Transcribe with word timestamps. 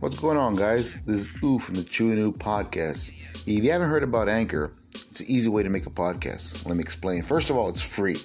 What's 0.00 0.14
going 0.14 0.38
on, 0.38 0.56
guys? 0.56 0.96
This 1.04 1.28
is 1.28 1.30
Ooh 1.44 1.58
from 1.58 1.74
the 1.74 1.82
Chewy 1.82 2.14
New 2.14 2.32
Podcast. 2.32 3.12
If 3.46 3.62
you 3.62 3.70
haven't 3.70 3.90
heard 3.90 4.02
about 4.02 4.30
Anchor, 4.30 4.72
it's 4.94 5.20
an 5.20 5.26
easy 5.28 5.50
way 5.50 5.62
to 5.62 5.68
make 5.68 5.84
a 5.84 5.90
podcast. 5.90 6.64
Let 6.64 6.76
me 6.78 6.82
explain. 6.82 7.20
First 7.20 7.50
of 7.50 7.58
all, 7.58 7.68
it's 7.68 7.82
free. 7.82 8.16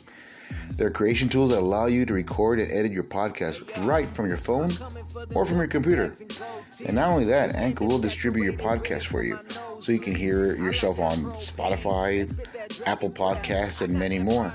There 0.72 0.88
are 0.88 0.92
creation 0.92 1.28
tools 1.28 1.50
that 1.50 1.60
allow 1.60 1.88
you 1.88 2.06
to 2.06 2.14
record 2.14 2.62
and 2.62 2.72
edit 2.72 2.94
your 2.94 3.04
podcast 3.04 3.86
right 3.86 4.08
from 4.16 4.28
your 4.28 4.38
phone 4.38 4.72
or 5.34 5.46
from 5.46 5.58
your 5.58 5.68
computer. 5.68 6.16
And 6.86 6.96
not 6.96 7.10
only 7.10 7.26
that, 7.26 7.58
Anchor 7.58 7.84
will 7.84 8.00
distribute 8.00 8.46
your 8.46 8.54
podcast 8.54 9.08
for 9.08 9.22
you 9.22 9.38
so 9.80 9.92
you 9.92 10.00
can 10.00 10.16
hear 10.16 10.56
yourself 10.56 10.98
on 10.98 11.26
Spotify, 11.34 12.34
Apple 12.86 13.10
Podcasts, 13.10 13.82
and 13.82 13.94
many 13.94 14.18
more. 14.18 14.54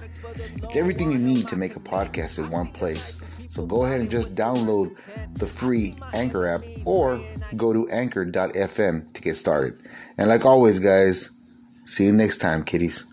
It's 0.63 0.77
everything 0.77 1.13
you 1.13 1.19
need 1.19 1.49
to 1.49 1.57
make 1.57 1.77
a 1.77 1.81
podcast 1.81 2.39
in 2.39 2.49
one 2.49 2.69
place. 2.69 3.21
So 3.51 3.67
go 3.67 3.85
ahead 3.85 4.01
and 4.01 4.09
just 4.09 4.37
download 4.37 4.97
the 5.35 5.45
free 5.45 5.97
Anchor 6.15 6.47
app 6.47 6.63
or 6.85 7.21
go 7.57 7.73
to 7.73 7.89
anchor.fm 7.89 9.13
to 9.13 9.21
get 9.21 9.35
started. 9.35 9.77
And 10.17 10.29
like 10.29 10.45
always, 10.45 10.79
guys, 10.79 11.31
see 11.85 12.05
you 12.05 12.13
next 12.13 12.37
time, 12.37 12.63
kiddies. 12.63 13.05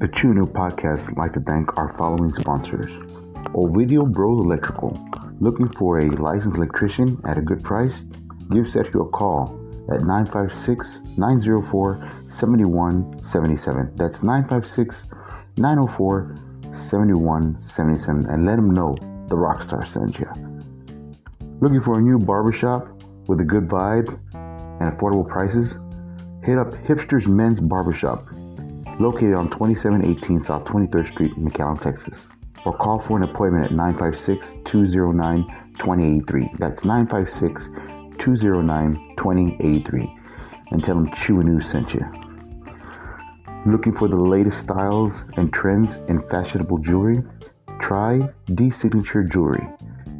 The 0.00 0.10
Chew 0.16 0.34
New 0.34 0.46
Podcast 0.46 1.06
would 1.06 1.16
like 1.16 1.34
to 1.34 1.40
thank 1.46 1.78
our 1.78 1.96
following 1.96 2.34
sponsors. 2.34 2.90
Ovidio 3.54 4.12
Bros 4.12 4.44
Electrical. 4.44 4.98
Looking 5.38 5.68
for 5.78 6.00
a 6.00 6.10
licensed 6.10 6.56
electrician 6.56 7.20
at 7.24 7.38
a 7.38 7.40
good 7.40 7.62
price? 7.62 7.94
Give 8.50 8.64
Sergio 8.64 9.06
a 9.06 9.10
call 9.10 9.63
at 9.92 10.02
956 10.02 10.98
904 11.16 12.10
7177. 12.28 13.92
That's 13.96 14.22
956 14.22 15.02
904 15.56 16.36
7177 16.90 18.26
and 18.26 18.46
let 18.46 18.58
him 18.58 18.70
know 18.70 18.96
the 19.28 19.36
Rockstar 19.36 19.90
sent 19.92 20.18
you. 20.18 20.28
Looking 21.60 21.82
for 21.82 21.98
a 21.98 22.02
new 22.02 22.18
barbershop 22.18 22.88
with 23.28 23.40
a 23.40 23.44
good 23.44 23.68
vibe 23.68 24.08
and 24.80 24.92
affordable 24.92 25.28
prices? 25.28 25.74
Hit 26.42 26.58
up 26.58 26.72
Hipsters 26.72 27.26
Men's 27.26 27.60
Barbershop, 27.60 28.26
located 29.00 29.34
on 29.34 29.48
2718 29.50 30.44
South 30.44 30.64
23rd 30.64 31.12
Street 31.12 31.32
in 31.36 31.48
McAllen, 31.48 31.80
Texas. 31.80 32.26
Or 32.66 32.76
call 32.76 33.00
for 33.00 33.16
an 33.16 33.22
appointment 33.22 33.64
at 33.64 33.72
956 33.72 34.70
209 34.70 35.46
2083. 35.78 36.50
That's 36.58 36.84
956 36.84 37.64
209 38.18 39.13
2083 39.24 40.16
and 40.70 40.84
tell 40.84 40.94
them 40.94 41.10
Chew 41.14 41.60
sent 41.62 41.94
you. 41.94 42.04
Looking 43.66 43.96
for 43.96 44.08
the 44.08 44.16
latest 44.16 44.60
styles 44.60 45.12
and 45.38 45.50
trends 45.50 45.96
in 46.08 46.20
fashionable 46.28 46.78
jewelry? 46.78 47.22
Try 47.80 48.28
D 48.54 48.70
Signature 48.70 49.24
Jewelry. 49.24 49.66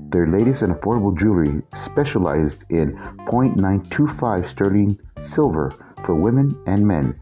Their 0.08 0.27
latest 0.27 0.62
and 0.62 0.74
affordable 0.74 1.19
jewelry 1.19 1.62
specialized 1.84 2.64
in 2.70 2.96
0.925 3.27 4.50
sterling 4.50 4.98
silver 5.20 5.74
for 6.06 6.14
women 6.14 6.58
and 6.66 6.86
men. 6.86 7.20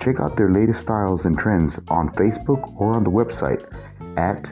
Check 0.00 0.20
out 0.20 0.36
their 0.36 0.50
latest 0.50 0.80
styles 0.80 1.26
and 1.26 1.36
trends 1.36 1.78
on 1.88 2.08
Facebook 2.10 2.80
or 2.80 2.94
on 2.94 3.04
the 3.04 3.10
website 3.10 3.64
at 4.16 4.48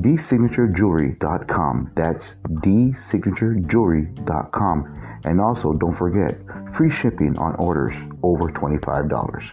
dsignatureJewelry.com. 0.00 1.92
That's 1.94 2.34
dsignatureJewelry.com. 2.44 4.98
And 5.24 5.40
also, 5.40 5.72
don't 5.74 5.96
forget, 5.96 6.36
free 6.76 6.90
shipping 6.90 7.38
on 7.38 7.54
orders 7.56 7.94
over 8.22 8.50
$25. 8.50 9.50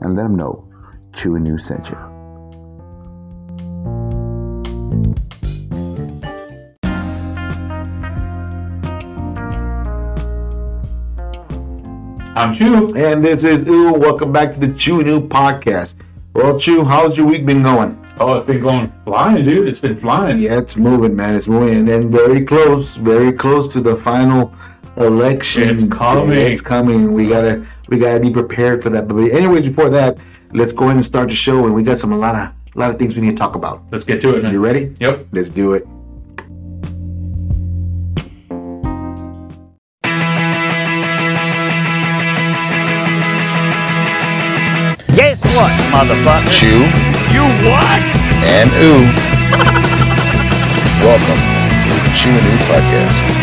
And 0.00 0.16
let 0.16 0.22
them 0.24 0.36
know 0.36 0.68
Chew 1.14 1.36
and 1.36 1.44
New 1.44 1.58
sent 1.58 1.86
you. 1.88 1.96
I'm 12.36 12.52
Chew. 12.54 12.94
And 12.94 13.24
this 13.24 13.42
is 13.42 13.66
Ooh. 13.66 13.94
Welcome 13.94 14.32
back 14.32 14.52
to 14.52 14.60
the 14.60 14.68
Chew 14.74 15.00
and 15.00 15.08
New 15.08 15.26
Podcast. 15.26 15.96
Well, 16.34 16.56
Chew, 16.56 16.84
how's 16.84 17.16
your 17.16 17.26
week 17.26 17.44
been 17.44 17.64
going? 17.64 17.98
Oh, 18.20 18.34
it's 18.34 18.46
been 18.46 18.60
going 18.60 18.92
flying, 19.04 19.44
dude. 19.44 19.68
It's 19.68 19.78
been 19.78 19.96
flying. 19.96 20.38
Yeah, 20.38 20.58
it's 20.58 20.76
moving, 20.76 21.14
man. 21.14 21.36
It's 21.36 21.46
moving, 21.46 21.76
and 21.76 21.86
then 21.86 22.10
very 22.10 22.44
close, 22.44 22.96
very 22.96 23.32
close 23.32 23.68
to 23.68 23.80
the 23.80 23.96
final 23.96 24.52
election. 24.96 25.68
It's 25.68 25.84
coming. 25.94 26.36
It's 26.36 26.60
coming. 26.60 27.12
We 27.12 27.28
gotta, 27.28 27.64
we 27.88 27.98
gotta 27.98 28.18
be 28.18 28.30
prepared 28.30 28.82
for 28.82 28.90
that. 28.90 29.06
But 29.06 29.18
anyways, 29.18 29.68
before 29.68 29.88
that, 29.90 30.18
let's 30.52 30.72
go 30.72 30.86
ahead 30.86 30.96
and 30.96 31.06
start 31.06 31.28
the 31.28 31.34
show. 31.36 31.64
And 31.64 31.74
we 31.74 31.84
got 31.84 31.98
some 31.98 32.12
a 32.12 32.16
lot 32.16 32.34
of, 32.34 32.52
a 32.74 32.78
lot 32.78 32.90
of 32.90 32.98
things 32.98 33.14
we 33.14 33.22
need 33.22 33.30
to 33.30 33.36
talk 33.36 33.54
about. 33.54 33.84
Let's 33.92 34.02
get 34.02 34.20
to 34.22 34.34
it, 34.34 34.42
man. 34.42 34.52
You 34.52 34.64
ready? 34.64 34.92
Yep. 34.98 35.28
Let's 35.30 35.50
do 35.50 35.74
it. 35.74 35.86
Guess 45.14 45.40
what, 45.54 45.70
motherfucker? 45.92 46.58
Chew 46.58 47.17
You 47.30 47.42
what? 47.68 48.00
and 48.42 48.70
Ooh. 48.80 49.04
Welcome 51.04 51.40
to 51.84 51.90
the 52.02 52.10
Chew 52.16 52.30
and 52.30 52.46
Ooh 52.46 52.58
Podcast. 52.64 53.37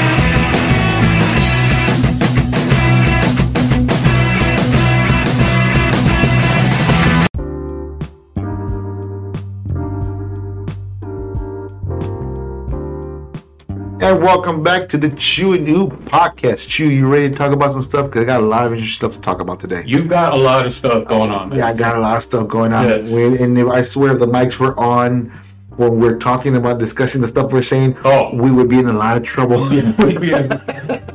And 14.06 14.22
welcome 14.22 14.62
back 14.62 14.88
to 14.90 15.00
the 15.00 15.10
Chew 15.10 15.54
and 15.54 15.66
Podcast. 15.68 16.70
Chew, 16.70 16.92
you 16.92 17.08
ready 17.12 17.28
to 17.28 17.36
talk 17.36 17.52
about 17.52 17.72
some 17.72 17.82
stuff? 17.82 18.06
Because 18.06 18.22
I 18.22 18.26
got 18.26 18.40
a 18.40 18.46
lot 18.46 18.68
of 18.68 18.74
interesting 18.74 19.00
stuff 19.00 19.14
to 19.16 19.20
talk 19.20 19.42
about 19.42 19.60
today. 19.60 19.82
You've 19.84 20.08
got 20.08 20.36
a 20.36 20.38
lot 20.38 20.68
of 20.68 20.74
stuff 20.74 21.08
going 21.08 21.32
on, 21.32 21.50
man. 21.50 21.58
Yeah, 21.58 21.70
I 21.70 21.74
got 21.74 21.96
a 21.96 22.00
lot 22.00 22.16
of 22.18 22.22
stuff 22.22 22.48
going 22.48 22.72
on. 22.72 22.88
Yes. 22.88 23.12
And 23.12 23.58
if- 23.58 23.68
I 23.68 23.82
swear, 23.82 24.14
if 24.14 24.20
the 24.20 24.28
mics 24.28 24.60
were 24.60 24.80
on 24.80 25.32
when 25.78 26.00
we're 26.00 26.20
talking 26.20 26.56
about 26.56 26.78
discussing 26.78 27.20
the 27.20 27.28
stuff 27.28 27.52
we're 27.52 27.64
saying, 27.64 27.98
Oh. 28.06 28.30
we 28.36 28.52
would 28.52 28.70
be 28.70 28.78
in 28.78 28.88
a 28.88 28.94
lot 28.94 29.18
of 29.18 29.24
trouble. 29.24 29.74
Yeah. 29.74 31.02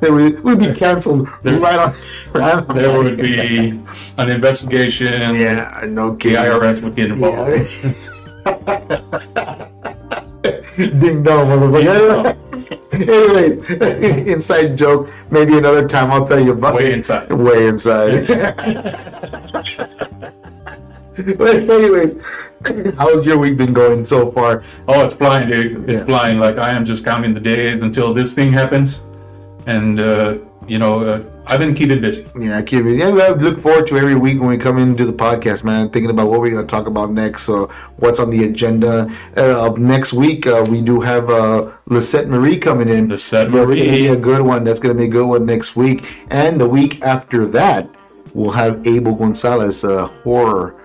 There 0.00 0.12
would- 0.12 0.44
We'd 0.44 0.58
be 0.60 0.72
canceled 0.72 1.26
right 1.42 1.78
on. 1.80 1.92
Right 2.32 2.54
on 2.68 2.76
there 2.76 2.96
would 2.96 3.16
be 3.16 3.70
an 4.18 4.30
investigation. 4.30 5.34
Yeah, 5.34 5.84
no 5.88 6.14
kidding. 6.14 6.36
The. 6.40 6.48
IRS 6.48 6.80
would 6.82 6.94
get 6.94 7.10
involved. 7.10 7.66
Ding 10.88 11.22
dong, 11.22 11.46
motherfucker. 11.48 12.36
Anyways, 12.92 13.58
inside 14.26 14.76
joke. 14.76 15.08
Maybe 15.30 15.56
another 15.58 15.86
time 15.86 16.10
I'll 16.10 16.26
tell 16.26 16.40
you 16.40 16.52
about 16.52 16.74
Way 16.74 16.92
inside. 16.92 17.30
Way 17.32 17.68
inside. 17.68 18.26
but 21.36 21.56
anyways, 21.70 22.14
how's 22.96 23.26
your 23.26 23.38
week 23.38 23.56
been 23.58 23.72
going 23.72 24.04
so 24.06 24.30
far? 24.32 24.64
Oh, 24.88 25.04
it's 25.04 25.14
flying, 25.14 25.48
dude. 25.48 25.88
It's 25.88 26.00
Yeah. 26.00 26.04
flying. 26.04 26.38
Like 26.38 26.58
I 26.58 26.70
am 26.70 26.84
just 26.84 27.04
counting 27.04 27.34
the 27.34 27.40
days 27.40 27.82
until 27.82 28.14
this 28.14 28.32
thing 28.34 28.52
happens, 28.52 29.02
and 29.66 30.00
uh, 30.00 30.38
you 30.66 30.78
know, 30.78 31.04
uh, 31.04 31.22
I've 31.50 31.58
been 31.58 31.74
keeping 31.74 32.00
busy. 32.00 32.26
Yeah, 32.38 32.58
I 32.58 32.62
keep 32.62 32.84
it. 32.86 32.96
Yeah, 32.96 33.10
we 33.10 33.42
look 33.42 33.60
forward 33.60 33.86
to 33.88 33.96
every 33.98 34.14
week 34.14 34.38
when 34.40 34.48
we 34.48 34.56
come 34.58 34.78
in 34.78 34.88
and 34.90 34.98
do 34.98 35.04
the 35.04 35.12
podcast, 35.12 35.64
man. 35.64 35.90
Thinking 35.90 36.10
about 36.10 36.28
what 36.28 36.40
we're 36.40 36.50
going 36.50 36.66
to 36.66 36.70
talk 36.70 36.86
about 36.86 37.10
next. 37.10 37.42
So, 37.44 37.66
what's 37.96 38.20
on 38.20 38.30
the 38.30 38.44
agenda? 38.44 39.10
Uh, 39.36 39.66
up 39.66 39.78
next 39.78 40.12
week, 40.12 40.46
uh, 40.46 40.64
we 40.68 40.80
do 40.80 41.00
have 41.00 41.28
uh, 41.30 41.70
Lisette 41.86 42.28
Marie 42.28 42.56
coming 42.58 42.88
in. 42.88 43.08
Lisette 43.08 43.50
That's 43.50 43.54
going 43.66 43.68
to 43.68 43.74
be 43.74 43.90
Marie. 43.90 44.06
a 44.08 44.16
good 44.16 44.42
one. 44.42 44.64
That's 44.64 44.80
going 44.80 44.94
to 44.96 44.98
be 44.98 45.06
a 45.06 45.10
good 45.12 45.26
one 45.26 45.44
next 45.46 45.76
week. 45.76 46.06
And 46.30 46.60
the 46.60 46.68
week 46.68 47.02
after 47.02 47.46
that, 47.48 47.88
we'll 48.34 48.50
have 48.52 48.86
Abel 48.86 49.14
Gonzalez, 49.14 49.82
a 49.84 50.06
horror 50.06 50.76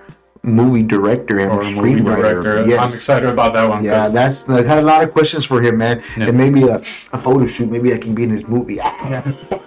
movie 0.42 0.82
director 0.82 1.40
and 1.40 1.50
Or 1.50 1.62
screenwriter. 1.62 2.42
director. 2.42 2.78
I'm 2.78 2.84
excited 2.84 3.28
about 3.28 3.52
that 3.54 3.68
one. 3.68 3.82
Yeah, 3.82 4.08
that's 4.08 4.48
I 4.48 4.62
had 4.62 4.78
a 4.78 4.82
lot 4.82 5.02
of 5.02 5.12
questions 5.12 5.44
for 5.44 5.60
him, 5.60 5.78
man. 5.78 6.02
Yeah. 6.16 6.26
And 6.28 6.38
maybe 6.38 6.62
a, 6.68 6.76
a 7.12 7.18
photo 7.18 7.46
shoot. 7.46 7.68
Maybe 7.68 7.92
I 7.92 7.98
can 7.98 8.14
be 8.14 8.22
in 8.22 8.30
his 8.30 8.46
movie. 8.46 8.78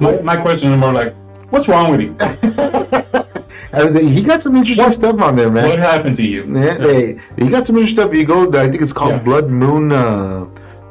my, 0.00 0.20
my 0.22 0.36
question 0.36 0.72
is 0.72 0.78
more 0.78 0.92
like, 0.92 1.14
what's 1.50 1.68
wrong 1.68 1.90
with 1.90 2.00
you? 2.00 2.16
He 3.72 4.22
got 4.22 4.42
some 4.42 4.56
interesting 4.56 4.90
stuff 4.90 5.20
on 5.20 5.36
there, 5.36 5.48
man. 5.50 5.68
What 5.68 5.78
happened 5.78 6.16
to 6.16 6.26
you? 6.26 6.44
Yeah, 6.52 6.76
hey, 6.78 7.20
you 7.36 7.50
got 7.50 7.66
some 7.66 7.76
interesting 7.76 8.02
stuff. 8.02 8.14
You 8.14 8.24
go, 8.24 8.48
I 8.52 8.68
think 8.68 8.82
it's 8.82 8.92
called 8.92 9.12
Yeah. 9.12 9.18
Blood 9.18 9.48
Moon, 9.48 9.92
uh, 9.92 10.46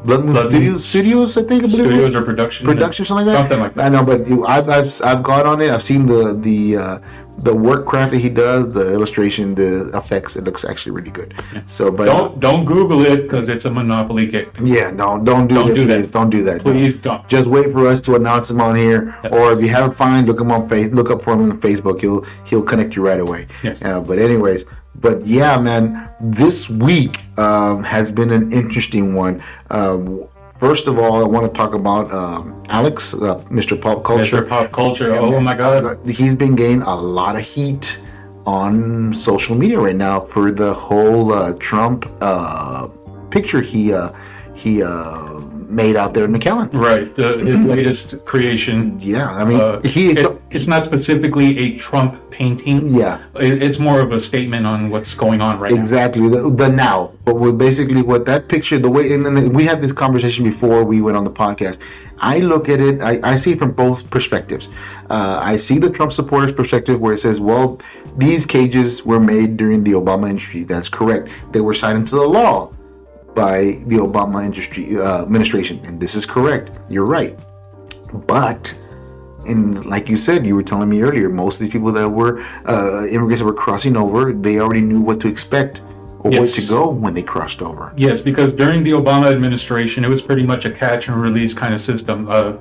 Blood 0.06 0.24
Moon 0.24 0.32
Blood 0.32 0.50
Studios, 0.50 0.86
Studios, 0.86 1.38
I 1.38 1.44
think. 1.44 1.66
I 1.66 1.68
Studios 1.68 2.16
or 2.16 2.22
production? 2.22 2.66
production, 2.66 3.04
something 3.04 3.26
like 3.26 3.34
that. 3.34 3.50
Something 3.50 3.60
like 3.60 3.76
that. 3.76 3.86
I 3.86 3.90
know, 3.90 4.06
but 4.06 4.26
you, 4.26 4.46
I've, 4.46 4.70
I've, 4.70 5.02
I've 5.04 5.24
gone 5.24 5.46
on 5.46 5.60
it. 5.60 5.72
I've 5.72 5.84
seen 5.84 6.06
the 6.06 6.34
the 6.34 6.78
uh, 6.78 7.00
the 7.44 7.54
work 7.56 7.86
craft 7.86 8.12
that 8.12 8.20
he 8.20 8.30
does, 8.30 8.74
the 8.74 8.94
illustration, 8.94 9.56
the 9.56 9.90
effects, 9.98 10.36
it 10.36 10.44
looks 10.44 10.64
actually 10.66 10.92
really 10.94 11.12
good. 11.12 11.34
So, 11.68 11.90
but 11.92 12.06
Don't 12.06 12.40
don't 12.40 12.66
Google 12.66 13.06
it 13.06 13.24
because 13.24 13.48
it's 13.50 13.66
a 13.66 13.72
monopoly 13.72 14.26
game. 14.28 14.50
yeah, 14.64 14.92
no, 14.92 15.20
don't 15.20 15.48
do 15.48 15.56
Don't 15.56 15.68
that. 15.70 15.76
do 15.76 15.86
that. 15.88 16.12
Don't 16.12 16.30
do 16.30 16.44
that. 16.44 16.58
no. 16.66 16.72
Please 16.72 16.98
don't. 16.98 17.28
Just 17.28 17.48
wait 17.48 17.72
for 17.72 17.88
us 17.88 18.02
to 18.02 18.16
announce 18.16 18.50
him 18.50 18.60
on 18.62 18.76
here, 18.76 19.16
or 19.32 19.54
if 19.54 19.62
you 19.62 19.70
haven't 19.70 19.94
find, 19.94 20.28
look 20.28 20.40
him 20.42 20.52
on 20.52 20.68
face, 20.68 20.92
look 20.94 21.10
up 21.12 21.22
for 21.22 21.34
him 21.34 21.52
on 21.52 21.60
Facebook. 21.62 22.02
He'll 22.02 22.24
he'll 22.46 22.64
connect 22.64 22.96
you 22.96 23.02
right 23.06 23.20
away. 23.20 23.48
Yes. 23.64 23.82
Uh, 23.82 24.02
but 24.02 24.20
anyways, 24.20 24.66
but 24.96 25.26
yeah, 25.26 25.58
man, 25.60 26.10
this 26.20 26.70
week 26.70 27.22
um, 27.38 27.84
has 27.84 28.12
been 28.12 28.32
an 28.32 28.52
interesting 28.52 29.14
one. 29.14 29.42
Um, 29.70 30.28
first 30.60 30.88
of 30.88 31.00
all, 31.00 31.24
I 31.24 31.28
want 31.28 31.52
to 31.52 31.58
talk 31.58 31.74
about 31.74 32.12
um, 32.14 32.64
Alex, 32.70 33.14
uh, 33.14 33.40
Mr. 33.50 33.80
Pop 33.80 34.04
Culture. 34.04 34.44
Mr. 34.44 34.50
Pop 34.50 34.72
Culture. 34.72 35.14
Oh 35.16 35.40
my 35.40 35.56
God. 35.56 36.06
He's 36.08 36.36
been 36.36 36.56
getting 36.56 36.82
a 36.84 36.96
lot 36.96 37.36
of 37.36 37.44
heat 37.44 38.00
on 38.46 39.14
social 39.14 39.56
media 39.56 39.80
right 39.80 39.96
now 39.96 40.20
for 40.20 40.52
the 40.52 40.74
whole 40.74 41.34
uh, 41.34 41.54
Trump 41.60 42.06
uh, 42.22 42.88
picture 43.30 43.62
he 43.62 43.94
uh, 43.94 44.12
he 44.56 44.82
uh, 44.82 45.40
made 45.70 45.96
out 45.96 46.14
there 46.14 46.26
in 46.26 46.34
McAllen. 46.34 46.74
Right. 46.74 47.14
The, 47.16 47.38
his 47.38 47.60
latest 47.76 48.26
creation. 48.26 49.00
Yeah, 49.00 49.30
I 49.32 49.46
mean, 49.46 49.60
Uh, 49.62 49.82
he. 49.82 50.12
it- 50.12 50.42
it's 50.52 50.66
not 50.66 50.84
specifically 50.84 51.60
a 51.60 51.78
Trump 51.78 52.18
painting. 52.32 52.90
yeah, 52.90 53.20
It, 53.36 53.62
it's 53.62 53.78
more 53.78 54.00
of 54.00 54.12
a 54.12 54.20
statement 54.20 54.66
on 54.66 54.90
what's 54.90 55.14
going 55.14 55.42
on 55.42 55.60
right 55.60 55.72
now. 55.72 55.80
exactly. 55.80 56.28
The, 56.28 56.50
the 56.50 56.68
now, 56.70 57.12
but 57.24 57.36
what 57.36 57.58
basically 57.60 58.02
what 58.02 58.26
that 58.26 58.48
picture, 58.48 58.80
the 58.80 58.90
way, 58.90 59.14
and 59.14 59.24
then 59.24 59.54
we 59.54 59.64
had 59.66 59.80
this 59.80 59.92
conversation 59.92 60.44
before 60.44 60.84
we 60.84 61.02
went 61.02 61.16
on 61.18 61.24
the 61.24 61.30
podcast. 61.32 61.78
I 62.18 62.40
look 62.40 62.68
at 62.68 62.80
it, 62.80 63.02
I, 63.02 63.20
I 63.24 63.36
see 63.36 63.52
it 63.52 63.60
from 63.60 63.72
both 63.74 64.10
perspectives. 64.10 64.70
Uh, 65.10 65.40
I 65.42 65.56
see 65.58 65.78
the 65.78 65.90
Trump 65.92 66.12
supporters' 66.12 66.52
perspective 66.54 67.00
where 67.00 67.14
it 67.14 67.20
says, 67.20 67.40
well, 67.40 67.80
these 68.18 68.46
cages 68.46 69.06
were 69.06 69.20
made 69.20 69.56
during 69.56 69.84
the 69.84 69.92
Obama 69.92 70.28
entry. 70.30 70.64
That's 70.64 70.90
correct. 70.90 71.30
They 71.52 71.62
were 71.62 71.76
signed 71.76 72.00
into 72.00 72.16
the 72.16 72.26
law 72.28 72.74
by 73.36 73.82
the 73.88 73.98
Obama 73.98 74.44
industry 74.44 74.98
uh, 74.98 75.22
administration, 75.22 75.80
and 75.86 76.00
this 76.00 76.16
is 76.16 76.26
correct. 76.26 76.72
You're 76.90 77.06
right. 77.06 77.38
But 78.14 78.76
and 79.48 79.86
like 79.86 80.10
you 80.10 80.18
said, 80.18 80.46
you 80.46 80.56
were 80.56 80.64
telling 80.64 80.90
me 80.90 81.02
earlier, 81.02 81.30
most 81.30 81.56
of 81.56 81.62
these 81.62 81.70
people 81.70 81.92
that 81.94 82.10
were 82.10 82.42
uh, 82.66 83.08
immigrants 83.08 83.40
that 83.40 83.46
were 83.46 83.54
crossing 83.54 83.96
over, 83.96 84.34
they 84.34 84.60
already 84.60 84.82
knew 84.82 85.02
what 85.02 85.20
to 85.22 85.28
expect 85.28 85.82
or 86.20 86.32
where 86.32 86.48
to 86.48 86.68
go 86.68 86.90
when 86.90 87.14
they 87.14 87.24
crossed 87.24 87.62
over. 87.62 87.94
Yes, 87.96 88.20
because 88.22 88.52
during 88.52 88.84
the 88.84 88.92
Obama 88.92 89.32
administration, 89.32 90.04
it 90.04 90.10
was 90.10 90.22
pretty 90.22 90.44
much 90.44 90.66
a 90.66 90.72
catch 90.72 91.08
and 91.08 91.22
release 91.22 91.54
kind 91.54 91.74
of 91.74 91.80
system. 91.80 92.28
Uh, 92.30 92.58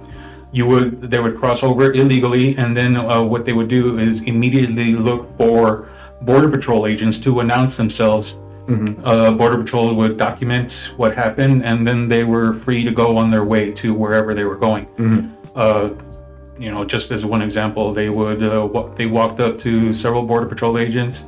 you 0.53 0.67
would 0.67 1.11
they 1.11 1.21
would 1.21 1.37
cross 1.37 1.62
over 1.62 1.93
illegally, 1.93 2.56
and 2.56 2.75
then 2.75 2.97
uh, 2.97 3.21
what 3.21 3.44
they 3.44 3.53
would 3.53 3.69
do 3.69 3.99
is 3.99 4.23
immediately 4.23 4.94
look 4.94 5.37
for 5.37 5.88
border 6.23 6.49
patrol 6.49 6.87
agents 6.87 7.19
to 7.19 7.41
announce 7.41 7.76
themselves. 7.76 8.37
Uh, 9.05 9.32
border 9.32 9.56
patrol 9.62 9.94
would 9.94 10.19
document 10.19 10.91
what 10.97 11.15
happened, 11.15 11.65
and 11.65 11.87
then 11.88 12.06
they 12.06 12.23
were 12.25 12.53
free 12.53 12.85
to 12.85 12.91
go 12.91 13.17
on 13.17 13.31
their 13.31 13.44
way 13.44 13.70
to 13.73 13.94
wherever 13.94 14.35
they 14.35 14.44
were 14.44 14.56
going. 14.56 14.87
Uh, 15.56 15.91
you 16.59 16.70
know, 16.70 16.85
just 16.85 17.11
as 17.11 17.25
one 17.25 17.41
example, 17.41 17.94
they 17.94 18.09
would 18.11 18.43
uh, 18.43 18.69
wa- 18.70 18.88
they 18.94 19.06
walked 19.06 19.41
up 19.41 19.59
to 19.61 19.93
several 19.93 20.23
border 20.23 20.44
patrol 20.47 20.76
agents, 20.76 21.26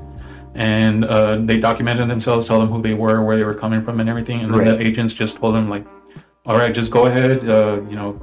and 0.54 1.04
uh, 1.04 1.36
they 1.40 1.56
documented 1.56 2.08
themselves, 2.08 2.46
tell 2.46 2.58
them 2.60 2.68
who 2.68 2.82
they 2.82 2.94
were, 2.94 3.22
where 3.24 3.36
they 3.38 3.44
were 3.44 3.54
coming 3.54 3.82
from, 3.82 4.00
and 4.00 4.08
everything. 4.10 4.40
And 4.40 4.52
then 4.52 4.60
Right. 4.60 4.78
the 4.78 4.86
agents 4.86 5.14
just 5.14 5.36
told 5.36 5.54
them 5.54 5.70
like, 5.70 5.86
"All 6.46 6.56
right, 6.58 6.74
just 6.74 6.90
go 6.90 7.06
ahead." 7.06 7.48
Uh, 7.48 7.80
you 7.88 7.96
know, 7.96 8.20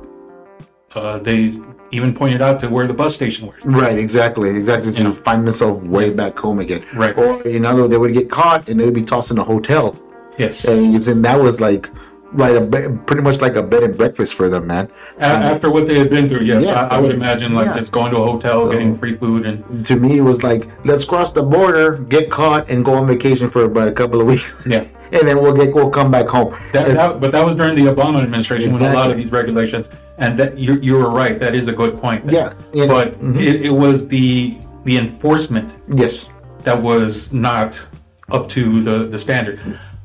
uh, 0.93 1.17
they 1.19 1.53
even 1.91 2.13
pointed 2.13 2.41
out 2.41 2.59
to 2.61 2.69
where 2.69 2.87
the 2.87 2.93
bus 2.93 3.13
station 3.15 3.47
was. 3.47 3.55
Right, 3.63 3.97
exactly, 3.97 4.49
exactly. 4.49 4.91
So 4.91 5.01
Yeah. 5.01 5.07
you 5.09 5.13
find 5.13 5.47
themselves 5.47 5.85
way 5.87 6.09
back 6.09 6.37
home 6.37 6.59
again. 6.59 6.83
Right. 6.93 7.17
Or 7.17 7.41
you 7.47 7.59
know, 7.59 7.87
they 7.87 7.97
would 7.97 8.13
get 8.13 8.29
caught 8.29 8.67
and 8.69 8.79
they 8.79 8.85
would 8.85 8.93
be 8.93 9.01
tossed 9.01 9.31
in 9.31 9.37
a 9.37 9.43
hotel. 9.43 9.95
Yes. 10.37 10.65
And, 10.65 10.95
it's, 10.95 11.07
and 11.07 11.23
that 11.25 11.39
was 11.39 11.59
like, 11.61 11.89
right, 12.33 12.55
a 12.55 12.61
pretty 13.07 13.21
much 13.23 13.39
like 13.41 13.55
a 13.55 13.63
bed 13.63 13.83
and 13.83 13.97
breakfast 13.97 14.33
for 14.33 14.49
them, 14.49 14.67
man. 14.67 14.89
A- 15.19 15.25
after 15.25 15.71
what 15.71 15.87
they 15.87 15.97
had 15.97 16.09
been 16.09 16.27
through, 16.29 16.41
yes, 16.43 16.63
Yes, 16.63 16.75
I, 16.91 16.97
I 16.97 16.99
would 16.99 17.13
imagine 17.13 17.55
like 17.55 17.67
yeah. 17.67 17.77
just 17.77 17.91
going 17.91 18.11
to 18.11 18.17
a 18.17 18.25
hotel, 18.31 18.65
So- 18.65 18.71
getting 18.71 18.97
free 18.97 19.15
food, 19.15 19.45
and 19.45 19.85
To 19.85 19.95
me, 19.95 20.17
it 20.17 20.21
was 20.21 20.43
like, 20.43 20.67
let's 20.85 21.05
cross 21.05 21.31
the 21.31 21.41
border, 21.43 21.97
get 22.09 22.29
caught, 22.29 22.69
and 22.69 22.83
go 22.83 22.93
on 22.95 23.07
vacation 23.07 23.47
for 23.49 23.63
about 23.63 23.87
a 23.87 23.91
couple 23.93 24.19
of 24.21 24.27
weeks. 24.27 24.45
yeah. 24.65 24.83
and 25.11 25.27
then 25.27 25.41
we'll 25.41 25.53
get 25.53 25.73
we'll 25.73 25.89
come 25.89 26.11
back 26.11 26.27
home. 26.27 26.55
That, 26.73 26.93
that, 26.93 27.19
but 27.19 27.31
that 27.31 27.45
was 27.45 27.55
during 27.55 27.75
the 27.75 27.91
Obama 27.91 28.21
administration 28.23 28.73
with 28.73 28.81
a 28.81 28.93
lot 28.93 29.11
of 29.11 29.17
these 29.17 29.31
regulations, 29.31 29.89
and 30.17 30.37
that 30.39 30.57
you 30.57 30.79
you 30.79 30.93
were 30.95 31.09
right. 31.09 31.39
That 31.39 31.55
is 31.55 31.67
a 31.67 31.73
good 31.73 31.99
point. 31.99 32.29
Yeah, 32.31 32.53
yeah. 32.73 32.87
but 32.87 33.19
Mhm. 33.19 33.41
it, 33.41 33.65
it 33.65 33.71
was 33.71 34.07
the 34.07 34.57
the 34.83 34.97
enforcement 34.97 35.75
yes. 35.89 36.25
that 36.63 36.81
was 36.81 37.31
not 37.33 37.79
up 38.31 38.47
to 38.49 38.83
the 38.83 39.07
the 39.07 39.17
standard. 39.17 39.59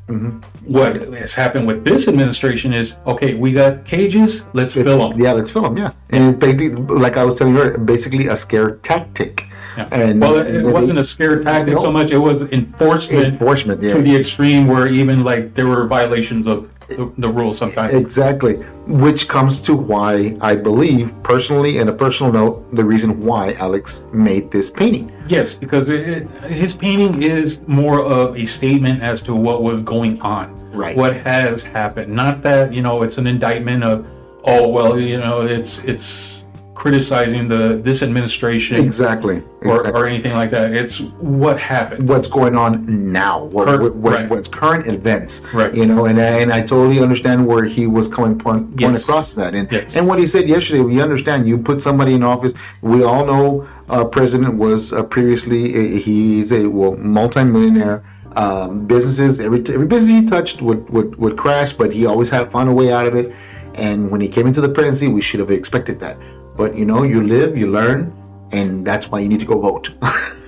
Mm-hmm. 0.09 0.41
What 0.67 0.97
has 1.13 1.33
happened 1.33 1.67
with 1.67 1.85
this 1.85 2.09
administration 2.09 2.73
is 2.73 2.97
okay. 3.07 3.35
We 3.35 3.53
got 3.53 3.85
cages. 3.85 4.45
Let's 4.53 4.75
fill 4.75 5.11
them. 5.11 5.21
Yeah, 5.21 5.33
let's 5.33 5.51
fill 5.51 5.63
them. 5.63 5.77
Yeah, 5.77 5.93
and 6.11 6.41
they 6.41 6.71
like 6.71 7.17
I 7.17 7.25
was 7.25 7.39
telling 7.39 7.55
you, 7.55 7.79
basically 7.79 8.27
a 8.27 8.37
scare 8.37 8.73
tactic. 8.83 9.47
And 9.77 10.21
well, 10.21 10.37
it, 10.39 10.55
it 10.55 10.65
wasn't 10.65 10.99
a 10.99 11.05
scare 11.05 11.41
tactic 11.41 11.77
so 11.79 11.91
much. 11.91 12.11
It 12.11 12.19
was 12.19 12.43
enforcement 12.53 13.27
enforcement. 13.27 13.83
Yeah, 13.83 13.95
to 13.95 14.03
the 14.03 14.17
extreme 14.17 14.67
where 14.67 14.87
even 14.87 15.25
like 15.25 15.55
there 15.55 15.67
were 15.67 15.87
violations 15.87 16.47
of 16.47 16.69
the, 16.89 17.13
the 17.19 17.29
rules 17.29 17.59
sometimes. 17.59 17.95
Exactly. 17.95 18.55
Which 18.87 19.29
comes 19.29 19.61
to 19.63 19.75
why 19.75 20.37
I 20.41 20.57
believe, 20.57 21.23
personally, 21.23 21.79
and 21.79 21.89
a 21.89 21.93
personal 21.93 22.33
note, 22.33 22.75
the 22.75 22.85
reason 22.85 23.21
why 23.25 23.55
Alex 23.55 24.03
made 24.13 24.51
this 24.51 24.71
painting. 24.71 25.13
Yes, 25.27 25.55
because 25.55 25.89
it, 25.89 26.09
it, 26.09 26.31
his 26.51 26.75
painting 26.75 27.23
is 27.23 27.61
more 27.67 28.05
of 28.05 28.37
a 28.37 28.47
statement 28.47 29.03
as 29.03 29.23
to 29.23 29.35
what 29.35 29.63
was 29.63 29.83
going 29.83 30.21
on, 30.21 30.51
Right. 30.73 30.97
What 30.97 31.17
has 31.17 31.63
happened. 31.63 32.13
Not 32.13 32.41
that 32.43 32.73
you 32.73 32.83
know 32.83 33.03
it's 33.03 33.19
an 33.19 33.27
indictment 33.27 33.85
of, 33.85 34.07
oh 34.45 34.69
well, 34.69 34.99
you 34.99 35.19
know 35.19 35.43
it's 35.43 35.79
it's 35.81 36.42
criticizing 36.75 37.49
the 37.49 37.81
this 37.83 38.03
administration 38.03 38.83
Exactly. 38.83 39.43
or, 39.63 39.77
exactly. 39.77 40.01
or 40.01 40.07
anything 40.07 40.33
like 40.33 40.51
that. 40.51 40.73
It's 40.73 41.01
what 41.21 41.59
happened. 41.61 42.09
what's 42.09 42.29
going 42.29 42.57
on 42.57 43.13
now, 43.13 43.45
what, 43.45 43.69
Cur- 43.69 43.83
what, 43.83 43.95
what- 43.97 44.13
right. 44.15 44.29
what's 44.29 44.49
current 44.49 44.87
events, 44.87 45.43
Right. 45.53 45.75
You 45.75 45.87
know, 45.87 46.07
and 46.07 46.19
and 46.19 46.53
I 46.53 46.61
totally 46.63 47.01
understand 47.01 47.47
where 47.47 47.65
he 47.65 47.87
was 47.87 48.09
coming 48.09 48.39
point, 48.39 48.71
point 48.77 48.95
Yes. 48.95 49.03
across 49.03 49.35
that, 49.35 49.55
and 49.55 49.71
Yes. 49.71 49.95
and 49.97 50.09
what 50.09 50.19
he 50.19 50.27
said 50.27 50.49
yesterday. 50.49 50.81
We 50.81 51.01
understand 51.01 51.47
you 51.47 51.59
put 51.59 51.81
somebody 51.81 52.15
in 52.15 52.23
office. 52.23 52.53
We 52.81 53.05
all 53.05 53.25
know 53.27 53.69
uh, 53.89 54.05
President 54.05 54.55
was 54.57 54.93
uh, 54.93 55.03
previously 55.03 55.75
a, 55.77 55.99
he's 56.01 56.53
a 56.53 56.67
well 56.67 56.97
multimillionaire. 56.97 58.03
Um, 58.35 58.87
businesses 58.87 59.41
every 59.41 59.61
every 59.61 59.87
business 59.87 60.09
he 60.09 60.27
touched 60.27 60.63
would, 60.63 60.89
would 60.89 61.17
would 61.17 61.37
crash, 61.37 61.75
but 61.75 61.93
he 61.93 62.07
always 62.07 62.31
had 62.31 62.51
found 62.51 62.71
a 62.71 62.73
way 62.73 62.91
out 62.91 63.07
of 63.07 63.15
it. 63.15 63.31
And 63.75 64.11
when 64.11 64.21
he 64.21 64.29
came 64.29 64.47
into 64.47 64.61
the 64.61 64.69
presidency, 64.69 65.09
we 65.09 65.23
should 65.23 65.41
have 65.41 65.51
expected 65.51 65.99
that. 66.01 66.19
But 66.57 66.77
you 66.77 66.85
know, 66.85 67.03
you 67.03 67.23
live, 67.23 67.57
you 67.57 67.71
learn, 67.71 68.13
and 68.53 68.87
that's 68.87 69.09
why 69.09 69.21
you 69.21 69.29
need 69.29 69.41
to 69.41 69.47
go 69.47 69.59
vote. 69.59 69.91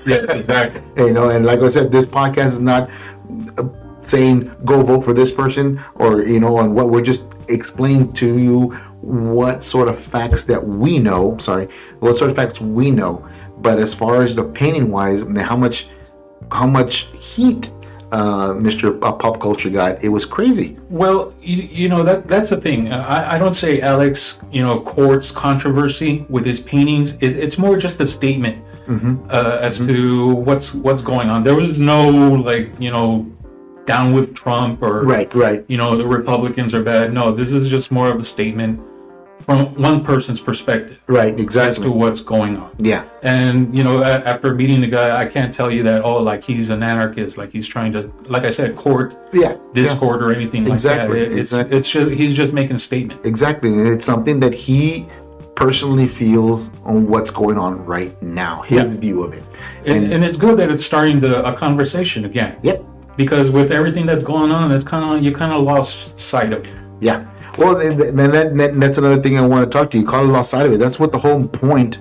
Yes, 0.06 0.24
exactly. 0.28 0.82
you 0.98 1.12
know 1.12 1.30
and 1.30 1.46
like 1.46 1.60
i 1.60 1.68
said 1.70 1.90
this 1.90 2.04
podcast 2.04 2.46
is 2.46 2.60
not 2.60 2.90
uh, 3.56 3.68
saying 4.00 4.54
go 4.64 4.82
vote 4.82 5.00
for 5.00 5.14
this 5.14 5.32
person 5.32 5.82
or 5.94 6.22
you 6.22 6.40
know 6.40 6.58
on 6.58 6.74
what 6.74 6.90
we're 6.90 7.00
just 7.00 7.24
explaining 7.48 8.12
to 8.12 8.38
you 8.38 8.70
what 9.00 9.64
sort 9.64 9.88
of 9.88 9.98
facts 9.98 10.44
that 10.44 10.62
we 10.62 10.98
know 10.98 11.38
sorry 11.38 11.68
what 12.00 12.16
sort 12.16 12.28
of 12.30 12.36
facts 12.36 12.60
we 12.60 12.90
know 12.90 13.26
but 13.58 13.78
as 13.78 13.94
far 13.94 14.22
as 14.22 14.36
the 14.36 14.44
painting 14.44 14.90
wise 14.90 15.22
how 15.38 15.56
much 15.56 15.88
how 16.52 16.66
much 16.66 17.06
heat 17.18 17.72
uh, 18.12 18.50
mr 18.50 19.02
uh, 19.02 19.12
pop 19.12 19.40
culture 19.40 19.70
got 19.70 20.02
it 20.04 20.08
was 20.08 20.24
crazy 20.24 20.76
Well, 20.90 21.34
you, 21.40 21.62
you 21.62 21.88
know 21.88 22.02
that 22.04 22.28
that's 22.28 22.50
the 22.50 22.60
thing. 22.60 22.92
I, 22.92 23.34
I 23.34 23.38
don't 23.38 23.54
say 23.54 23.80
Alex, 23.80 24.38
you 24.52 24.62
know, 24.62 24.80
courts 24.80 25.30
controversy 25.32 26.24
with 26.28 26.44
his 26.46 26.60
paintings. 26.60 27.14
It, 27.20 27.36
it's 27.44 27.58
more 27.58 27.76
just 27.76 28.00
a 28.00 28.06
statement 28.06 28.62
uh, 29.30 29.58
as 29.60 29.78
to 29.78 30.34
what's 30.46 30.74
what's 30.74 31.02
going 31.02 31.28
on. 31.30 31.42
There 31.42 31.56
was 31.56 31.78
no 31.78 32.08
like, 32.50 32.70
you 32.78 32.90
know, 32.90 33.26
down 33.86 34.12
with 34.12 34.34
Trump 34.34 34.82
or 34.82 35.02
right 35.02 35.34
right 35.34 35.64
you 35.68 35.76
know 35.76 35.96
the 35.96 36.06
Republicans 36.06 36.74
are 36.74 36.82
bad. 36.82 37.12
No, 37.12 37.32
this 37.32 37.50
is 37.50 37.68
just 37.68 37.90
more 37.90 38.08
of 38.08 38.18
a 38.18 38.24
statement 38.24 38.80
from 39.44 39.74
one 39.74 40.02
person's 40.04 40.40
perspective 40.40 40.98
right 41.06 41.38
exactly. 41.38 41.70
as 41.70 41.78
to 41.78 41.90
what's 41.90 42.20
going 42.20 42.56
on. 42.56 42.70
yeah 42.78 43.04
And 43.22 43.76
you 43.76 43.84
know, 43.84 44.02
after 44.02 44.54
meeting 44.54 44.80
the 44.80 44.86
guy, 44.98 45.08
I 45.22 45.26
can't 45.26 45.52
tell 45.52 45.70
you 45.70 45.82
that 45.84 46.02
oh, 46.04 46.16
like 46.30 46.42
he's 46.42 46.68
an 46.70 46.82
anarchist, 46.82 47.36
like 47.36 47.50
he's 47.52 47.68
trying 47.68 47.92
to, 47.92 48.00
like 48.34 48.44
I 48.44 48.50
said, 48.50 48.74
court 48.76 49.08
yeah 49.32 49.56
this 49.74 49.90
yeah. 49.90 49.98
or 50.08 50.32
anything 50.32 50.62
Exactly, 50.66 51.20
like 51.20 51.28
that. 51.28 51.32
It- 51.32 51.38
It's 51.40 51.52
exactly. 51.52 51.76
it's 51.78 51.88
just 51.94 52.10
he's 52.20 52.34
just 52.42 52.52
making 52.60 52.76
a 52.76 52.84
statement. 52.90 53.24
Exactly. 53.32 53.70
And 53.70 53.88
it's 53.94 54.04
something 54.12 54.36
that 54.40 54.54
he 54.54 55.06
personally 55.64 56.08
feels 56.08 56.70
on 56.84 57.06
what's 57.12 57.30
going 57.30 57.58
on 57.58 57.72
right 57.84 58.12
now, 58.22 58.62
his 58.62 58.78
Yeah. 58.78 58.96
view 59.04 59.22
of 59.26 59.30
it. 59.34 59.44
And, 59.86 60.12
and 60.12 60.24
it's 60.24 60.36
good 60.36 60.56
that 60.60 60.68
it's 60.70 60.84
starting 60.84 61.20
the, 61.20 61.32
a 61.44 61.52
conversation 61.52 62.24
again. 62.24 62.56
Yep. 62.62 62.78
Because 63.16 63.50
with 63.50 63.70
everything 63.70 64.04
that's 64.06 64.24
going 64.24 64.50
on, 64.50 64.72
it's 64.72 64.82
kind 64.92 65.04
of 65.16 65.22
you 65.24 65.30
kind 65.32 65.52
of 65.52 65.62
lost 65.62 66.18
sight 66.18 66.52
of 66.52 66.66
it. 66.66 66.74
Yeah. 67.00 67.18
Well, 67.58 67.78
and 67.78 67.98
then 68.18 68.30
that, 68.32 68.56
that, 68.56 68.80
that's 68.80 68.98
another 68.98 69.22
thing 69.22 69.38
I 69.38 69.46
want 69.46 69.70
to 69.70 69.78
talk 69.78 69.90
to 69.92 69.98
you. 69.98 70.06
Call 70.06 70.24
it 70.24 70.28
lost 70.28 70.50
sight 70.50 70.66
of 70.66 70.72
it. 70.72 70.78
That's 70.78 70.98
what 70.98 71.12
the 71.12 71.18
whole 71.18 71.46
point 71.46 71.98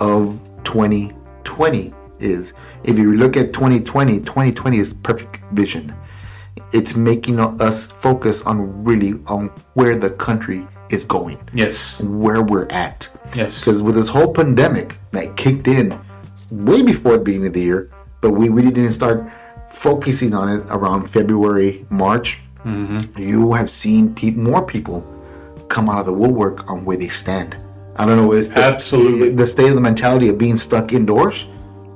of 0.00 0.40
2020 0.64 1.92
is 2.20 2.52
if 2.84 2.98
you 2.98 3.14
look 3.16 3.36
at 3.36 3.52
2020, 3.52 4.20
2020 4.20 4.78
is 4.78 4.92
perfect 4.94 5.40
vision. 5.52 5.94
It's 6.72 6.94
making 6.96 7.40
us 7.40 7.90
focus 7.90 8.42
on 8.42 8.84
really 8.84 9.14
on 9.26 9.48
where 9.74 9.96
the 9.96 10.10
country 10.10 10.66
is 10.90 11.04
going, 11.04 11.38
Yes. 11.52 12.00
where 12.00 12.42
we're 12.42 12.66
at. 12.70 13.08
Yes. 13.34 13.58
Because 13.60 13.82
with 13.82 13.94
this 13.94 14.08
whole 14.08 14.32
pandemic 14.32 14.98
that 15.12 15.36
kicked 15.36 15.66
in 15.68 15.98
way 16.50 16.82
before 16.82 17.12
the 17.12 17.18
beginning 17.24 17.48
of 17.48 17.52
the 17.54 17.62
year, 17.62 17.90
but 18.20 18.32
we 18.32 18.48
really 18.48 18.70
didn't 18.70 18.92
start 18.92 19.24
focusing 19.70 20.34
on 20.34 20.48
it 20.48 20.64
around 20.68 21.08
February, 21.10 21.84
March. 21.90 22.38
You 22.64 23.52
have 23.52 23.70
seen 23.70 24.14
pe- 24.14 24.30
more 24.30 24.64
people 24.64 25.06
come 25.68 25.88
out 25.88 26.00
of 26.00 26.06
the 26.06 26.12
woodwork 26.12 26.70
on 26.70 26.84
where 26.84 26.96
they 26.96 27.08
stand. 27.08 27.56
I 27.96 28.06
don't 28.06 28.16
know, 28.16 28.32
is 28.32 28.50
the, 28.50 28.62
Absolutely. 28.62 29.30
the 29.30 29.46
state 29.46 29.68
of 29.68 29.76
the 29.76 29.80
mentality 29.80 30.28
of 30.28 30.36
being 30.38 30.56
stuck 30.56 30.92
indoors 30.92 31.46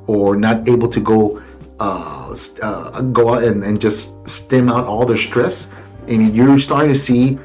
or 0.07 0.37
not 0.37 0.69
able 0.69 0.89
to 0.89 1.01
go 1.01 1.43
uh, 1.81 2.35
uh, 2.63 3.01
go 3.03 3.35
out 3.35 3.45
and, 3.45 3.63
and 3.65 3.81
just 3.81 4.15
stem 4.29 4.69
out 4.69 4.85
all 4.85 5.05
their 5.07 5.17
stress. 5.17 5.69
And 6.09 6.35
you're 6.35 6.59
starting 6.59 6.89
to 6.91 6.97
see 6.99 7.39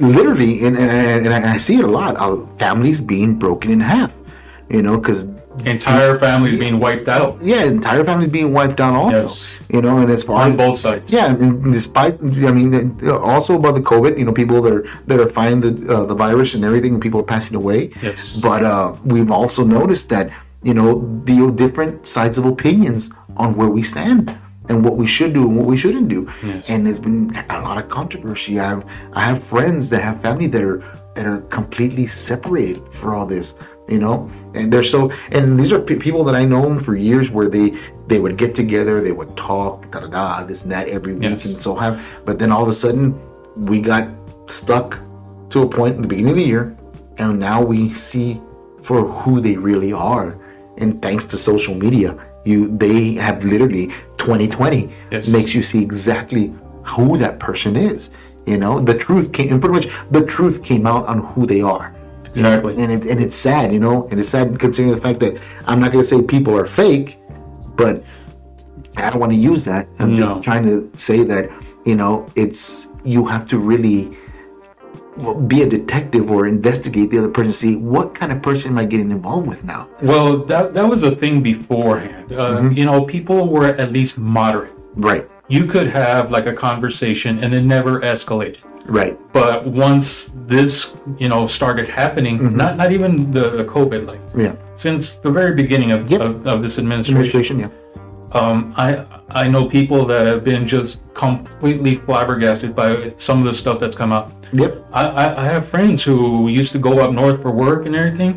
literally, 0.00 0.64
and, 0.64 0.76
and, 0.76 1.26
and 1.26 1.46
I 1.46 1.56
see 1.58 1.76
it 1.76 1.84
a 1.84 1.88
lot, 1.88 2.16
of 2.16 2.58
families 2.58 3.00
being 3.00 3.38
broken 3.38 3.70
in 3.70 3.80
half. 3.80 4.16
You 4.68 4.82
know, 4.82 4.98
because 4.98 5.26
Entire 5.64 6.18
families 6.18 6.58
being 6.58 6.78
wiped 6.78 7.08
out 7.08 7.42
yeah, 7.42 7.64
entire 7.64 8.04
families 8.04 8.28
being 8.28 8.52
wiped 8.52 8.80
out 8.80 8.94
also. 8.94 9.22
Yes. 9.22 9.46
You 9.70 9.82
know, 9.82 9.98
and 9.98 10.10
as 10.10 10.24
far 10.24 10.42
on 10.42 10.56
both 10.56 10.78
sides. 10.78 11.12
yeah, 11.12 11.26
and 11.26 11.72
despite 11.72 12.14
I 12.22 12.50
mean, 12.52 12.98
also 13.06 13.56
about 13.56 13.74
the 13.74 13.82
COVID, 13.82 14.18
you 14.18 14.24
know, 14.24 14.32
people 14.32 14.62
that 14.62 14.72
are 14.72 14.84
that 15.06 15.20
are 15.20 15.28
fighting 15.28 15.60
the 15.60 15.94
uh, 15.94 16.04
the 16.04 16.14
virus 16.14 16.54
and 16.54 16.64
everything, 16.64 16.94
and 16.94 17.02
people 17.02 17.20
are 17.20 17.30
passing 17.36 17.56
away. 17.56 17.92
Yes. 18.02 18.34
But 18.36 18.64
uh, 18.64 18.96
we've 19.04 19.30
also 19.30 19.64
noticed 19.64 20.08
that 20.08 20.32
you 20.62 20.72
know 20.72 20.90
the 21.24 21.52
different 21.52 22.06
sides 22.06 22.38
of 22.38 22.46
opinions 22.46 23.10
on 23.36 23.54
where 23.56 23.68
we 23.68 23.82
stand 23.82 24.36
and 24.70 24.84
what 24.84 24.96
we 24.96 25.06
should 25.06 25.32
do 25.32 25.42
and 25.48 25.56
what 25.56 25.66
we 25.66 25.76
shouldn't 25.76 26.08
do. 26.08 26.30
Yes. 26.42 26.68
And 26.68 26.86
there's 26.86 27.00
been 27.00 27.34
a 27.50 27.60
lot 27.60 27.76
of 27.78 27.88
controversy. 27.90 28.58
I 28.58 28.68
have 28.68 28.84
I 29.12 29.22
have 29.24 29.42
friends 29.42 29.90
that 29.90 30.02
have 30.02 30.22
family 30.22 30.46
that 30.46 30.62
are 30.62 30.78
that 31.14 31.26
are 31.26 31.40
completely 31.42 32.06
separated 32.06 32.90
for 32.90 33.14
all 33.14 33.26
this. 33.26 33.54
You 33.88 33.98
know, 33.98 34.30
and 34.54 34.70
they're 34.70 34.82
so, 34.82 35.10
and 35.30 35.58
these 35.58 35.72
are 35.72 35.80
pe- 35.80 35.96
people 35.96 36.22
that 36.24 36.34
I 36.34 36.44
known 36.44 36.78
for 36.78 36.94
years, 36.94 37.30
where 37.30 37.48
they 37.48 37.74
they 38.08 38.18
would 38.18 38.36
get 38.36 38.54
together, 38.54 39.00
they 39.00 39.12
would 39.12 39.36
talk, 39.36 39.90
da 39.92 40.00
da 40.00 40.06
da, 40.08 40.44
this 40.44 40.62
and 40.62 40.72
that 40.72 40.88
every 40.88 41.14
week, 41.14 41.22
Yes. 41.30 41.44
and 41.44 41.58
so 41.60 41.74
have. 41.76 42.00
But 42.24 42.38
then 42.38 42.50
all 42.50 42.62
of 42.62 42.68
a 42.68 42.72
sudden, 42.72 43.14
we 43.56 43.80
got 43.80 44.08
stuck 44.48 44.98
to 45.50 45.62
a 45.62 45.68
point 45.68 45.96
in 45.96 46.02
the 46.02 46.08
beginning 46.08 46.30
of 46.32 46.36
the 46.36 46.44
year, 46.44 46.76
and 47.18 47.38
now 47.38 47.62
we 47.62 47.90
see 47.92 48.40
for 48.82 49.02
who 49.06 49.40
they 49.40 49.56
really 49.56 49.92
are. 49.92 50.38
And 50.78 51.02
thanks 51.02 51.24
to 51.26 51.36
social 51.36 51.74
media, 51.74 52.16
you 52.44 52.76
they 52.78 53.14
have 53.14 53.44
literally 53.44 53.88
2020 54.16 54.90
Yes. 55.10 55.28
makes 55.28 55.54
you 55.54 55.62
see 55.62 55.82
exactly 55.82 56.54
who 56.84 57.18
that 57.18 57.38
person 57.40 57.76
is. 57.76 58.10
You 58.46 58.56
know, 58.56 58.80
the 58.80 58.94
truth 58.96 59.32
came, 59.32 59.52
and 59.52 59.60
pretty 59.60 59.74
much 59.74 59.88
the 60.10 60.24
truth 60.24 60.62
came 60.62 60.86
out 60.86 61.06
on 61.06 61.18
who 61.18 61.46
they 61.46 61.60
are. 61.60 61.94
Exactly. 62.34 62.74
and 62.82 62.92
it, 62.92 63.02
and 63.10 63.20
it's 63.20 63.34
sad, 63.34 63.72
you 63.72 63.80
know, 63.80 64.06
and 64.10 64.20
it's 64.20 64.28
sad 64.28 64.58
considering 64.60 64.94
the 64.94 65.00
fact 65.00 65.18
that 65.20 65.38
I'm 65.66 65.80
not 65.80 65.90
going 65.92 66.02
to 66.04 66.08
say 66.08 66.22
people 66.22 66.56
are 66.56 66.66
fake, 66.66 67.17
but 67.78 68.04
I 68.98 69.08
don't 69.10 69.20
want 69.24 69.32
to 69.32 69.38
use 69.52 69.62
that. 69.64 69.88
I'm 70.00 70.14
No. 70.14 70.26
just 70.34 70.42
trying 70.48 70.64
to 70.70 70.76
say 71.08 71.18
that 71.32 71.44
you 71.88 71.96
know 71.96 72.26
it's 72.42 72.88
you 73.04 73.24
have 73.32 73.44
to 73.52 73.56
really 73.58 74.00
be 75.48 75.62
a 75.62 75.68
detective 75.68 76.30
or 76.30 76.46
investigate 76.46 77.10
the 77.10 77.18
other 77.18 77.28
person, 77.36 77.52
see 77.52 77.74
what 77.76 78.14
kind 78.14 78.30
of 78.30 78.40
person 78.40 78.70
am 78.72 78.78
I 78.78 78.84
getting 78.84 79.10
involved 79.10 79.48
with 79.48 79.64
now. 79.64 79.88
Well, 80.00 80.44
that 80.50 80.74
that 80.74 80.86
was 80.88 81.02
a 81.02 81.14
thing 81.22 81.42
beforehand. 81.42 82.32
Uh, 82.32 82.36
Mm-hmm. 82.38 82.72
You 82.78 82.84
know, 82.88 82.98
people 83.04 83.48
were 83.54 83.66
at 83.82 83.90
least 83.92 84.18
moderate. 84.18 84.72
Right, 84.94 85.24
You 85.48 85.64
could 85.72 85.88
have 86.02 86.30
like 86.36 86.46
a 86.46 86.52
conversation 86.52 87.32
and 87.42 87.54
it 87.54 87.62
never 87.76 88.00
escalated. 88.00 88.58
right, 88.98 89.14
But 89.32 89.56
once 89.66 90.30
this, 90.54 90.72
you 91.22 91.28
know, 91.32 91.46
started 91.46 91.86
happening, 91.88 92.34
Mm-hmm. 92.38 92.56
not 92.62 92.76
not 92.82 92.90
even 92.96 93.10
the, 93.36 93.44
the 93.60 93.64
COVID, 93.74 94.00
like 94.10 94.22
yeah. 94.44 94.54
Since 94.78 95.14
the 95.24 95.30
very 95.30 95.54
beginning 95.62 95.90
of, 95.92 96.00
Yep. 96.10 96.20
of, 96.20 96.46
of 96.46 96.62
this 96.62 96.78
administration, 96.78 97.16
Administration, 97.16 97.56
yeah, 97.64 98.38
um, 98.40 98.72
I 98.76 99.04
I 99.42 99.44
know 99.52 99.62
people 99.78 100.00
that 100.06 100.26
have 100.26 100.42
been 100.44 100.66
just 100.66 101.00
completely 101.14 101.94
flabbergasted 102.06 102.70
by 102.74 103.12
some 103.18 103.38
of 103.40 103.44
the 103.50 103.52
stuff 103.62 103.76
that's 103.82 103.96
come 104.02 104.12
out. 104.18 104.26
yep, 104.52 104.72
I, 104.92 105.02
I, 105.22 105.24
I 105.42 105.44
have 105.52 105.62
friends 105.74 105.98
who 106.08 106.48
used 106.60 106.72
to 106.76 106.78
go 106.88 106.92
up 107.04 107.10
north 107.22 107.38
for 107.42 107.50
work 107.66 107.80
and 107.86 107.94
everything. 107.96 108.32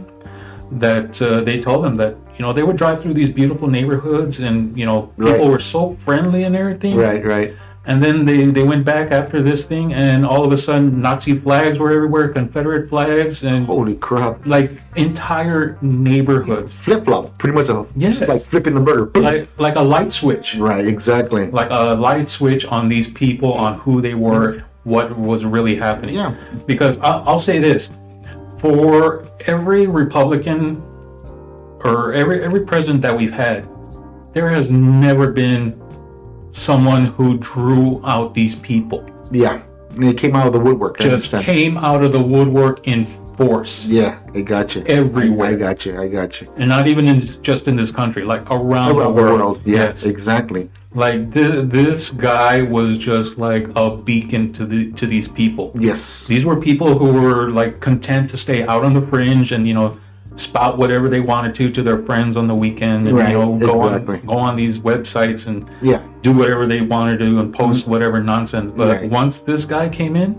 That 0.86 1.22
uh, 1.22 1.42
they 1.48 1.60
told 1.60 1.84
them 1.86 1.96
that 1.96 2.16
you 2.38 2.42
know 2.44 2.52
they 2.58 2.64
would 2.64 2.78
drive 2.84 2.98
through 3.02 3.14
these 3.22 3.30
beautiful 3.42 3.68
neighborhoods 3.78 4.40
and 4.40 4.56
you 4.80 4.86
know 4.90 5.00
people 5.18 5.32
Right. 5.34 5.52
were 5.56 5.60
so 5.60 5.82
friendly 6.06 6.42
and 6.48 6.56
everything. 6.56 6.96
right, 6.96 7.24
right. 7.36 7.50
And 7.86 8.02
then 8.02 8.26
they, 8.26 8.46
they 8.46 8.64
went 8.64 8.86
back 8.86 9.12
after 9.12 9.42
this 9.42 9.66
thing, 9.66 9.94
and 9.94 10.24
all 10.24 10.46
of 10.46 10.54
a 10.54 10.58
sudden 10.58 11.02
Nazi 11.02 11.36
flags 11.36 11.80
were 11.80 11.92
everywhere, 11.92 12.30
Confederate 12.30 12.88
flags, 12.90 13.44
and 13.44 13.66
Holy 13.66 13.98
crap! 13.98 14.46
like 14.46 14.80
entire 14.98 15.80
neighborhoods, 15.82 16.74
Flip 16.74 17.04
flop, 17.04 17.36
pretty 17.40 17.56
much 17.56 17.70
a 17.70 17.86
Yes. 17.96 18.20
just 18.20 18.30
like 18.30 18.44
flipping 18.44 18.76
the 18.76 18.82
burger. 18.82 19.20
Like 19.20 19.50
like 19.58 19.76
a 19.78 19.82
light 19.82 20.12
switch, 20.12 20.56
right, 20.58 20.86
exactly. 20.86 21.48
like 21.50 21.70
a 21.72 21.96
light 21.96 22.30
switch 22.30 22.66
on 22.66 22.88
these 22.88 23.08
people 23.08 23.52
on 23.52 23.80
who 23.80 24.00
they 24.00 24.14
were, 24.14 24.64
what 24.84 25.18
was 25.18 25.44
really 25.44 25.76
happening. 25.76 26.14
Yeah. 26.14 26.36
Because 26.68 27.00
I'll, 27.00 27.24
I'll 27.28 27.40
say 27.40 27.58
this: 27.58 27.90
for 28.60 29.26
every 29.48 29.88
Republican 29.88 30.84
or 31.84 32.14
every 32.14 32.44
every 32.44 32.64
president 32.64 33.02
that 33.02 33.18
we've 33.18 33.32
had, 33.34 33.68
there 34.34 34.50
has 34.50 34.70
never 34.70 35.32
been 35.32 35.81
someone 36.52 37.06
who 37.06 37.38
drew 37.38 38.02
out 38.06 38.34
these 38.34 38.56
people. 38.56 39.06
Yeah, 39.32 39.64
it 39.98 40.18
came 40.18 40.36
out 40.36 40.48
of 40.48 40.54
the 40.54 40.60
woodwork. 40.60 40.98
I 41.00 41.04
Just 41.04 41.34
understand. 41.34 41.44
came 41.46 41.78
out 41.78 42.04
of 42.04 42.12
the 42.12 42.22
woodwork 42.22 42.88
in 42.88 43.06
force, 43.06 43.88
Yeah, 43.88 44.20
I 44.36 44.42
got 44.42 44.76
you. 44.76 44.84
Everywhere. 44.86 45.50
I 45.50 45.56
got 45.56 45.86
you. 45.86 46.00
I 46.00 46.08
got 46.08 46.42
you. 46.42 46.48
and 46.58 46.70
not 46.70 46.88
even 46.88 47.08
in 47.08 47.20
just 47.42 47.68
in 47.68 47.76
this 47.76 47.90
country, 47.92 48.24
like 48.24 48.42
around, 48.52 48.96
Around 48.98 49.16
the 49.16 49.22
world. 49.22 49.62
Yeah, 49.66 49.76
Yes. 49.78 50.04
exactly. 50.04 50.70
Like 50.94 51.34
th- 51.34 51.70
this 51.70 52.12
guy 52.12 52.62
was 52.62 52.98
just 52.98 53.38
like 53.38 53.68
a 53.76 53.96
beacon 53.96 54.52
to 54.54 54.66
the 54.66 54.92
to 54.92 55.08
these 55.08 55.28
people. 55.28 55.72
Yes. 55.74 56.28
These 56.28 56.46
were 56.46 56.58
people 56.60 56.98
who 56.98 57.14
were 57.14 57.50
like 57.50 57.80
content 57.80 58.30
to 58.32 58.38
stay 58.38 58.64
out 58.64 58.84
on 58.84 58.94
the 58.94 59.02
fringe 59.02 59.54
and 59.54 59.66
you 59.68 59.74
know 59.74 59.98
spout 60.42 60.78
whatever 60.78 61.08
they 61.10 61.20
wanted 61.20 61.54
to 61.56 61.70
to 61.70 61.82
their 61.82 62.00
friends 62.04 62.36
on 62.38 62.48
the 62.48 62.56
weekend 62.56 63.08
and 63.08 63.18
Right, 63.18 63.30
you 63.30 63.38
know 63.40 63.56
go 63.56 63.88
exactly. 63.88 64.20
on 64.20 64.26
go 64.26 64.34
on 64.34 64.56
these 64.56 64.80
websites 64.80 65.48
and 65.48 65.70
Yeah. 65.82 66.02
do 66.22 66.34
whatever 66.34 66.66
they 66.68 66.82
wanted 66.82 67.20
to 67.20 67.40
and 67.40 67.54
post 67.54 67.88
whatever 67.88 68.22
nonsense. 68.24 68.72
But 68.76 68.88
Right. 68.90 69.10
once 69.12 69.40
this 69.40 69.66
guy 69.66 69.88
came 69.90 70.16
in 70.16 70.36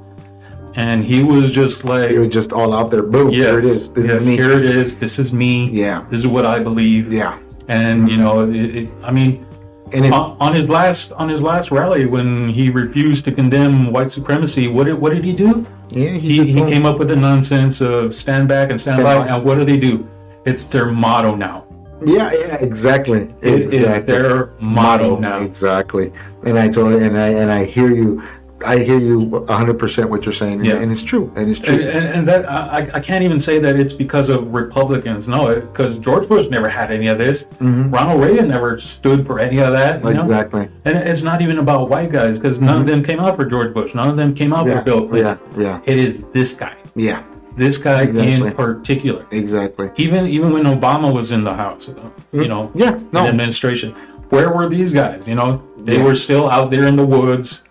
and 0.75 1.05
he 1.05 1.23
was 1.23 1.51
just 1.51 1.85
like 1.85 2.11
It 2.11 2.19
was 2.19 2.29
just 2.29 2.53
all 2.53 2.73
out 2.75 2.91
there. 2.91 3.03
Boom. 3.03 3.31
Yes, 3.31 3.41
There 3.47 3.59
it 3.59 3.65
is. 3.65 3.91
This 3.91 4.07
yes, 4.07 4.21
is 4.21 4.27
me. 4.27 4.37
Here 4.37 4.53
it 4.53 4.65
is. 4.65 4.95
This 4.97 5.19
is 5.19 5.33
me. 5.33 5.71
Yeah. 5.73 6.03
This 6.11 6.21
is 6.21 6.27
what 6.27 6.47
I 6.47 6.59
believe. 6.59 7.13
Yeah. 7.13 7.35
And 7.69 8.09
you 8.11 8.17
know, 8.17 8.49
it, 8.49 8.77
it, 8.77 8.91
I 9.05 9.11
mean, 9.13 9.45
And 9.93 10.07
on, 10.13 10.37
on 10.41 10.55
his 10.55 10.69
last 10.71 11.13
on 11.13 11.29
his 11.29 11.43
last 11.43 11.71
rally 11.71 12.07
when 12.07 12.49
he 12.49 12.71
refused 12.71 13.25
to 13.27 13.33
condemn 13.33 13.93
white 13.93 14.11
supremacy, 14.11 14.67
what 14.67 14.85
did 14.87 14.95
what 14.95 15.13
did 15.13 15.25
he 15.25 15.33
do? 15.35 15.67
Yeah, 15.93 16.11
he, 16.11 16.45
He, 16.45 16.55
came 16.55 16.87
up 16.87 16.99
with 16.99 17.09
the 17.09 17.17
nonsense 17.17 17.81
of 17.81 18.15
stand 18.15 18.49
back 18.49 18.71
and 18.71 18.81
stand 18.81 19.03
by. 19.03 19.27
And 19.27 19.45
what 19.45 19.57
do 19.57 19.65
they 19.65 19.77
do? 19.77 20.09
It's 20.45 20.65
their 20.65 20.87
motto 20.87 21.35
now. 21.35 21.67
Yeah, 22.05 22.33
yeah, 22.33 22.57
exactly. 22.57 23.33
It 23.43 23.73
is 23.73 24.07
their 24.07 24.55
motto 24.59 25.19
now. 25.19 25.43
Exactly. 25.43 26.13
And 26.45 26.59
I 26.59 26.69
told 26.69 26.95
and 26.95 27.17
I 27.17 27.29
and 27.29 27.51
I 27.51 27.65
hear 27.65 27.95
you. 27.95 28.23
I 28.65 28.79
hear 28.79 28.99
you 28.99 29.21
100% 29.27 30.09
what 30.09 30.25
you're 30.25 30.33
saying. 30.33 30.59
and- 30.61 30.67
Yeah. 30.67 30.77
And 30.77 30.91
it's 30.93 31.03
true. 31.03 31.33
And 31.37 31.49
it's 31.51 31.59
true. 31.59 31.75
and, 31.75 32.05
and 32.15 32.29
that 32.29 32.49
I, 32.51 32.89
I 32.95 33.01
can't 33.01 33.23
even 33.25 33.39
say 33.41 33.59
that 33.59 33.77
it's 33.77 33.93
because 33.93 34.29
of 34.29 34.53
Republicans. 34.53 35.29
No, 35.29 35.55
because 35.61 35.99
George 35.99 36.29
Bush 36.29 36.49
never 36.49 36.69
had 36.69 36.91
any 36.93 37.07
of 37.09 37.19
this. 37.19 37.47
Ronald 37.61 38.21
Reagan 38.23 38.49
never 38.49 38.79
stood 38.79 39.27
for 39.27 39.39
any 39.39 39.59
of 39.59 39.73
that. 39.73 40.03
You 40.05 40.15
know? 40.15 40.23
Mm-hmm. 40.23 40.31
exactly. 40.33 40.69
And 40.85 40.97
it's 40.97 41.23
not 41.23 41.41
even 41.43 41.59
about 41.59 41.89
white 41.89 42.11
guys 42.13 42.39
because 42.39 42.59
none 42.61 42.81
of 42.81 42.87
them 42.87 43.03
came 43.03 43.21
out 43.21 43.37
for 43.37 43.45
George 43.45 43.73
Bush. 43.75 43.95
None 43.95 44.09
of 44.09 44.17
them 44.17 44.35
came 44.35 44.53
out 44.53 44.67
Yeah. 44.67 44.79
for 44.79 44.85
Bill 44.85 45.09
Clinton. 45.09 45.39
Yeah. 45.57 45.63
Yeah. 45.63 45.81
It 45.93 45.99
is 45.99 46.23
this 46.33 46.53
guy. 46.53 46.75
Yeah. 46.95 47.23
This 47.57 47.77
guy 47.77 48.03
Exactly. 48.05 48.33
in 48.49 48.53
particular. 48.55 49.27
Exactly. 49.31 49.91
Even 49.97 50.27
even 50.27 50.53
when 50.55 50.65
Obama 50.65 51.13
was 51.13 51.31
in 51.33 51.45
the 51.45 51.53
House, 51.53 51.89
uh, 51.91 51.95
you 52.33 52.49
know, 52.49 52.71
Yeah. 52.75 52.97
in 52.97 53.09
No. 53.13 53.27
administration, 53.27 53.95
where 54.31 54.51
were 54.51 54.69
these 54.71 54.91
guys? 54.93 55.29
You 55.29 55.35
know, 55.35 55.63
they 55.85 55.99
Yeah. 55.99 56.05
were 56.05 56.15
still 56.17 56.49
out 56.51 56.71
there 56.71 56.87
in 56.87 56.97
the 56.97 57.05
woods, 57.05 57.63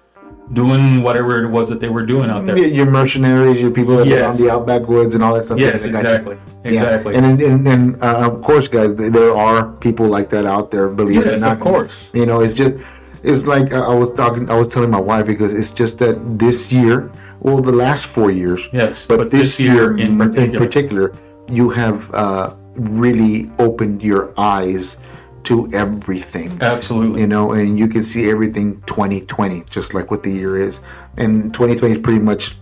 doing 0.54 1.02
whatever 1.02 1.44
it 1.44 1.50
was 1.50 1.70
that 1.70 1.80
they 1.80 1.88
were 1.90 2.06
doing 2.06 2.30
out 2.30 2.46
there. 2.46 2.58
Your, 2.58 2.86
mercenaries, 2.86 3.62
your 3.62 3.72
people 3.72 3.96
that 3.98 4.08
Yes. 4.08 4.20
live 4.20 4.30
on 4.32 4.38
the 4.48 4.52
outback 4.54 4.88
woods 4.88 5.16
and 5.16 5.24
all 5.24 5.34
that 5.36 5.46
stuff. 5.46 5.60
Yes, 5.60 5.84
exactly, 5.84 6.38
Yeah. 6.66 6.72
exactly. 6.72 7.16
And 7.16 7.42
and, 7.42 7.68
and 7.68 8.04
uh, 8.04 8.30
of 8.32 8.42
course, 8.44 8.68
guys, 8.68 8.96
there 8.96 9.36
are 9.36 9.72
people 9.78 10.08
like 10.08 10.30
that 10.32 10.46
out 10.46 10.72
there. 10.72 10.88
Believe 10.90 11.22
it 11.22 11.26
Yes, 11.28 11.38
or 11.38 11.42
not, 11.42 11.54
of 11.54 11.60
course. 11.60 11.94
You 12.14 12.26
know, 12.26 12.42
it's 12.42 12.54
just 12.54 12.76
it's 13.24 13.46
like 13.48 13.72
uh, 13.72 13.90
I 13.92 13.96
was 13.96 14.10
talking. 14.12 14.50
I 14.50 14.58
was 14.58 14.68
telling 14.68 14.90
my 14.90 15.00
wife 15.00 15.26
because 15.26 15.54
it's 15.54 15.72
just 15.72 16.00
that 16.00 16.16
this 16.40 16.72
year, 16.72 17.12
well, 17.40 17.62
the 17.62 17.72
last 17.72 18.06
four 18.06 18.30
years, 18.32 18.68
Yes, 18.74 19.06
but, 19.08 19.18
but 19.18 19.32
this, 19.32 19.58
this 19.58 19.60
year, 19.60 19.98
year 19.98 20.06
in 20.06 20.18
particular. 20.18 20.60
particular, 20.66 21.14
you 21.50 21.70
have 21.70 22.12
uh, 22.14 22.54
really 22.76 23.50
opened 23.60 24.02
your 24.04 24.34
eyes 24.38 24.98
to 25.44 25.70
everything. 25.74 26.58
Absolutely. 26.62 27.22
You 27.22 27.28
know, 27.28 27.52
and 27.54 27.78
you 27.80 27.88
can 27.88 28.04
see 28.04 28.30
everything 28.30 28.82
2020, 28.84 29.64
just 29.70 29.94
like 29.94 30.12
what 30.12 30.24
the 30.24 30.32
year 30.32 30.58
is. 30.58 30.80
And 31.18 31.54
2020 31.54 31.96
is 31.96 32.00
pretty 32.02 32.20
much 32.20 32.58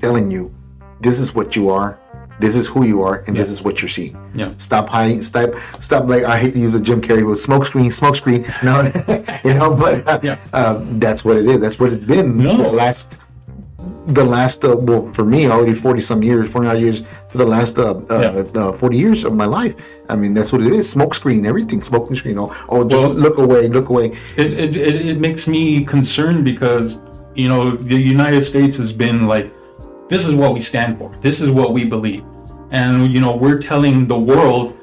telling 0.00 0.30
you 0.30 0.54
this 1.00 1.18
is 1.18 1.34
what 1.34 1.56
you 1.56 1.68
are, 1.70 1.98
this 2.38 2.54
is 2.54 2.66
who 2.66 2.84
you 2.84 3.02
are, 3.02 3.24
and 3.26 3.36
this 3.36 3.48
is 3.50 3.62
what 3.62 3.80
you're 3.80 3.88
seeing. 3.88 4.16
Yeah. 4.34 4.52
Stop 4.58 4.88
hiding. 4.88 5.22
Stop. 5.22 5.50
Stop. 5.80 6.06
Like 6.08 6.24
I 6.24 6.38
hate 6.38 6.52
to 6.52 6.58
use 6.58 6.74
a 6.74 6.80
Jim 6.80 7.00
Carrey 7.00 7.26
with 7.26 7.40
smoke 7.40 7.64
screen, 7.64 7.90
smoke 7.92 8.16
screen. 8.16 8.44
No, 8.62 8.82
you 9.44 9.54
know, 9.54 9.74
but 9.74 10.06
uh, 10.06 10.20
Yeah. 10.22 10.38
um, 10.52 10.98
that's 11.00 11.24
what 11.24 11.36
it 11.38 11.46
is. 11.46 11.60
That's 11.60 11.78
what 11.78 11.92
it's 11.92 12.04
been 12.04 12.36
No. 12.38 12.56
the 12.56 12.70
last. 12.72 13.18
The 14.06 14.24
last, 14.24 14.64
uh, 14.64 14.74
well, 14.74 15.06
for 15.12 15.24
me, 15.24 15.48
already 15.48 15.74
forty 15.74 16.00
some 16.00 16.22
years, 16.22 16.50
forty 16.50 16.66
odd 16.68 16.80
years, 16.80 17.02
for 17.28 17.36
the 17.38 17.44
last 17.46 17.78
uh, 17.78 18.00
uh, 18.08 18.44
uh, 18.54 18.72
forty 18.72 18.96
years 18.96 19.22
of 19.24 19.34
my 19.34 19.44
life. 19.44 19.74
I 20.08 20.16
mean, 20.16 20.32
that's 20.32 20.50
what 20.52 20.62
it 20.62 20.72
is. 20.72 20.88
Smoke 20.88 21.14
screen, 21.14 21.44
everything, 21.44 21.82
smoke 21.82 22.14
screen. 22.16 22.38
Oh, 22.38 22.56
oh 22.70 22.86
Well- 22.86 23.10
look 23.10 23.36
away, 23.38 23.68
look 23.68 23.90
away. 23.90 24.12
It, 24.36 24.54
it, 24.54 24.76
it 24.76 25.18
makes 25.18 25.46
me 25.46 25.84
concerned 25.84 26.44
because, 26.44 27.00
you 27.34 27.48
know, 27.48 27.76
the 27.76 27.96
United 27.96 28.42
States 28.42 28.76
has 28.78 28.92
been 28.92 29.26
like, 29.26 29.52
this 30.08 30.24
is 30.24 30.32
what 30.34 30.54
we 30.54 30.60
stand 30.60 30.96
for, 30.98 31.10
this 31.20 31.40
is 31.40 31.50
what 31.50 31.72
we 31.74 31.84
believe. 31.84 32.24
And, 32.70 33.12
you 33.12 33.20
know, 33.20 33.36
we're 33.36 33.58
telling 33.58 34.06
the 34.06 34.18
world, 34.18 34.74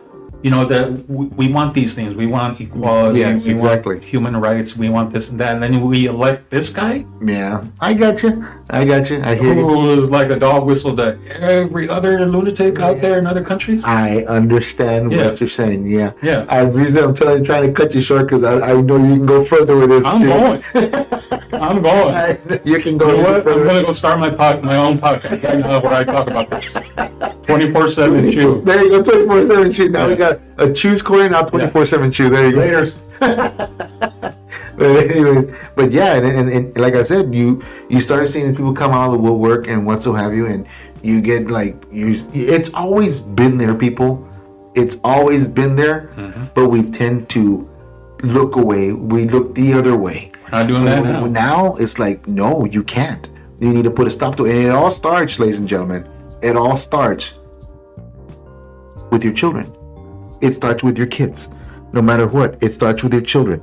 you 0.43 0.51
know, 0.51 0.65
that 0.65 1.09
we, 1.09 1.27
we 1.27 1.47
want 1.47 1.73
these 1.73 1.93
things. 1.95 2.15
We 2.15 2.27
want 2.27 2.59
equality. 2.59 3.19
Yes, 3.19 3.47
we 3.47 3.53
exactly. 3.53 3.95
want 3.95 4.05
human 4.05 4.35
rights. 4.37 4.75
We 4.75 4.89
want 4.89 5.11
this 5.11 5.29
and 5.29 5.39
that. 5.39 5.53
And 5.55 5.63
then 5.63 5.81
we 5.81 6.05
elect 6.07 6.49
this 6.49 6.67
guy 6.69 7.05
Yeah, 7.23 7.63
I 7.79 7.93
got 7.93 8.21
you. 8.23 8.45
I 8.69 8.83
got 8.85 9.09
you. 9.09 9.21
I 9.23 9.35
hear 9.35 9.53
you. 9.55 9.67
who 9.67 10.03
is 10.03 10.09
like 10.09 10.29
a 10.29 10.37
dog 10.37 10.65
whistle 10.65 10.95
to 10.97 11.17
every 11.39 11.87
other 11.87 12.25
lunatic 12.25 12.79
out 12.79 12.99
there 12.99 13.17
in 13.19 13.25
other 13.25 13.43
countries. 13.43 13.83
I 13.85 14.23
understand 14.23 15.11
Yeah. 15.11 15.29
what 15.29 15.39
you're 15.39 15.47
saying. 15.49 15.87
Yeah. 15.87 16.11
Yeah. 16.21 16.45
I 16.49 16.65
the 16.65 16.77
reason 16.77 16.97
I'm 17.03 17.15
telling, 17.15 17.43
trying 17.45 17.65
to 17.67 17.71
cut 17.71 17.93
you 17.95 18.01
short 18.01 18.23
because 18.27 18.43
I, 18.43 18.71
I 18.71 18.81
know 18.81 18.97
you 18.97 19.15
can 19.15 19.25
go 19.25 19.45
further 19.45 19.77
with 19.77 19.89
this. 19.89 20.03
I'm 20.03 20.19
too. 20.21 20.27
going. 20.27 20.61
I'm 21.53 21.81
going. 21.81 22.15
I- 22.15 22.39
you 22.65 22.79
can 22.79 22.97
go 22.97 23.07
You 23.11 23.17
know 23.17 23.23
what? 23.31 23.47
I'm 23.47 23.63
gonna 23.63 23.81
go 23.83 23.93
start 23.93 24.19
my 24.19 24.29
pod, 24.29 24.61
my 24.63 24.75
own 24.75 24.99
podcast 24.99 25.43
right 25.43 25.59
now 25.59 25.79
where 25.81 25.93
I 25.93 26.03
talk 26.03 26.27
about 26.27 26.49
this. 26.49 26.73
Twenty 27.43 27.71
four 27.71 27.87
seven 27.89 28.31
chew. 28.31 28.61
There 28.63 28.81
you 28.83 28.89
go, 28.89 29.03
24 29.03 29.47
7 29.47 29.71
shoe. 29.71 29.89
Now 29.89 30.07
we 30.07 30.15
got 30.15 30.32
a 30.57 30.71
choose 30.71 31.01
corner, 31.01 31.29
not 31.29 31.47
24 31.47 31.85
7 31.85 32.11
shoe. 32.11 32.29
There 32.29 32.49
you 32.49 32.53
go. 32.53 32.85
But 34.75 35.11
anyways, 35.11 35.53
but 35.75 35.91
yeah, 35.91 36.15
and, 36.15 36.25
and, 36.25 36.49
and 36.49 36.77
like 36.77 36.95
I 36.95 37.03
said, 37.03 37.33
you 37.33 37.63
you 37.89 38.01
start 38.01 38.27
seeing 38.29 38.47
these 38.47 38.55
people 38.55 38.73
come 38.73 38.91
out 38.91 39.07
of 39.07 39.11
the 39.13 39.19
woodwork 39.19 39.67
and 39.67 39.85
what 39.85 40.01
so 40.01 40.13
have 40.13 40.33
you, 40.33 40.47
and 40.47 40.67
you 41.03 41.21
get 41.21 41.51
like 41.51 41.75
you. 41.91 42.19
It's 42.33 42.73
always 42.73 43.19
been 43.19 43.57
there, 43.57 43.75
people. 43.75 44.27
It's 44.75 44.97
always 45.03 45.47
been 45.47 45.75
there, 45.75 46.11
mm-hmm. 46.15 46.45
but 46.55 46.69
we 46.69 46.81
tend 46.83 47.29
to 47.29 47.69
look 48.23 48.55
away. 48.55 48.93
We 48.93 49.25
look 49.25 49.53
the 49.53 49.73
other 49.73 49.95
way. 49.95 50.31
We're 50.45 50.59
not 50.59 50.67
doing 50.67 50.85
that 50.85 51.03
now. 51.03 51.27
Now 51.27 51.75
it's 51.75 51.99
like, 51.99 52.27
no, 52.27 52.65
you 52.65 52.83
can't. 52.83 53.29
You 53.59 53.71
need 53.71 53.83
to 53.83 53.91
put 53.91 54.07
a 54.07 54.11
stop 54.11 54.35
to 54.37 54.45
it. 54.45 54.55
And 54.55 54.67
it 54.67 54.71
all 54.71 54.89
starts, 54.89 55.37
ladies 55.39 55.59
and 55.59 55.67
gentlemen. 55.67 56.09
It 56.41 56.57
all 56.57 56.75
starts 56.75 57.33
with 59.11 59.23
your 59.23 59.33
children. 59.33 59.71
It 60.43 60.53
starts 60.53 60.83
with 60.83 60.97
your 60.97 61.07
kids. 61.07 61.49
No 61.93 62.01
matter 62.01 62.27
what, 62.27 62.57
it 62.61 62.73
starts 62.73 63.03
with 63.03 63.13
your 63.13 63.21
children. 63.21 63.61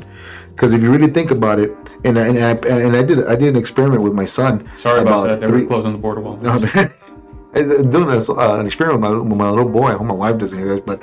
Because 0.51 0.73
if 0.73 0.83
you 0.83 0.91
really 0.91 1.11
think 1.19 1.31
about 1.31 1.59
it, 1.59 1.71
and 2.05 2.19
I- 2.19 2.27
and 2.29 2.39
I, 2.39 2.51
and 2.69 2.97
I 2.97 3.03
did 3.03 3.27
I 3.27 3.37
did 3.37 3.49
an 3.55 3.57
experiment 3.57 4.03
with 4.03 4.15
my 4.15 4.25
son. 4.25 4.69
Sorry 4.75 5.01
about, 5.01 5.27
that. 5.29 5.41
They 5.41 5.47
three- 5.47 5.63
were 5.63 5.69
closing 5.69 5.93
the 5.93 5.99
border 5.99 6.21
wall. 6.21 6.39
I'm 6.43 7.91
doing 7.91 8.09
a, 8.11 8.19
uh, 8.33 8.61
an 8.61 8.67
experiment 8.67 9.01
with 9.03 9.11
my, 9.13 9.19
with 9.19 9.39
my 9.39 9.51
little 9.51 9.69
boy. 9.69 9.89
I 9.89 9.93
hope 9.95 10.07
my 10.07 10.15
wife 10.15 10.39
doesn't 10.39 10.59
hear 10.59 10.69
this, 10.75 10.81
but 10.81 11.03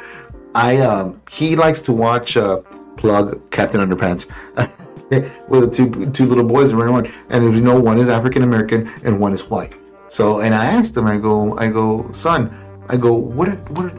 I 0.56 0.78
um, 0.78 1.22
he 1.30 1.56
likes 1.56 1.82
to 1.82 1.92
watch 1.94 2.38
uh, 2.38 2.58
plug 2.96 3.24
Captain 3.52 3.82
Underpants 3.82 4.28
with 5.50 5.62
the 5.66 5.70
two 5.70 5.88
two 6.12 6.26
little 6.26 6.44
boys 6.46 6.74
running 6.74 6.94
around, 6.96 7.12
and 7.30 7.44
as 7.44 7.54
you 7.60 7.66
know, 7.66 7.80
one 7.80 7.98
is 7.98 8.10
African 8.10 8.44
American 8.44 8.90
and 9.04 9.20
one 9.20 9.34
is 9.34 9.44
white. 9.50 9.74
So, 10.08 10.40
and 10.40 10.56
I 10.56 10.66
asked 10.66 10.96
him, 10.96 11.06
I 11.06 11.18
go, 11.18 11.58
I 11.58 11.68
go, 11.68 12.10
son, 12.14 12.42
I 12.88 12.96
go, 12.96 13.12
what, 13.14 13.50
are, 13.50 13.58
what, 13.74 13.86
are, 13.88 13.98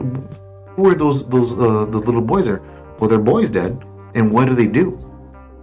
who 0.79 0.89
are 0.89 0.95
those 0.95 1.27
those 1.27 1.51
uh, 1.53 1.85
the 1.93 1.99
little 1.99 2.21
boys 2.21 2.47
are? 2.47 2.61
Well, 2.99 3.09
they're 3.09 3.19
boys, 3.19 3.49
dead, 3.49 3.83
and 4.15 4.31
what 4.31 4.45
do 4.47 4.55
they 4.55 4.67
do? 4.67 4.97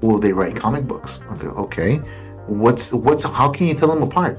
Well, 0.02 0.18
they 0.18 0.32
write 0.32 0.54
comic 0.56 0.87
books. 0.87 1.20
Go, 1.38 1.49
okay. 1.66 1.96
What's 2.46 2.92
what's 2.92 3.25
how 3.25 3.49
can 3.50 3.67
you 3.67 3.75
tell 3.75 3.88
them 3.88 4.02
apart? 4.02 4.38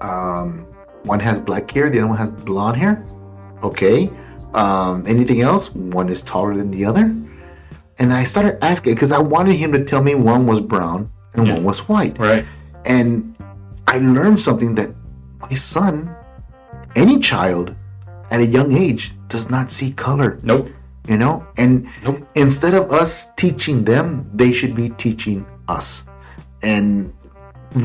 Um, 0.00 0.66
one 1.04 1.20
has 1.20 1.38
black 1.40 1.70
hair, 1.70 1.90
the 1.90 1.98
other 1.98 2.08
one 2.08 2.16
has 2.16 2.30
blonde 2.30 2.76
hair. 2.78 3.06
Okay. 3.62 4.10
Um, 4.54 5.04
anything 5.06 5.40
else? 5.42 5.70
One 5.74 6.08
is 6.08 6.22
taller 6.22 6.56
than 6.56 6.70
the 6.70 6.84
other. 6.84 7.14
And 7.98 8.12
I 8.12 8.24
started 8.24 8.62
asking 8.64 8.94
because 8.94 9.12
I 9.12 9.18
wanted 9.18 9.56
him 9.56 9.70
to 9.72 9.84
tell 9.84 10.02
me 10.02 10.14
one 10.14 10.46
was 10.46 10.60
brown 10.60 11.10
and 11.34 11.46
Yeah. 11.46 11.54
one 11.54 11.64
was 11.64 11.88
white. 11.88 12.18
Right. 12.18 12.44
And 12.84 13.36
I 13.86 13.98
learned 13.98 14.40
something 14.40 14.74
that 14.76 14.90
my 15.40 15.54
son, 15.54 16.10
any 16.96 17.18
child 17.18 17.74
at 18.32 18.40
a 18.40 18.46
young 18.46 18.70
age, 18.72 19.12
does 19.28 19.46
not 19.50 19.70
see 19.70 19.92
color. 19.92 20.38
Nope. 20.42 20.68
you 21.08 21.18
know? 21.22 21.34
And 21.62 21.72
Nope. 22.04 22.18
instead 22.44 22.74
of 22.80 22.84
us 23.00 23.10
teaching 23.36 23.84
them 23.92 24.06
they 24.40 24.50
should 24.58 24.74
be 24.82 24.86
teaching 25.04 25.38
us. 25.68 25.86
And 26.62 27.12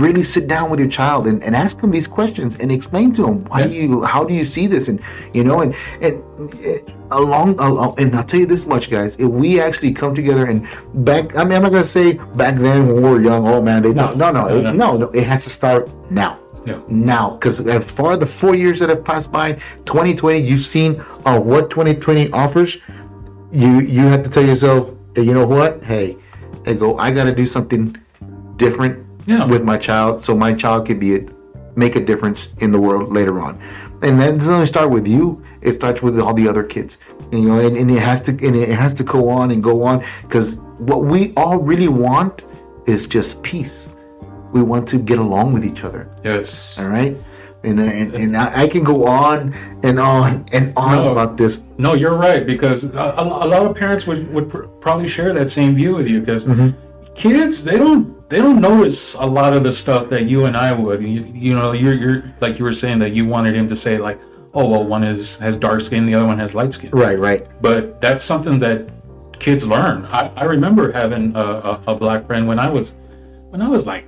really 0.06 0.22
sit 0.36 0.46
down 0.54 0.70
with 0.70 0.80
your 0.84 0.90
child 0.90 1.28
and, 1.30 1.42
and 1.46 1.56
ask 1.56 1.80
them 1.80 1.92
these 1.98 2.08
questions 2.20 2.52
and 2.60 2.68
explain 2.78 3.08
to 3.18 3.22
them 3.26 3.36
why 3.46 3.60
do 3.66 3.74
you 3.74 4.04
how 4.04 4.22
do 4.30 4.34
you 4.40 4.44
see 4.44 4.68
this? 4.68 4.90
And 4.92 5.00
you 5.34 5.44
know 5.48 5.62
and 5.62 5.74
and 6.06 6.14
eh, 6.66 6.80
along 7.12 7.50
along 7.68 7.96
and 7.98 8.14
i'll 8.18 8.24
tell 8.32 8.42
you 8.44 8.46
this 8.46 8.66
much 8.68 8.86
guys. 8.92 9.16
If 9.26 9.30
we 9.42 9.50
actually 9.68 9.94
come 10.02 10.14
together 10.14 10.46
and 10.52 10.68
back 11.10 11.38
i 11.40 11.44
mean 11.46 11.54
i'm 11.58 11.64
not 11.64 11.70
to 11.72 11.86
say 11.86 12.08
back 12.42 12.56
then 12.66 12.80
when 12.88 12.96
we 12.98 13.10
were 13.10 13.22
young 13.22 13.48
oh 13.48 13.62
man 13.62 13.80
they 13.84 13.94
no. 13.94 14.08
no 14.22 14.28
no 14.38 14.44
No, 14.48 14.60
no, 14.62 14.72
no. 14.74 14.98
no, 15.02 15.08
it 15.20 15.24
has 15.32 15.42
to 15.48 15.50
start 15.60 15.82
now 16.12 16.32
Yeah. 16.68 16.82
now 16.90 17.26
because 17.36 17.62
as 17.66 17.90
far 17.98 18.18
the 18.18 18.26
four 18.26 18.54
years 18.54 18.80
that 18.82 18.90
have 18.90 19.04
passed 19.06 19.32
by 19.32 19.54
2020 19.86 20.40
you've 20.40 20.60
seen 20.60 21.00
uh, 21.26 21.40
what 21.40 21.70
2020 21.70 22.30
offers. 22.32 22.78
You 23.52 23.80
you 23.80 24.02
have 24.14 24.22
to 24.24 24.30
tell 24.30 24.46
yourself 24.46 24.82
hey, 25.16 25.24
you 25.24 25.34
know 25.34 25.48
what? 25.48 25.82
Hey 25.92 26.18
I 26.66 26.74
go 26.74 26.98
i 26.98 27.08
got 27.18 27.24
to 27.32 27.36
do 27.44 27.46
something 27.46 27.84
different 28.58 28.94
Yeah. 29.26 29.46
with 29.54 29.64
my 29.64 29.78
child 29.78 30.20
so 30.26 30.36
my 30.36 30.52
child 30.54 30.86
can 30.88 31.00
be 31.00 31.16
a, 31.18 31.22
make 31.84 31.96
a 31.96 32.04
difference 32.04 32.50
in 32.60 32.70
the 32.76 32.82
world 32.88 33.14
later 33.20 33.40
on. 33.40 33.54
And 34.02 34.20
that 34.22 34.32
doesn't 34.38 34.54
only 34.54 34.68
start 34.76 34.90
with 34.98 35.08
you 35.08 35.26
it 35.62 35.74
starts 35.80 36.02
with 36.02 36.20
all 36.20 36.34
the 36.34 36.48
other 36.52 36.64
kids. 36.76 36.98
You 37.32 37.48
know 37.48 37.60
and, 37.66 37.78
and 37.78 37.90
it 37.98 38.04
has 38.10 38.20
to 38.28 38.32
and 38.48 38.56
it 38.56 38.74
has 38.84 38.94
to 38.96 39.04
go 39.16 39.30
on 39.30 39.52
and 39.52 39.64
go 39.72 39.76
on 39.90 40.04
because 40.24 40.58
what 40.90 41.06
we 41.06 41.20
all 41.42 41.58
really 41.72 41.88
want 41.88 42.44
is 42.94 43.08
just 43.08 43.42
peace 43.52 43.88
we 44.54 44.62
want 44.62 44.88
to 44.88 44.98
get 44.98 45.20
along 45.20 45.54
with 45.54 45.64
each 45.66 45.84
other 45.84 46.10
Yes. 46.24 46.76
all 46.78 46.88
right 46.88 47.16
and 47.64 47.80
and, 47.80 48.14
and 48.14 48.38
I, 48.38 48.64
I 48.64 48.68
can 48.68 48.84
go 48.84 49.06
on 49.08 49.54
and 49.84 50.00
on 50.00 50.46
and 50.54 50.74
on 50.78 50.96
No. 50.96 51.12
about 51.12 51.38
this 51.38 51.60
No, 51.78 51.94
you're 51.94 52.16
right 52.18 52.46
because 52.46 52.84
a, 52.84 52.90
a 53.24 53.24
a 53.46 53.48
lot 53.54 53.66
of 53.66 53.76
parents 53.76 54.06
would, 54.08 54.32
would 54.34 54.48
pr- 54.50 54.68
probably 54.86 55.08
share 55.08 55.34
that 55.34 55.50
same 55.50 55.76
view 55.76 55.96
with 55.96 56.08
you 56.08 56.20
because 56.22 56.46
Mm-hmm. 56.46 56.70
kids 57.16 57.64
they 57.64 57.78
don't 57.78 58.16
they 58.30 58.38
don't 58.38 58.60
notice 58.62 59.14
a 59.16 59.26
lot 59.26 59.54
of 59.58 59.64
the 59.64 59.72
stuff 59.72 60.10
that 60.10 60.24
you 60.32 60.46
and 60.46 60.56
I 60.58 60.74
would. 60.74 61.02
You, 61.02 61.22
you 61.34 61.54
know, 61.56 61.72
you're 61.72 61.96
you're 61.96 62.20
like 62.42 62.60
you 62.60 62.66
were 62.66 62.74
saying 62.84 63.00
that 63.00 63.14
you 63.14 63.26
wanted 63.26 63.56
him 63.56 63.68
to 63.70 63.76
say 63.76 63.98
like, 63.98 64.20
oh 64.54 64.68
well, 64.72 64.84
one 64.84 65.04
is 65.04 65.36
has 65.38 65.56
dark 65.56 65.80
skin, 65.82 66.06
the 66.06 66.14
other 66.14 66.26
one 66.28 66.38
has 66.40 66.54
light 66.54 66.74
skin. 66.74 66.90
right 66.92 67.18
right 67.18 67.42
But 67.62 68.02
that's 68.02 68.24
something 68.24 68.60
that 68.60 68.78
kids 69.40 69.64
learn. 69.64 70.06
I, 70.20 70.32
I 70.36 70.44
remember 70.44 70.92
having 70.92 71.36
a, 71.36 71.40
a, 71.72 71.82
a 71.88 71.96
black 71.96 72.28
friend 72.28 72.48
when 72.48 72.60
I 72.60 72.70
was 72.70 72.94
when 73.52 73.62
I 73.62 73.70
was 73.70 73.86
like 73.86 74.06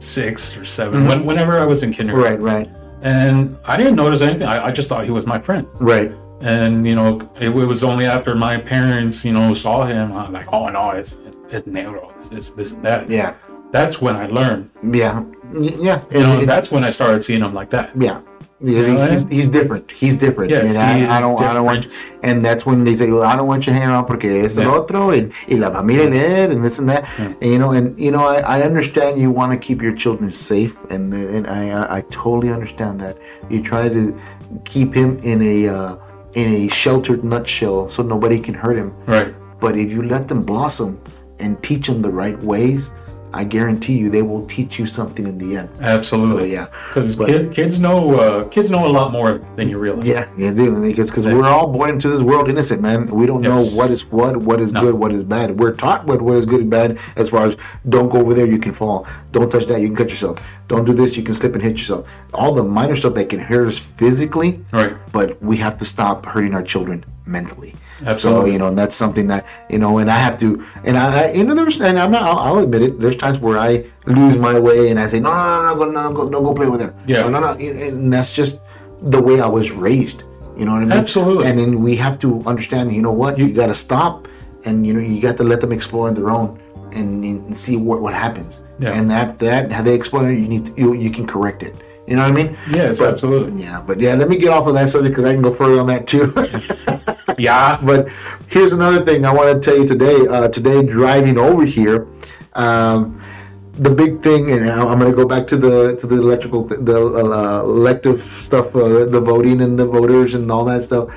six 0.00 0.56
or 0.56 0.64
7 0.64 1.06
when, 1.06 1.24
whenever 1.26 1.58
I 1.58 1.64
was 1.64 1.82
in 1.82 1.92
kindergarten. 1.92 2.36
Mm-hmm. 2.36 2.44
right 2.44 2.66
right 2.68 2.70
And 3.02 3.56
I 3.64 3.76
didn't 3.76 3.96
notice 3.96 4.20
anything. 4.20 4.46
I, 4.46 4.66
I 4.66 4.70
just 4.70 4.88
thought 4.88 5.04
he 5.04 5.10
was 5.10 5.26
my 5.26 5.38
friend. 5.40 5.66
right 5.80 6.10
And 6.40 6.86
you 6.86 6.94
know, 6.94 7.20
it, 7.40 7.48
it 7.50 7.66
was 7.72 7.82
only 7.82 8.06
after 8.06 8.34
my 8.34 8.56
parents, 8.58 9.24
you 9.24 9.32
know, 9.32 9.52
saw 9.54 9.84
him, 9.86 10.12
I'm 10.12 10.32
like, 10.32 10.46
oh 10.52 10.68
no, 10.68 10.90
it's 10.90 11.18
it's 11.50 11.66
negro, 11.66 12.12
it's, 12.14 12.28
it's 12.30 12.50
this 12.50 12.72
and 12.72 12.82
that. 12.84 13.08
yeah 13.10 13.34
That's 13.72 14.00
when 14.00 14.16
I 14.16 14.26
learned. 14.26 14.70
yeah 15.00 15.24
yeah 15.88 15.98
You 16.10 16.20
know, 16.26 16.38
And- 16.40 16.48
that's 16.48 16.70
when 16.70 16.84
I 16.84 16.90
started 16.90 17.24
seeing 17.24 17.42
him 17.42 17.54
like 17.54 17.70
that. 17.70 17.90
yeah 18.00 18.20
Yeah, 18.60 19.10
he's, 19.10 19.24
he's 19.26 19.46
different. 19.46 19.92
He's 19.92 20.16
different. 20.16 20.50
Yeah, 20.50 20.64
and 20.64 20.76
I, 20.76 21.18
I 21.18 21.20
don't 21.20 21.40
I 21.40 21.54
don't 21.54 21.64
want 21.64 21.82
different. 21.82 22.24
and 22.24 22.44
that's 22.44 22.66
when 22.66 22.82
they 22.82 22.96
say, 22.96 23.08
well, 23.08 23.22
I 23.22 23.36
don't 23.36 23.46
want 23.46 23.66
you 23.68 23.72
hanging 23.72 23.88
around 23.88 24.06
porque 24.06 24.24
es 24.24 24.56
el 24.58 24.64
Yeah. 24.64 24.74
otro 24.78 25.10
y, 25.12 25.30
y 25.48 25.56
la 25.56 25.70
familia 25.70 26.10
de 26.10 26.18
él 26.18 26.50
and 26.50 26.64
this 26.64 26.80
and 26.80 26.88
that. 26.88 27.04
Yeah. 27.18 27.34
And, 27.40 27.52
you 27.52 27.58
know, 27.58 27.70
and 27.70 27.96
you 28.00 28.10
know, 28.10 28.26
I, 28.26 28.38
I 28.58 28.62
understand 28.62 29.20
you 29.20 29.30
want 29.30 29.52
to 29.52 29.58
keep 29.58 29.80
your 29.80 29.94
children 29.94 30.32
safe 30.32 30.76
and 30.90 31.14
and 31.14 31.46
I, 31.46 31.70
I 31.70 31.98
I 31.98 32.00
totally 32.10 32.52
understand 32.52 33.00
that. 33.00 33.16
You 33.48 33.62
try 33.62 33.88
to 33.88 34.12
keep 34.64 34.92
him 34.92 35.18
in 35.22 35.40
a 35.40 35.68
uh, 35.68 35.96
in 36.34 36.48
a 36.48 36.68
sheltered 36.68 37.22
nutshell 37.22 37.88
so 37.88 38.02
nobody 38.02 38.40
can 38.40 38.54
hurt 38.54 38.76
him. 38.76 38.92
Right. 39.06 39.32
But 39.60 39.76
if 39.78 39.92
you 39.92 40.02
let 40.02 40.26
them 40.26 40.42
blossom 40.42 41.00
and 41.38 41.62
teach 41.62 41.86
them 41.86 42.02
the 42.02 42.10
right 42.10 42.38
ways, 42.42 42.90
I 43.32 43.44
guarantee 43.44 43.98
you 43.98 44.08
they 44.10 44.22
will 44.22 44.46
teach 44.46 44.78
you 44.78 44.86
something 44.86 45.26
in 45.26 45.36
the 45.38 45.56
end. 45.56 45.70
Absolutely. 45.80 46.40
So, 46.40 46.44
yeah. 46.46 46.66
Because 46.94 47.16
kid, 47.16 47.52
kids 47.52 47.78
know 47.78 48.18
uh, 48.18 48.48
kids 48.48 48.70
know 48.70 48.86
a 48.86 48.88
lot 48.88 49.12
more 49.12 49.38
than 49.56 49.68
you 49.68 49.78
realize. 49.78 50.06
Yeah, 50.06 50.28
yeah, 50.38 50.52
dude. 50.52 50.82
Because 50.82 51.10
because 51.10 51.26
we're 51.26 51.44
all 51.46 51.66
born 51.66 51.90
into 51.90 52.08
this 52.08 52.20
world 52.22 52.48
innocent, 52.48 52.80
man. 52.80 53.06
We 53.06 53.26
don't 53.26 53.42
know 53.42 53.64
what 53.64 53.90
is 53.90 54.06
what, 54.06 54.36
what 54.38 54.60
is 54.60 54.72
No. 54.72 54.80
good, 54.80 54.94
what 54.94 55.12
is 55.12 55.22
bad. 55.24 55.58
We're 55.58 55.74
taught 55.74 56.06
what 56.06 56.22
what 56.22 56.36
is 56.36 56.46
good 56.46 56.62
and 56.62 56.70
bad. 56.70 56.98
As 57.16 57.28
far 57.28 57.46
as 57.46 57.56
don't 57.88 58.08
go 58.08 58.18
over 58.20 58.34
there, 58.34 58.46
you 58.46 58.58
can 58.58 58.72
fall. 58.72 59.06
Don't 59.32 59.50
touch 59.50 59.66
that, 59.66 59.80
you 59.80 59.88
can 59.88 59.96
cut 59.96 60.10
yourself. 60.10 60.38
Don't 60.68 60.84
do 60.84 60.92
this, 60.92 61.16
you 61.16 61.22
can 61.22 61.34
slip 61.34 61.54
and 61.54 61.62
hit 61.62 61.78
yourself. 61.78 62.06
All 62.34 62.52
the 62.52 62.62
minor 62.62 62.94
stuff 62.94 63.14
that 63.14 63.28
can 63.30 63.40
hurt 63.40 63.66
us 63.66 63.78
physically, 63.78 64.60
Right. 64.72 64.94
but 65.12 65.42
we 65.42 65.56
have 65.56 65.78
to 65.78 65.84
stop 65.84 66.26
hurting 66.26 66.54
our 66.54 66.62
children 66.62 67.04
mentally. 67.24 67.74
Absolutely. 68.04 68.50
So 68.50 68.52
you 68.52 68.58
know, 68.58 68.68
and 68.68 68.78
that's 68.78 68.94
something 68.94 69.26
that 69.28 69.46
you 69.70 69.78
know, 69.78 69.98
and 69.98 70.10
I 70.10 70.18
have 70.18 70.36
to, 70.38 70.64
and 70.84 70.96
I, 70.96 71.24
I 71.28 71.32
you 71.32 71.42
know, 71.44 71.54
there's, 71.54 71.80
and 71.80 71.98
I'm 71.98 72.10
not, 72.10 72.22
I'll, 72.22 72.38
I'll 72.38 72.58
admit 72.58 72.82
it. 72.82 73.00
There's 73.00 73.16
times 73.16 73.38
where 73.38 73.58
I 73.58 73.84
lose 74.06 74.36
my 74.36 74.58
way, 74.58 74.90
and 74.90 75.00
I 75.00 75.08
say, 75.08 75.18
no, 75.20 75.32
no, 75.32 75.74
no, 75.74 75.84
no, 75.84 75.90
no, 75.90 76.02
no, 76.10 76.16
go, 76.16 76.24
no, 76.26 76.40
go 76.42 76.54
play 76.54 76.66
with 76.68 76.80
her. 76.80 76.94
Yeah. 77.06 77.22
no, 77.22 77.28
no, 77.30 77.40
no, 77.40 77.48
and 77.52 77.80
and 77.80 78.12
that's 78.12 78.32
just 78.32 78.60
the 78.98 79.20
way 79.20 79.40
I 79.40 79.46
was 79.48 79.70
raised. 79.72 80.24
You 80.56 80.64
know 80.64 80.72
what 80.72 80.82
I 80.82 80.86
mean? 80.86 80.92
Absolutely. 80.92 81.46
And 81.46 81.58
then 81.58 81.82
we 81.82 81.96
have 81.96 82.18
to 82.20 82.42
understand, 82.44 82.94
you 82.94 83.00
know 83.00 83.12
what, 83.12 83.38
you, 83.38 83.52
got 83.52 83.66
to 83.68 83.74
stop, 83.74 84.28
and 84.64 84.86
you 84.86 84.92
know, 84.92 85.00
you 85.00 85.20
got 85.20 85.36
to 85.38 85.44
let 85.44 85.60
them 85.60 85.72
explore 85.72 86.08
on 86.08 86.14
their 86.14 86.30
own, 86.30 86.60
and, 86.92 87.24
and 87.24 87.56
see 87.56 87.76
what 87.76 88.00
what 88.00 88.14
happens. 88.14 88.62
Yeah. 88.78 88.92
And 88.92 89.10
that 89.10 89.38
that 89.38 89.72
how 89.72 89.82
they 89.82 89.94
explain 89.94 90.30
it, 90.30 90.38
you 90.38 90.48
need 90.48 90.66
to, 90.66 90.72
you 90.76 90.94
you 90.94 91.10
can 91.10 91.26
correct 91.26 91.62
it. 91.62 91.74
You 92.06 92.16
know 92.16 92.22
what 92.22 92.32
I 92.38 92.42
mean? 92.42 92.58
Yes, 92.70 92.98
But- 93.00 93.12
absolutely. 93.12 93.62
Yeah, 93.62 93.82
but 93.82 94.00
yeah, 94.00 94.14
let 94.14 94.28
me 94.30 94.38
get 94.38 94.48
off 94.48 94.66
of 94.66 94.72
that 94.74 94.88
subject 94.88 95.12
because 95.14 95.26
I 95.26 95.34
can 95.34 95.42
go 95.42 95.52
further 95.54 95.78
on 95.80 95.86
that 95.88 96.06
too. 96.06 96.32
Yeah. 97.38 97.78
but 97.84 98.08
here's 98.48 98.72
another 98.72 99.04
thing 99.04 99.24
I 99.24 99.32
want 99.32 99.62
to 99.62 99.70
tell 99.70 99.78
you 99.78 99.86
today. 99.86 100.26
Uh, 100.26 100.48
today, 100.48 100.82
driving 100.82 101.38
over 101.38 101.64
here, 101.64 102.08
um, 102.54 103.22
the 103.74 103.90
big 103.90 104.22
thing, 104.22 104.50
and 104.50 104.68
I'm 104.68 104.98
going 104.98 105.10
to 105.10 105.16
go 105.16 105.26
back 105.26 105.46
to 105.48 105.56
the 105.56 105.94
to 105.96 106.06
the 106.06 106.16
electrical, 106.16 106.64
the 106.64 106.98
uh, 106.98 107.62
elective 107.62 108.22
stuff, 108.40 108.74
uh, 108.74 109.04
the 109.04 109.20
voting 109.20 109.60
and 109.60 109.78
the 109.78 109.86
voters 109.86 110.34
and 110.34 110.50
all 110.50 110.64
that 110.64 110.82
stuff. 110.82 111.08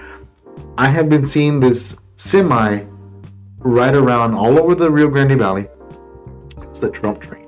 I 0.78 0.88
have 0.88 1.10
been 1.10 1.26
seeing 1.26 1.60
this 1.60 1.96
semi 2.18 2.84
right 3.64 3.94
around 3.94 4.34
all 4.34 4.60
over 4.60 4.76
the 4.76 4.90
Rio 4.90 5.08
Grande 5.08 5.38
Valley. 5.38 5.68
It's 6.64 6.80
the 6.80 6.90
Trump 6.90 7.22
train. 7.22 7.48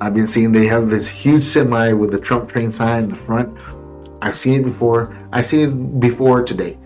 I've 0.00 0.14
been 0.14 0.28
seeing 0.28 0.52
they 0.52 0.66
have 0.66 0.90
this 0.90 1.08
huge 1.08 1.42
semi 1.42 1.92
with 1.92 2.12
the 2.12 2.20
Trump 2.20 2.48
train 2.48 2.70
sign 2.70 3.04
in 3.04 3.10
the 3.10 3.16
front. 3.16 3.56
I've 4.20 4.36
seen 4.36 4.60
it 4.60 4.64
before. 4.64 5.16
I've 5.32 5.46
seen 5.46 5.60
it 5.68 6.00
before 6.00 6.42
today. 6.42 6.78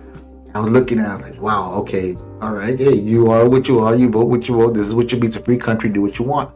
I 0.54 0.60
was 0.60 0.70
looking 0.70 0.98
at 0.98 1.18
it 1.18 1.22
like, 1.22 1.40
wow, 1.40 1.72
okay, 1.76 2.14
all 2.42 2.52
right, 2.52 2.78
hey, 2.78 2.94
you 2.94 3.30
are 3.30 3.48
what 3.48 3.68
you 3.68 3.80
are, 3.80 3.96
you 3.96 4.10
vote 4.10 4.26
what 4.26 4.48
you 4.48 4.56
vote, 4.56 4.74
this 4.74 4.86
is 4.86 4.94
what 4.94 5.10
you 5.10 5.18
be, 5.18 5.26
it's 5.26 5.36
a 5.36 5.42
free 5.42 5.56
country, 5.56 5.88
do 5.88 6.02
what 6.02 6.18
you 6.18 6.26
want. 6.26 6.54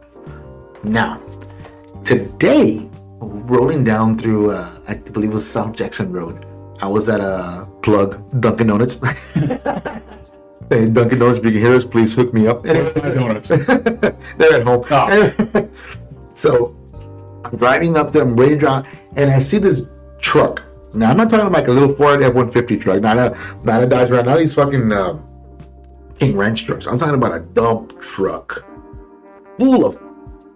Now, 0.83 1.19
today, 2.05 2.87
rolling 3.19 3.83
down 3.83 4.15
through, 4.15 4.51
uh, 4.51 4.69
I 4.87 4.93
believe 4.93 5.31
it 5.31 5.33
was 5.33 5.49
South 5.49 5.73
Jackson 5.73 6.11
Road, 6.11 6.45
I 6.79 6.85
was 6.85 7.09
at 7.09 7.21
a 7.21 7.67
plug, 7.81 8.39
Dunkin' 8.39 8.67
Donuts. 8.67 8.97
hey, 10.69 10.89
Dunkin' 10.89 11.19
Donuts, 11.19 11.39
if 11.39 11.45
you 11.45 11.51
can 11.51 11.61
hear 11.61 11.75
us, 11.75 11.85
please 11.85 12.13
hook 12.13 12.33
me 12.33 12.47
up. 12.47 12.63
Donuts. 12.63 13.47
They're 13.47 14.53
at 14.53 14.63
home. 14.63 14.83
Oh. 14.89 15.69
so 16.33 16.75
I'm 17.43 17.55
driving 17.57 17.97
up 17.97 18.11
there, 18.11 18.23
I'm 18.23 18.35
ready 18.35 18.53
to 18.53 18.59
drive, 18.59 18.85
and 19.15 19.29
I 19.29 19.39
see 19.39 19.57
this 19.57 19.83
truck. 20.19 20.63
Now 20.93 21.11
I'm 21.11 21.17
not 21.17 21.29
talking 21.29 21.51
like 21.51 21.67
a 21.67 21.71
little 21.71 21.95
Ford 21.95 22.23
F-150 22.23 22.81
truck, 22.81 23.01
not 23.01 23.17
a 23.17 23.37
not 23.63 23.83
a 23.83 23.87
Dodge 23.87 24.09
Ram, 24.09 24.25
not 24.25 24.37
these 24.39 24.53
fucking 24.53 24.91
uh, 24.91 25.19
King 26.19 26.35
Ranch 26.35 26.65
trucks. 26.65 26.87
I'm 26.87 26.97
talking 26.97 27.15
about 27.15 27.33
a 27.33 27.39
dump 27.41 28.01
truck 28.01 28.65
full 29.57 29.85
of 29.85 29.99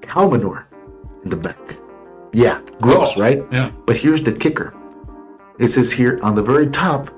cow 0.02 0.30
manure 0.30 0.67
in 1.24 1.30
the 1.30 1.36
back. 1.36 1.58
Yeah, 2.34 2.62
gross, 2.80 3.17
Oh, 3.17 3.21
right? 3.21 3.43
Yeah. 3.52 3.71
But 3.86 3.97
here's 3.97 4.24
the 4.24 4.32
kicker. 4.32 4.74
It 5.60 5.67
says 5.69 5.91
here 5.91 6.17
on 6.24 6.34
the 6.34 6.41
very 6.41 6.67
top, 6.69 7.12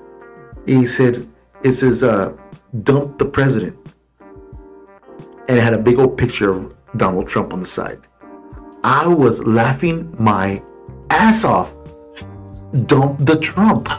he 0.65 0.87
said, 0.87 1.27
it 1.63 1.73
says, 1.73 2.03
uh, 2.03 2.33
dump 2.81 3.19
the 3.19 3.25
president. 3.25 3.77
And 5.47 5.57
it 5.57 5.61
had 5.61 5.73
a 5.73 5.77
big 5.77 5.99
old 5.99 6.17
picture 6.17 6.51
of 6.51 6.73
Donald 6.97 7.27
Trump 7.27 7.53
on 7.53 7.61
the 7.61 7.67
side. 7.67 7.99
I 8.83 9.07
was 9.07 9.39
laughing 9.43 10.13
my 10.17 10.63
ass 11.09 11.43
off. 11.43 11.73
Dump 12.87 13.19
the 13.19 13.37
Trump. 13.39 13.89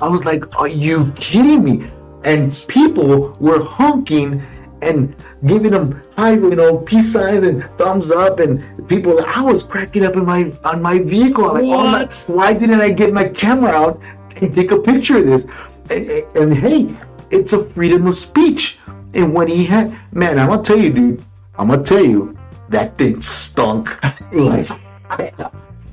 I 0.00 0.08
was 0.08 0.24
like, 0.24 0.58
are 0.60 0.68
you 0.68 1.12
kidding 1.16 1.64
me? 1.64 1.86
And 2.24 2.52
people 2.68 3.36
were 3.40 3.62
honking 3.62 4.42
and 4.82 5.16
giving 5.46 5.72
them 5.72 6.02
high, 6.16 6.34
you 6.34 6.50
know, 6.50 6.78
peace 6.78 7.12
signs 7.12 7.44
and 7.46 7.64
thumbs 7.78 8.10
up, 8.10 8.40
and 8.40 8.86
people. 8.88 9.18
I 9.24 9.40
was 9.40 9.62
cracking 9.62 10.04
up 10.04 10.14
in 10.14 10.26
my 10.26 10.52
on 10.64 10.82
my 10.82 10.98
vehicle. 10.98 11.54
Like, 11.54 11.64
oh 11.64 11.84
my, 11.84 12.02
What? 12.02 12.24
why 12.26 12.52
didn't 12.52 12.80
I 12.80 12.90
get 12.90 13.12
my 13.12 13.28
camera 13.28 13.70
out 13.70 14.00
and 14.36 14.54
take 14.54 14.70
a 14.72 14.78
picture 14.78 15.18
of 15.18 15.26
this? 15.26 15.46
And, 15.88 16.08
and, 16.08 16.36
and 16.36 16.54
hey, 16.54 16.94
it's 17.30 17.52
a 17.52 17.64
freedom 17.64 18.06
of 18.06 18.16
speech. 18.16 18.78
And 19.14 19.32
when 19.32 19.48
he 19.48 19.64
had, 19.64 19.96
man, 20.12 20.38
I'm 20.38 20.48
gonna 20.48 20.62
tell 20.62 20.78
you, 20.78 20.90
dude, 20.90 21.24
I'm 21.58 21.68
gonna 21.68 21.82
tell 21.82 22.04
you, 22.04 22.36
that 22.68 22.98
thing 22.98 23.20
stunk. 23.20 23.88
like, 24.32 24.68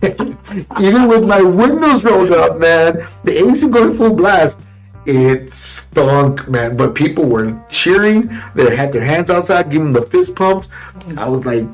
even 0.81 1.07
with 1.07 1.23
my 1.23 1.41
windows 1.41 2.03
rolled 2.03 2.31
up, 2.31 2.59
man, 2.59 3.07
the 3.23 3.47
AC 3.47 3.69
going 3.69 3.93
full 3.93 4.13
blast, 4.13 4.59
it 5.05 5.51
stunk, 5.51 6.47
man. 6.49 6.75
But 6.75 6.95
people 6.95 7.25
were 7.25 7.57
cheering. 7.69 8.27
They 8.55 8.75
had 8.75 8.91
their 8.91 9.03
hands 9.03 9.29
outside, 9.29 9.69
giving 9.69 9.91
the 9.91 10.03
fist 10.03 10.35
pumps. 10.35 10.69
I 11.17 11.27
was 11.29 11.45
like, 11.45 11.67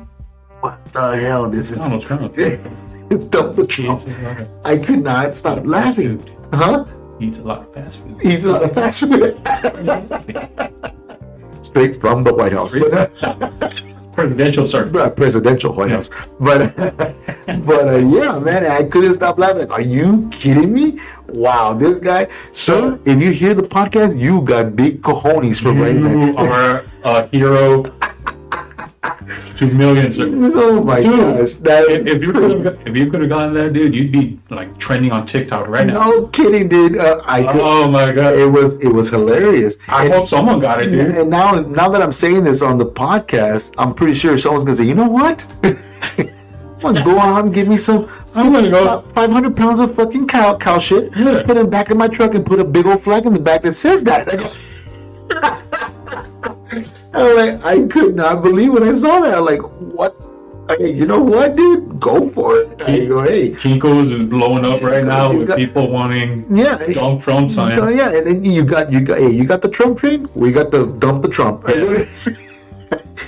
what 0.60 0.84
the 0.92 1.16
hell? 1.16 1.48
This 1.48 1.72
is 1.72 1.78
Donald 1.78 2.02
Trump. 2.02 2.36
dump 3.30 3.56
the 3.56 3.66
Trump. 3.66 4.00
eats 4.00 4.18
a 4.18 4.22
lot 4.22 4.40
of- 4.40 4.48
I 4.64 4.78
could 4.78 5.02
not 5.02 5.34
stop 5.34 5.64
laughing. 5.66 6.22
Huh? 6.52 6.84
He 7.20 7.26
eats 7.26 7.38
a 7.38 7.42
lot 7.42 7.58
of 7.60 7.74
fast 7.74 7.98
food. 7.98 8.16
Eats 8.24 8.44
a 8.46 8.52
lot 8.52 8.62
of 8.62 8.72
fast 8.72 9.00
food. 9.00 9.36
Straight 11.64 11.94
from 12.00 12.22
the 12.24 12.32
White 12.34 12.52
House. 12.52 12.74
Presidential 14.14 14.66
circuit. 14.66 14.96
uh, 14.96 15.08
presidential 15.10 15.72
White 15.72 15.90
Yeah. 15.90 15.96
House. 15.96 16.10
But 16.40 16.74
but 17.64 17.88
uh, 17.88 17.96
yeah, 17.98 18.38
man, 18.38 18.66
I 18.66 18.84
couldn't 18.84 19.14
stop 19.14 19.38
laughing. 19.38 19.58
Like, 19.68 19.70
are 19.70 19.80
you 19.80 20.28
kidding 20.32 20.72
me? 20.72 20.98
Wow, 21.28 21.74
this 21.74 21.98
guy, 22.00 22.26
sir. 22.52 22.98
If 23.04 23.22
you 23.22 23.30
hear 23.30 23.54
the 23.54 23.62
podcast, 23.62 24.18
you 24.20 24.42
got 24.42 24.74
big 24.74 25.00
cojones 25.00 25.62
for 25.62 25.72
writing 25.72 26.02
You 26.10 26.36
are 26.38 26.84
a 27.04 27.26
hero 27.28 27.84
to 29.56 29.66
millions. 29.72 30.18
If, 30.18 30.28
Oh 30.54 30.82
my 30.82 31.00
Dude, 31.02 31.18
gosh, 31.40 31.54
that 31.56 31.88
if 31.88 32.22
you 32.22 32.32
could 32.32 32.64
have, 32.66 32.78
if 32.86 32.96
you 32.96 33.10
could 33.10 33.20
have 33.20 33.30
gotten 33.30 33.54
that, 33.54 33.72
dude, 33.72 33.94
you'd 33.94 34.12
be 34.12 34.38
like 34.50 34.76
trending 34.78 35.10
on 35.10 35.24
TikTok 35.26 35.68
right 35.68 35.86
now. 35.86 36.04
no 36.10 36.26
kidding, 36.28 36.68
dude. 36.68 36.98
Uh, 36.98 37.20
I 37.24 37.42
could, 37.44 37.60
Oh 37.62 37.88
my 37.90 38.12
god! 38.12 38.34
it 38.34 38.46
was 38.46 38.74
it 38.76 38.88
was 38.88 39.08
hilarious. 39.08 39.76
I 39.88 40.04
And- 40.04 40.14
hope 40.14 40.28
someone 40.28 40.58
got 40.58 40.82
it, 40.82 40.90
dude. 40.90 41.16
And 41.16 41.30
now, 41.30 41.60
now 41.60 41.88
that 41.88 42.02
I'm 42.02 42.12
saying 42.12 42.44
this 42.44 42.60
on 42.62 42.76
the 42.76 42.86
podcast, 42.86 43.72
I'm 43.78 43.94
pretty 43.94 44.14
sure 44.14 44.36
someone's 44.36 44.64
gonna 44.64 44.76
say, 44.76 44.84
"You 44.84 44.94
know 44.94 45.08
what? 45.08 45.44
I'm 45.64 46.80
gonna 46.80 47.04
go 47.04 47.18
out 47.18 47.44
and 47.44 47.54
give 47.54 47.68
me 47.68 47.76
some. 47.78 48.08
I'm 48.34 48.52
gonna 48.52 48.70
go. 48.70 49.00
500 49.02 49.56
pounds 49.56 49.80
of 49.80 49.94
fucking 49.94 50.26
cow 50.28 50.56
cow 50.56 50.78
shit. 50.78 51.14
Yeah. 51.16 51.42
Put 51.42 51.56
it 51.56 51.68
back 51.70 51.90
in 51.90 51.96
my 51.98 52.08
truck 52.08 52.34
and 52.34 52.44
put 52.44 52.58
a 52.60 52.64
big 52.64 52.86
old 52.86 53.02
flag 53.02 53.26
in 53.26 53.32
the 53.32 53.40
back 53.40 53.62
that 53.62 53.74
says 53.74 54.04
that." 54.04 54.28
I 57.12 57.18
go- 57.18 57.30
I'm 57.30 57.36
like, 57.36 57.64
I 57.64 57.86
could 57.88 58.14
not 58.16 58.42
believe 58.42 58.72
when 58.72 58.82
I 58.84 58.92
saw 58.92 59.20
that. 59.20 59.38
I'm 59.38 59.44
like, 59.44 59.60
what? 59.60 60.16
Hey, 60.78 60.92
you 60.94 61.04
know 61.04 61.20
what, 61.20 61.56
dude? 61.56 61.98
Go 61.98 62.28
for 62.30 62.58
it. 62.60 62.80
I 62.82 63.04
go, 63.06 63.22
hey, 63.22 63.50
Kinko's 63.50 64.12
is 64.12 64.22
blowing 64.24 64.64
up 64.64 64.82
right 64.82 65.04
now 65.04 65.32
with 65.36 65.48
got- 65.48 65.58
people 65.58 65.90
wanting 65.90 66.46
yeah. 66.56 66.78
Donald 66.92 67.20
Trump 67.22 67.50
So 67.50 67.68
sign. 67.68 67.96
yeah, 67.96 68.10
and 68.10 68.26
then 68.26 68.44
you 68.44 68.64
got 68.64 68.92
you 68.92 69.00
got 69.00 69.18
hey, 69.18 69.30
you 69.30 69.44
got 69.44 69.62
the 69.62 69.68
Trump 69.68 69.98
train. 69.98 70.28
We 70.36 70.52
got 70.52 70.70
the 70.70 70.86
dump 70.86 71.22
the 71.22 71.28
Trump. 71.28 71.64
Yeah. 71.66 72.04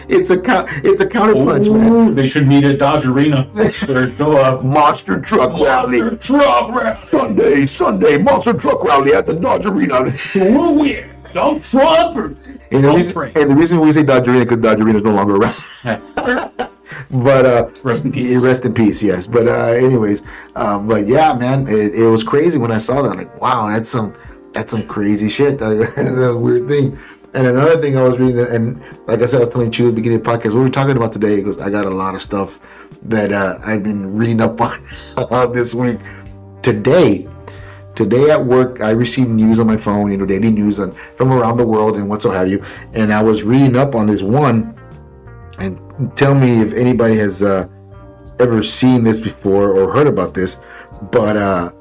it's 0.08 0.30
a. 0.30 0.40
It's 0.84 1.00
a 1.00 1.06
counterpunch, 1.06 1.72
man. 1.72 2.14
They 2.14 2.28
should 2.28 2.46
meet 2.46 2.62
at 2.64 2.78
Dodge 2.78 3.06
Arena. 3.06 3.48
Show 3.72 4.36
up. 4.36 4.64
Monster 4.64 5.20
truck 5.20 5.52
rally. 5.60 6.00
Monster 6.00 6.16
truck 6.18 6.74
rally. 6.74 6.94
Sunday, 6.96 7.66
Sunday, 7.66 8.18
monster 8.18 8.52
truck 8.52 8.84
rally 8.84 9.14
at 9.14 9.26
the 9.26 9.34
Dodge 9.34 9.66
Arena. 9.66 10.10
Who 10.10 10.72
win? 10.74 11.10
Donald 11.32 11.62
Trump 11.62 12.16
or 12.16 12.36
And 12.72 12.84
the, 12.84 12.92
reason, 12.92 13.22
and 13.22 13.50
the 13.50 13.54
reason 13.54 13.80
we 13.80 13.92
say 13.92 14.02
Dodge 14.02 14.28
Arena 14.28 14.44
because 14.44 14.58
Dodge 14.58 14.80
Arena 14.80 14.98
is 14.98 15.04
no 15.04 15.12
longer 15.12 15.36
around. 15.36 15.54
but 17.10 17.46
uh, 17.46 17.70
Rest 17.82 18.04
in 18.04 18.12
peace. 18.12 18.36
Rest 18.36 18.64
in 18.64 18.74
peace, 18.74 19.02
yes. 19.02 19.26
But 19.26 19.48
uh, 19.48 19.68
anyways, 19.68 20.22
um, 20.56 20.88
but 20.88 21.06
yeah, 21.06 21.34
man, 21.34 21.68
it, 21.68 21.94
it 21.94 22.06
was 22.06 22.24
crazy 22.24 22.58
when 22.58 22.72
I 22.72 22.78
saw 22.78 23.02
that. 23.02 23.16
Like, 23.16 23.40
wow, 23.40 23.68
that's 23.68 23.88
some 23.88 24.14
that's 24.52 24.70
some 24.70 24.86
crazy 24.86 25.28
shit. 25.28 25.58
that's 25.60 25.98
a 25.98 26.36
weird 26.36 26.68
thing. 26.68 26.98
And 27.34 27.46
another 27.46 27.80
thing 27.80 27.96
I 27.96 28.02
was 28.02 28.18
reading, 28.18 28.40
and 28.40 28.82
like 29.06 29.22
I 29.22 29.26
said, 29.26 29.40
I 29.40 29.44
was 29.44 29.48
telling 29.48 29.72
you 29.72 29.88
at 29.88 29.90
the 29.90 29.94
beginning 29.94 30.18
of 30.18 30.24
the 30.24 30.30
podcast, 30.30 30.52
what 30.52 30.56
we 30.56 30.60
were 30.60 30.70
talking 30.70 30.96
about 30.96 31.12
today, 31.14 31.36
because 31.36 31.58
I 31.58 31.70
got 31.70 31.86
a 31.86 31.90
lot 31.90 32.14
of 32.14 32.20
stuff 32.20 32.60
that 33.04 33.32
uh, 33.32 33.58
I've 33.64 33.82
been 33.82 34.14
reading 34.16 34.40
up 34.42 34.60
on 35.16 35.52
this 35.52 35.74
week. 35.74 35.98
Today, 36.60 37.26
today 37.94 38.30
at 38.30 38.44
work, 38.44 38.80
I 38.80 38.90
received 38.90 39.30
news 39.30 39.60
on 39.60 39.66
my 39.66 39.76
phone, 39.76 40.10
you 40.10 40.16
know, 40.16 40.26
daily 40.26 40.50
news 40.50 40.80
on, 40.80 40.92
from 41.14 41.32
around 41.32 41.56
the 41.56 41.66
world 41.66 41.96
and 41.96 42.08
what 42.08 42.22
so 42.22 42.30
have 42.30 42.48
you. 42.48 42.64
And 42.92 43.12
I 43.12 43.22
was 43.22 43.42
reading 43.42 43.76
up 43.76 43.94
on 43.94 44.06
this 44.06 44.22
one 44.22 44.78
and 45.58 45.78
tell 46.16 46.34
me 46.34 46.60
if 46.60 46.72
anybody 46.72 47.16
has 47.16 47.42
uh, 47.42 47.68
ever 48.38 48.62
seen 48.62 49.04
this 49.04 49.20
before 49.20 49.70
or 49.70 49.92
heard 49.92 50.06
about 50.06 50.34
this, 50.34 50.58
but 51.10 51.36
uh, 51.36 51.72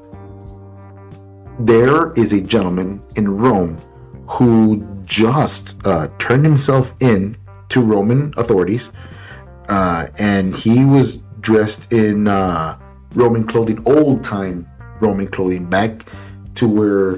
there 1.60 2.12
is 2.12 2.32
a 2.32 2.40
gentleman 2.40 3.00
in 3.16 3.28
Rome 3.28 3.78
who 4.28 4.86
just 5.04 5.84
uh, 5.86 6.08
turned 6.18 6.44
himself 6.44 6.94
in 7.00 7.36
to 7.70 7.80
Roman 7.80 8.32
authorities, 8.36 8.90
uh, 9.68 10.08
and 10.18 10.54
he 10.54 10.84
was 10.84 11.18
dressed 11.40 11.92
in 11.92 12.28
uh, 12.28 12.78
Roman 13.14 13.44
clothing, 13.46 13.82
old 13.86 14.22
time 14.22 14.66
Roman 15.02 15.26
clothing, 15.28 15.66
back 15.68 16.06
to 16.54 16.68
where 16.68 17.16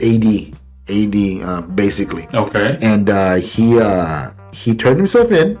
AD, 0.00 0.54
AD, 0.88 1.16
uh, 1.42 1.60
basically 1.74 2.26
Okay. 2.32 2.78
and 2.80 3.10
uh, 3.10 3.34
he 3.34 3.78
uh, 3.78 4.30
he 4.52 4.74
turned 4.74 4.96
himself 4.96 5.30
in, 5.32 5.58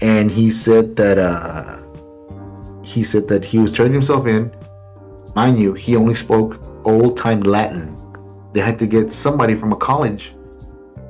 and 0.00 0.30
he 0.30 0.50
said 0.50 0.94
that 0.96 1.18
uh, 1.18 1.78
he 2.84 3.02
said 3.02 3.26
that 3.28 3.44
he 3.44 3.58
was 3.58 3.72
turning 3.72 3.94
himself 3.94 4.26
in. 4.26 4.54
Mind 5.34 5.58
you, 5.58 5.72
he 5.72 5.96
only 5.96 6.14
spoke 6.14 6.62
old 6.84 7.16
time 7.16 7.40
Latin. 7.40 7.96
They 8.52 8.60
had 8.60 8.78
to 8.80 8.86
get 8.86 9.10
somebody 9.10 9.54
from 9.54 9.72
a 9.72 9.76
college 9.76 10.34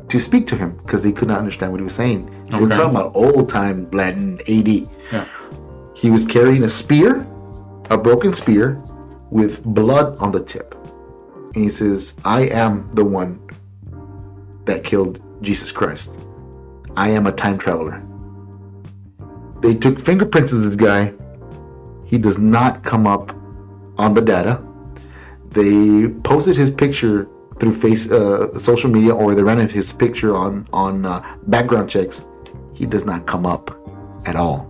to 0.09 0.18
speak 0.18 0.46
to 0.46 0.57
him 0.57 0.76
because 0.76 1.02
they 1.02 1.11
could 1.11 1.26
not 1.26 1.38
understand 1.40 1.72
what 1.72 1.81
he 1.81 1.85
was 1.85 1.94
saying. 1.94 2.31
They 2.50 2.59
were 2.59 2.68
talking 2.68 2.90
about 2.90 3.16
old 3.16 3.48
time 3.48 3.90
Latin 3.90 4.38
AD. 4.48 4.68
Yeah. 5.11 5.26
He 5.96 6.11
was 6.11 6.24
carrying 6.24 6.62
a 6.64 6.68
spear, 6.68 7.26
a 7.90 7.96
broken 7.98 8.33
spear, 8.33 8.78
with 9.32 9.64
blood 9.64 10.16
on 10.18 10.30
the 10.30 10.44
tip. 10.44 10.74
And 11.54 11.64
he 11.64 11.70
says, 11.70 12.14
I 12.24 12.42
am 12.42 12.88
the 12.92 13.04
one 13.04 13.40
that 14.66 14.84
killed 14.84 15.20
Jesus 15.40 15.72
Christ. 15.72 16.10
I 16.96 17.08
am 17.08 17.26
a 17.26 17.32
time 17.32 17.56
traveler. 17.56 18.02
They 19.62 19.74
took 19.74 19.98
fingerprints 19.98 20.52
of 20.52 20.62
this 20.62 20.74
guy. 20.74 21.14
He 22.04 22.18
does 22.18 22.36
not 22.36 22.82
come 22.84 23.06
up 23.06 23.34
on 23.96 24.12
the 24.12 24.20
data. 24.20 24.62
They 25.50 26.08
posted 26.08 26.54
his 26.54 26.70
picture 26.70 27.26
through 27.58 27.72
face 27.72 28.10
uh, 28.10 28.58
social 28.58 28.90
media, 28.90 29.14
or 29.14 29.34
they 29.34 29.42
ran 29.42 29.66
his 29.66 29.92
picture 29.92 30.36
on 30.36 30.68
on 30.72 31.06
uh, 31.06 31.36
background 31.46 31.88
checks. 31.88 32.22
He 32.74 32.84
does 32.84 33.04
not 33.04 33.26
come 33.26 33.46
up 33.46 33.70
at 34.26 34.36
all. 34.36 34.68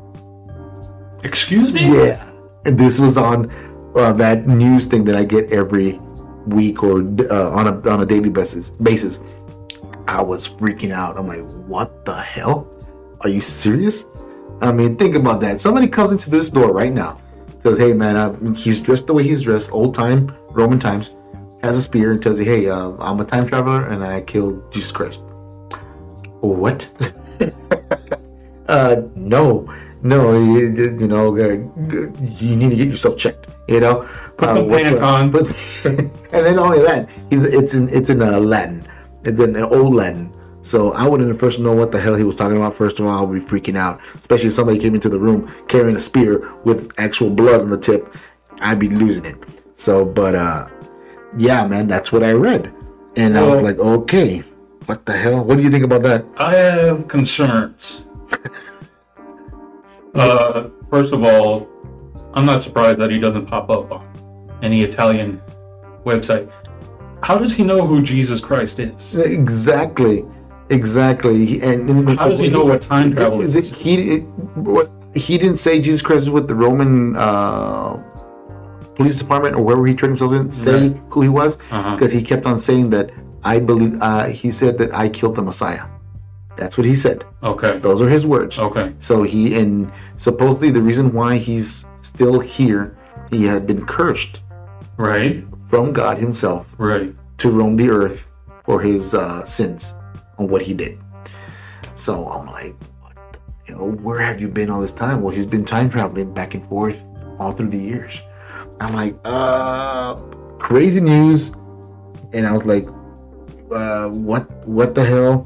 Excuse 1.25 1.73
me? 1.73 1.83
Yeah, 1.83 2.31
and 2.65 2.79
this 2.79 2.99
was 2.99 3.17
on 3.17 3.51
uh, 3.95 4.13
that 4.15 4.47
news 4.47 4.87
thing 4.87 5.05
that 5.05 5.17
I 5.17 5.25
get 5.25 5.53
every 5.53 6.01
week 6.47 6.83
or 6.83 7.01
uh, 7.31 7.51
on 7.51 7.67
a 7.69 7.91
on 7.91 8.03
a 8.03 8.07
daily 8.07 8.31
basis. 8.31 8.71
Basis. 8.71 9.21
I 10.09 10.21
was 10.21 10.49
freaking 10.49 10.93
out. 10.93 11.17
I'm 11.17 11.29
like, 11.29 11.45
what 11.69 12.05
the 12.05 12.21
hell? 12.21 12.69
Are 13.21 13.29
you 13.29 13.41
serious? 13.41 14.05
I 14.61 14.73
mean, 14.73 14.97
think 14.97 15.15
about 15.15 15.41
that. 15.41 15.61
Somebody 15.61 15.89
comes 15.89 16.13
into 16.13 16.31
this 16.31 16.51
door 16.51 16.73
right 16.73 16.93
now, 16.93 17.21
says, 17.61 17.79
"Hey, 17.79 17.93
man, 17.93 18.17
uh, 18.17 18.53
he's 18.55 18.81
dressed 18.81 19.07
the 19.07 19.15
way 19.15 19.23
he's 19.23 19.43
dressed, 19.43 19.73
old 19.73 19.95
time 19.95 20.35
Roman 20.51 20.79
times." 20.79 21.13
Has 21.63 21.77
a 21.77 21.83
spear 21.83 22.13
and 22.13 22.23
tells 22.23 22.41
you, 22.41 22.45
"Hey, 22.45 22.69
uh, 22.69 22.93
I'm 22.99 23.21
a 23.21 23.25
time 23.25 23.47
traveler 23.47 23.87
and 23.87 24.05
I 24.05 24.21
killed 24.23 24.73
Jesus 24.73 24.91
Christ." 24.91 25.21
What? 26.41 26.89
uh, 28.69 29.03
no, 29.15 29.73
no, 30.03 30.33
you, 30.41 30.97
you 30.99 31.07
know, 31.07 31.37
uh, 31.37 31.59
you 32.41 32.57
need 32.57 32.71
to 32.71 32.77
get 32.77 32.89
yourself 32.89 33.17
checked. 33.17 33.47
You 33.73 33.81
know, 33.81 34.07
Put 34.37 34.49
Uh, 34.51 34.57
some 34.57 34.69
what's 34.69 34.83
pants 34.85 35.01
on. 35.03 35.31
but- 35.31 35.49
and 36.33 36.47
then 36.47 36.59
only 36.59 36.81
that, 36.83 37.09
he's 37.31 37.45
it's 37.45 37.73
in 37.75 37.89
it's 37.89 38.11
in 38.11 38.21
uh, 38.21 38.39
Latin, 38.39 38.87
it's 39.25 39.41
in 39.41 39.57
uh, 39.57 39.67
old 39.69 39.95
Latin. 39.95 40.31
So 40.63 40.93
I 40.93 41.09
wouldn't 41.09 41.41
first 41.41 41.59
know 41.59 41.73
what 41.73 41.91
the 41.91 41.99
hell 42.01 42.15
he 42.15 42.23
was 42.25 42.37
talking 42.37 42.57
about. 42.57 42.77
First 42.77 43.01
of 43.01 43.07
all, 43.07 43.19
I 43.19 43.23
would 43.23 43.35
be 43.41 43.45
freaking 43.45 43.77
out, 43.77 43.99
especially 44.19 44.49
if 44.49 44.55
somebody 44.55 44.79
came 44.79 44.95
into 44.95 45.09
the 45.09 45.19
room 45.19 45.51
carrying 45.69 45.97
a 45.97 46.01
spear 46.01 46.53
with 46.65 46.91
actual 46.99 47.31
blood 47.31 47.63
on 47.63 47.71
the 47.71 47.79
tip. 47.79 48.15
I'd 48.61 48.79
be 48.79 48.89
losing 48.89 49.25
it. 49.25 49.37
So, 49.75 50.05
but 50.05 50.35
uh, 50.35 50.69
yeah, 51.39 51.67
man, 51.67 51.89
that's 51.89 52.13
what 52.13 52.23
I 52.23 52.33
read, 52.33 52.73
and 53.17 53.37
I 53.39 53.43
was 53.43 53.63
like, 53.63 53.79
okay, 53.79 54.45
what 54.87 55.05
the 55.07 55.13
hell? 55.17 55.43
What 55.45 55.57
do 55.57 55.63
you 55.63 55.71
think 55.71 55.85
about 55.85 56.03
that? 56.05 56.25
I 56.37 56.55
have 56.57 57.09
concerns. 57.09 58.05
uh, 60.15 60.69
first 60.91 61.13
of 61.13 61.25
all, 61.25 61.67
I'm 62.35 62.47
not 62.47 62.63
surprised 62.63 62.99
that 63.01 63.11
he 63.11 63.19
doesn't 63.19 63.47
pop 63.47 63.69
up 63.71 63.91
on 63.93 64.59
any 64.63 64.83
Italian 64.83 65.41
website. 66.05 66.51
How 67.23 67.37
does 67.37 67.53
he 67.55 67.63
know 67.63 67.87
who 67.87 68.03
Jesus 68.03 68.41
Christ 68.41 68.79
is? 68.81 69.15
Exactly, 69.15 70.25
exactly. 70.71 71.45
He- 71.47 71.61
And, 71.63 71.89
and 71.89 72.19
How 72.19 72.29
does 72.29 72.39
he 72.39 72.49
know 72.49 72.65
what 72.65 72.83
time 72.83 73.13
travel 73.13 73.41
Is 73.43 73.57
it, 73.57 73.67
he 73.67 74.19
what 74.71 74.91
he 75.15 75.37
didn't 75.39 75.59
say 75.59 75.81
Jesus 75.81 76.01
Christ 76.03 76.23
is 76.23 76.31
with 76.31 76.49
the 76.49 76.55
Roman 76.55 77.15
uh, 77.17 77.93
police 78.95 79.19
department 79.19 79.55
or 79.57 79.63
wherever 79.63 79.87
he 79.87 79.95
turned 79.95 80.19
himself 80.19 80.33
in. 80.33 80.51
Say 80.51 80.89
Right. 80.89 81.01
who 81.11 81.21
he 81.21 81.29
was 81.29 81.59
Uh-huh. 81.71 81.95
because 81.95 82.13
he 82.13 82.23
kept 82.23 82.47
on 82.47 82.59
saying 82.59 82.91
that 82.91 83.11
I 83.45 83.59
believe. 83.59 84.01
Uh, 84.01 84.27
he 84.27 84.51
said 84.51 84.79
that 84.79 84.95
I 84.95 85.09
killed 85.09 85.37
the 85.37 85.43
Messiah. 85.43 85.83
That's 86.57 86.77
what 86.79 86.87
he 86.87 86.97
said. 86.97 87.25
Okay. 87.43 87.79
Those 87.79 88.01
are 88.01 88.09
his 88.09 88.27
words. 88.27 88.59
Okay. 88.59 88.93
So 89.01 89.23
he 89.23 89.55
and 89.61 89.91
supposedly 90.17 90.71
the 90.71 90.83
reason 90.83 91.13
why 91.13 91.37
he's 91.37 91.85
still 92.03 92.39
here, 92.41 92.97
he 93.31 93.45
had 93.47 93.67
been 93.67 93.87
cursed 93.87 94.41
Right. 94.99 95.45
from 95.69 95.93
God 95.93 96.19
Himself 96.19 96.75
Right. 96.79 97.15
to 97.39 97.51
roam 97.51 97.75
the 97.75 97.89
earth 97.91 98.21
for 98.65 98.81
his 98.81 99.15
uh, 99.15 99.45
sins 99.45 99.95
on 100.39 100.49
what 100.49 100.63
he 100.63 100.75
did. 100.75 100.99
So 101.95 102.29
I'm 102.29 102.47
like, 102.47 102.75
what 103.01 103.15
the, 103.33 103.39
you 103.67 103.75
know, 103.75 103.91
where 104.03 104.21
have 104.21 104.41
you 104.41 104.49
been 104.49 104.71
all 104.71 104.81
this 104.81 104.93
time? 104.93 105.23
Well, 105.23 105.35
he's 105.35 105.47
been 105.47 105.65
time 105.65 105.91
traveling 105.91 106.33
back 106.33 106.55
and 106.55 106.65
forth 106.69 107.03
all 107.39 107.53
through 107.53 107.71
the 107.71 107.79
years. 107.79 108.21
I'm 108.81 108.95
like, 108.95 109.17
uh, 109.25 110.15
crazy 110.59 111.01
news. 111.01 111.51
And 112.33 112.47
I 112.47 112.53
was 112.53 112.65
like, 112.65 112.87
uh, 113.71 114.09
what, 114.11 114.51
what 114.67 114.95
the 114.95 115.05
hell? 115.05 115.39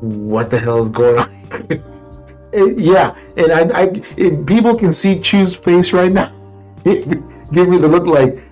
What 0.00 0.50
the 0.50 0.58
hell 0.58 0.84
is 0.86 0.92
going 0.92 1.18
on? 1.18 1.84
And, 2.52 2.80
yeah, 2.80 3.14
and 3.36 3.52
I, 3.52 3.60
I 3.82 4.02
and 4.16 4.46
people 4.46 4.74
can 4.74 4.92
see 4.92 5.20
Chew's 5.20 5.54
face 5.54 5.92
right 5.92 6.10
now. 6.12 6.32
Give 6.84 7.68
me 7.68 7.78
the 7.78 7.88
look 7.88 8.06
like, 8.06 8.42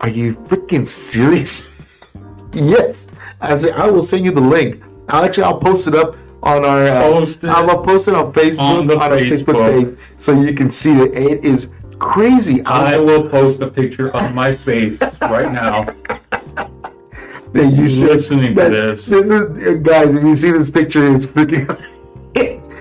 are 0.00 0.08
you 0.08 0.34
freaking 0.34 0.86
serious? 0.86 2.00
yes. 2.52 3.06
I 3.40 3.54
say 3.56 3.70
I 3.72 3.86
will 3.88 4.02
send 4.02 4.24
you 4.24 4.30
the 4.32 4.40
link. 4.40 4.82
I'll 5.08 5.24
actually 5.24 5.44
I'll 5.44 5.58
post 5.58 5.88
it 5.88 5.94
up 5.94 6.16
on 6.42 6.64
our. 6.64 6.84
Uh, 6.86 7.02
Post 7.12 7.44
it 7.44 7.48
I'm 7.50 7.66
gonna 7.66 7.82
post 7.82 8.06
it 8.08 8.14
on 8.14 8.32
Facebook 8.32 8.58
on 8.60 8.86
the 8.86 8.98
our 8.98 9.10
Facebook. 9.10 9.88
page, 9.90 9.98
so 10.16 10.32
you 10.32 10.54
can 10.54 10.70
see 10.70 10.92
it. 10.92 11.14
It 11.16 11.44
is 11.44 11.68
crazy. 11.98 12.62
I 12.64 12.96
will 12.98 13.28
post 13.28 13.60
a 13.60 13.66
picture 13.66 14.10
of 14.10 14.34
my 14.34 14.54
face 14.54 15.00
right 15.20 15.50
now. 15.52 15.84
that 17.52 17.72
you 17.72 17.88
should 17.88 18.04
listening 18.08 18.54
to 18.54 18.60
that- 18.60 18.70
this. 18.70 19.10
is- 19.10 19.80
guys, 19.82 20.14
if 20.14 20.22
you 20.22 20.34
see 20.36 20.50
this 20.52 20.70
picture, 20.70 21.14
it's 21.14 21.26
freaking. 21.26 21.66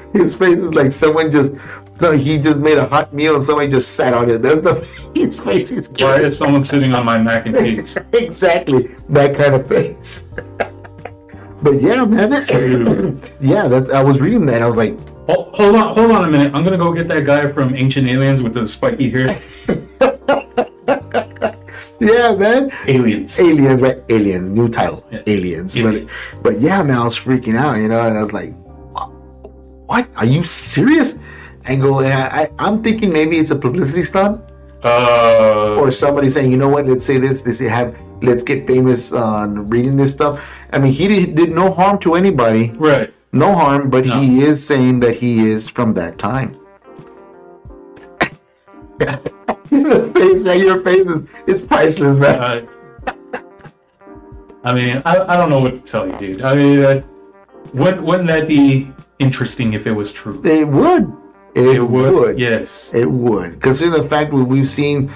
his 0.14 0.36
face 0.36 0.60
is 0.60 0.74
like 0.74 0.92
someone 0.92 1.32
just. 1.32 1.54
No, 2.02 2.14
he 2.14 2.38
just 2.38 2.60
made 2.62 2.78
a 2.78 2.88
hot 2.88 3.14
meal 3.14 3.36
and 3.36 3.44
somebody 3.44 3.68
just 3.68 3.96
sat 3.96 4.14
on 4.14 4.30
it. 4.30 4.38
That's 4.42 4.62
the 4.62 5.12
his 5.14 5.38
face 5.38 5.70
is 5.72 5.90
Why 5.98 6.22
is 6.22 6.38
someone 6.38 6.64
sitting 6.64 6.94
on 6.94 7.04
my 7.06 7.18
mac 7.18 7.46
and 7.46 7.56
cheese? 7.58 7.98
exactly 8.14 8.96
that 9.10 9.36
kind 9.36 9.56
of 9.56 9.68
face. 9.68 10.32
but 11.62 11.82
yeah, 11.82 12.06
man. 12.06 13.20
yeah, 13.42 13.68
that's. 13.68 13.90
I 13.92 14.02
was 14.02 14.20
reading 14.22 14.46
that. 14.46 14.62
I 14.62 14.68
was 14.68 14.78
like, 14.78 14.98
Hold, 15.28 15.54
hold 15.56 15.76
on, 15.76 15.94
hold 15.94 16.12
on 16.12 16.24
a 16.24 16.32
minute. 16.32 16.56
I'm 16.56 16.64
gonna 16.64 16.78
go 16.78 16.94
get 16.94 17.08
that 17.10 17.26
guy 17.26 17.52
from 17.52 17.76
Ancient 17.76 18.08
Aliens 18.08 18.42
with 18.42 18.54
the 18.54 18.66
spiky 18.66 19.10
hair. 19.12 19.38
yeah, 22.00 22.34
man. 22.36 22.72
Aliens. 22.88 23.40
Aliens, 23.40 23.82
right? 23.82 23.98
Aliens, 24.10 24.50
new 24.58 24.70
title, 24.70 25.06
Yeah. 25.12 25.22
Aliens. 25.28 25.76
Aliens. 25.76 26.10
But, 26.34 26.44
but 26.44 26.62
yeah, 26.62 26.82
man, 26.82 26.98
I 26.98 27.04
was 27.04 27.18
freaking 27.18 27.58
out, 27.58 27.76
you 27.78 27.88
know, 27.90 28.00
and 28.08 28.18
I 28.18 28.24
was 28.24 28.34
like, 28.34 28.54
"What? 29.90 30.08
Are 30.16 30.26
you 30.26 30.44
serious?" 30.44 31.18
And 31.66 31.82
go, 31.82 32.00
and 32.00 32.14
I, 32.14 32.26
I, 32.42 32.52
I'm 32.68 32.82
thinking 32.86 33.12
maybe 33.14 33.38
it's 33.38 33.52
a 33.52 33.60
publicity 33.66 34.04
stunt, 34.12 34.42
Uh, 34.84 35.76
or 35.80 35.92
somebody 35.92 36.30
saying, 36.30 36.52
"You 36.54 36.58
know 36.62 36.70
what? 36.70 36.88
Let's 36.88 37.06
say 37.06 37.18
this. 37.20 37.46
Let's 37.46 37.58
say 37.60 37.68
have. 37.68 37.92
Let's 38.22 38.44
get 38.44 38.66
famous 38.68 39.12
on 39.12 39.68
reading 39.74 39.98
this 40.02 40.12
stuff." 40.16 40.40
I 40.72 40.80
mean, 40.80 40.94
he 40.94 41.08
did, 41.12 41.36
did 41.36 41.52
no 41.52 41.72
harm 41.80 42.00
to 42.06 42.16
anybody, 42.16 42.72
right. 42.78 43.12
no 43.44 43.50
harm, 43.54 43.90
but 43.90 44.06
No. 44.06 44.20
he 44.22 44.42
is 44.44 44.64
saying 44.66 45.00
that 45.02 45.16
he 45.18 45.50
is 45.50 45.68
from 45.68 45.94
that 46.00 46.18
time. 46.18 46.56
your 49.72 50.14
face, 50.14 50.44
man, 50.44 50.60
your 50.60 50.82
face 50.84 51.06
is, 51.06 51.26
is 51.48 51.62
priceless, 51.62 52.18
man. 52.18 52.40
Uh, 52.40 52.66
I 54.64 54.74
mean, 54.74 55.02
I, 55.06 55.14
I 55.34 55.38
don't 55.38 55.50
know 55.50 55.60
what 55.60 55.76
to 55.76 55.82
tell 55.82 56.06
you, 56.08 56.18
dude. 56.20 56.42
I 56.42 56.54
mean, 56.56 56.80
uh, 56.84 57.02
wouldn't 57.74 58.04
wouldn't 58.04 58.28
that 58.28 58.48
be 58.48 58.92
interesting 59.30 59.74
if 59.74 59.86
it 59.86 59.92
was 59.92 60.12
true? 60.12 60.42
It 60.44 60.68
would. 60.68 61.12
It, 61.56 61.76
It 61.78 61.82
would. 61.82 62.14
would. 62.14 62.40
Yes. 62.40 62.92
It 62.94 63.10
would. 63.10 63.62
Consider 63.62 64.02
the 64.02 64.10
fact 64.10 64.32
that 64.32 64.38
we've 64.38 64.70
seen 64.70 65.12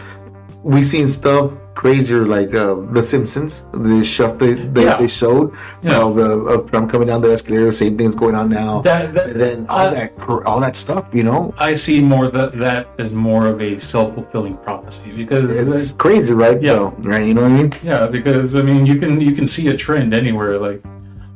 we've 0.63 0.87
seen 0.87 1.07
stuff 1.07 1.51
crazier, 1.75 2.25
like 2.25 2.53
uh, 2.53 2.75
The 2.91 3.01
Simpsons, 3.03 3.63
the 3.73 4.03
stuff 4.03 4.37
they 4.39 4.53
they, 4.53 4.85
Yeah. 4.85 4.97
they 4.97 5.07
showed 5.07 5.53
Yeah. 5.83 6.01
of 6.03 6.15
the 6.15 6.29
of 6.53 6.69
Trump 6.71 6.91
coming 6.91 7.07
down 7.07 7.21
the 7.21 7.31
escalator. 7.31 7.71
Same 7.71 7.97
thing's 7.97 8.15
going 8.15 8.35
on 8.35 8.49
now. 8.49 8.81
That, 8.81 9.13
that, 9.13 9.29
and 9.29 9.41
then 9.41 9.65
all 9.69 9.79
uh, 9.87 9.89
that 9.91 10.09
all 10.45 10.59
that 10.59 10.75
stuff, 10.75 11.05
you 11.13 11.23
know, 11.23 11.53
I 11.57 11.75
see 11.75 12.01
more 12.01 12.27
that 12.29 12.57
that 12.59 12.87
as 12.99 13.11
more 13.11 13.45
of 13.47 13.61
a 13.61 13.79
self 13.79 14.15
fulfilling 14.15 14.57
prophecy 14.57 15.11
because 15.15 15.49
it's 15.49 15.91
crazy, 15.93 16.31
right? 16.33 16.59
Yeah. 16.61 16.71
So, 16.73 16.95
right, 17.03 17.25
you 17.27 17.33
know 17.35 17.43
what 17.43 17.51
I 17.51 17.61
mean? 17.61 17.73
yeah, 17.83 18.07
because 18.07 18.55
I 18.55 18.61
mean 18.63 18.85
you 18.85 18.97
can 18.99 19.21
you 19.21 19.33
can 19.33 19.45
see 19.47 19.67
a 19.67 19.77
trend 19.77 20.13
anywhere 20.13 20.57
like. 20.59 20.81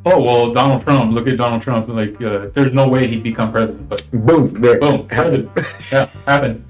Oh 0.10 0.22
well, 0.22 0.52
Donald 0.54 0.82
Trump. 0.84 1.14
Look 1.14 1.28
at 1.28 1.38
Donald 1.38 1.62
Trump. 1.62 1.88
Like, 1.90 2.20
uh, 2.22 2.48
there's 2.54 2.74
no 2.74 2.88
way 2.88 3.08
he'd 3.08 3.24
become 3.24 3.52
president, 3.52 3.90
but 3.90 4.10
Boom, 4.12 4.54
there. 4.62 4.80
boom, 4.80 5.08
president. 5.08 5.50
Yeah, 5.92 6.06
happened. 6.26 6.64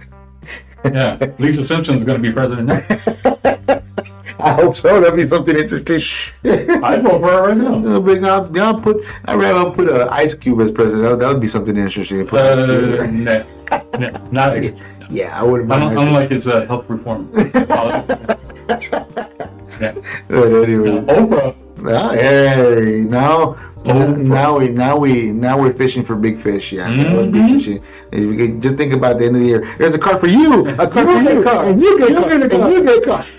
Yeah, 0.86 1.18
Lisa 1.40 1.66
Simpson's 1.66 2.04
going 2.04 2.22
to 2.22 2.28
be 2.28 2.34
president 2.34 2.68
next. 2.68 3.08
I 4.40 4.54
hope 4.54 4.76
so. 4.76 5.02
That'd 5.02 5.16
be 5.16 5.28
something 5.28 5.56
interesting. 5.58 6.02
I'd 6.84 7.04
vote 7.04 7.22
for 7.22 7.28
her 7.32 7.48
right 7.48 7.58
now. 7.58 7.74
I'll 7.94 8.02
bring 8.02 8.24
up, 8.24 8.56
yeah, 8.56 8.68
I'll 8.68 8.80
put. 8.80 9.04
I'd 9.26 9.36
rather 9.36 9.72
put 9.72 9.90
an 9.90 10.08
Ice 10.10 10.36
Cube 10.36 10.62
as 10.62 10.72
president. 10.72 11.20
That 11.20 11.28
would 11.28 11.42
be 11.42 11.48
something 11.48 11.76
interesting. 11.76 12.20
to 12.20 12.26
Put 12.26 12.40
Uh, 12.40 13.06
no, 13.08 13.44
no, 13.98 14.10
not. 14.32 14.64
yeah, 15.12 15.38
I 15.40 15.44
wouldn't 15.44 15.72
I 15.72 15.80
mind. 15.80 15.96
don't, 15.96 15.98
I 15.98 16.06
don't 16.06 16.14
like 16.14 16.30
his 16.30 16.48
uh, 16.48 16.66
health 16.68 16.88
reform. 16.90 17.30
yeah. 17.36 18.36
But 20.28 20.64
anyway, 20.64 21.02
Oprah. 21.02 21.56
Ah, 21.86 22.12
hey, 22.14 23.06
now, 23.08 23.56
Oh. 23.86 24.12
now 24.16 24.58
we, 24.58 24.68
now 24.70 24.98
we, 24.98 25.32
now 25.32 25.60
we're 25.62 25.72
fishing 25.74 26.04
for 26.04 26.16
big 26.16 26.40
fish. 26.40 26.74
Yeah, 26.74 26.90
now 26.94 27.16
we're 27.18 27.28
big 27.32 27.42
Mhm. 27.44 27.54
fishing. 27.58 27.80
And 28.12 28.22
you 28.24 28.36
can 28.36 28.62
Just 28.62 28.76
think 28.76 28.92
about 28.94 29.18
the 29.20 29.26
end 29.26 29.36
of 29.36 29.42
the 29.42 29.48
year. 29.48 29.68
There's 29.78 29.94
a 29.94 30.00
car 30.00 30.18
for 30.18 30.28
you, 30.28 30.68
a 30.68 30.88
car 30.94 31.04
You 31.04 31.24
for 31.24 31.34
you, 31.34 31.44
car. 31.44 31.64
and 31.66 31.80
you 31.80 31.98
get 31.98 32.10
a 32.10 32.12
You 32.14 32.20
car, 32.20 32.30
get 32.30 32.40
a 32.40 32.44
and 32.44 32.52
car. 32.52 32.72
you 32.72 32.84
get 32.84 32.98
a 33.04 33.06
car. 33.06 33.26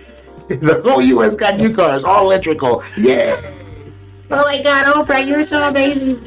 The 0.49 0.81
whole 0.83 1.03
U.S. 1.03 1.35
got 1.35 1.59
new 1.59 1.75
cars, 1.75 2.05
all 2.05 2.25
electrical. 2.25 2.83
Yeah. 2.97 3.37
Oh 4.31 4.43
my 4.45 4.63
god, 4.63 4.87
Oprah, 4.95 5.27
you're 5.27 5.43
so 5.43 5.69
amazing. 5.69 6.21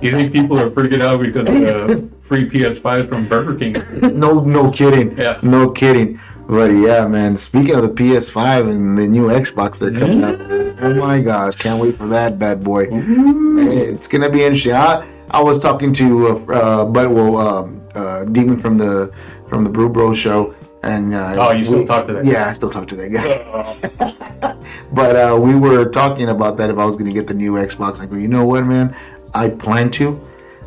You 0.00 0.10
think 0.12 0.32
people 0.32 0.58
are 0.58 0.70
freaking 0.70 1.02
out 1.02 1.20
because 1.20 1.46
of 1.48 1.54
the 1.54 2.08
free 2.22 2.48
PS5s 2.48 3.08
from 3.08 3.28
Burger 3.28 3.54
King? 3.56 3.74
no, 4.18 4.40
no 4.40 4.70
kidding. 4.70 5.16
Yeah. 5.18 5.38
No 5.42 5.68
kidding. 5.70 6.18
But 6.52 6.72
yeah, 6.72 7.08
man. 7.08 7.38
Speaking 7.38 7.76
of 7.76 7.82
the 7.82 7.88
PS5 7.88 8.70
and 8.70 8.98
the 8.98 9.08
new 9.08 9.28
Xbox, 9.28 9.78
they're 9.78 9.90
coming 9.90 10.22
out. 10.22 10.38
Oh 10.82 10.94
my 10.96 11.18
gosh, 11.18 11.56
can't 11.56 11.80
wait 11.80 11.96
for 11.96 12.06
that 12.08 12.38
bad 12.38 12.62
boy. 12.62 12.88
It's 12.90 14.06
gonna 14.06 14.28
be 14.28 14.42
interesting. 14.44 14.72
I, 14.72 15.08
I 15.30 15.40
was 15.42 15.58
talking 15.58 15.94
to 15.94 16.28
uh, 16.28 16.52
uh 16.52 16.84
but 16.84 17.10
well 17.10 17.38
um, 17.38 17.80
uh, 17.94 18.24
Demon 18.26 18.58
from 18.58 18.76
the 18.76 19.10
from 19.48 19.64
the 19.64 19.70
Brew 19.70 19.88
Bro 19.88 20.12
show, 20.12 20.54
and 20.82 21.14
uh, 21.14 21.36
Oh, 21.38 21.52
you 21.52 21.64
still 21.64 21.86
talk 21.86 22.06
to 22.08 22.12
that 22.12 22.26
Yeah, 22.26 22.50
I 22.50 22.52
still 22.52 22.68
talk 22.68 22.86
to 22.88 22.96
that 22.96 23.08
guy. 23.08 24.54
but 24.92 25.16
uh, 25.16 25.34
we 25.40 25.54
were 25.54 25.86
talking 25.86 26.28
about 26.28 26.58
that 26.58 26.68
if 26.68 26.76
I 26.76 26.84
was 26.84 26.98
gonna 26.98 27.14
get 27.14 27.28
the 27.28 27.34
new 27.34 27.52
Xbox. 27.54 27.98
I 28.02 28.04
go, 28.04 28.16
you 28.16 28.28
know 28.28 28.44
what, 28.44 28.66
man? 28.66 28.94
I 29.32 29.48
plan 29.48 29.90
to. 29.92 30.20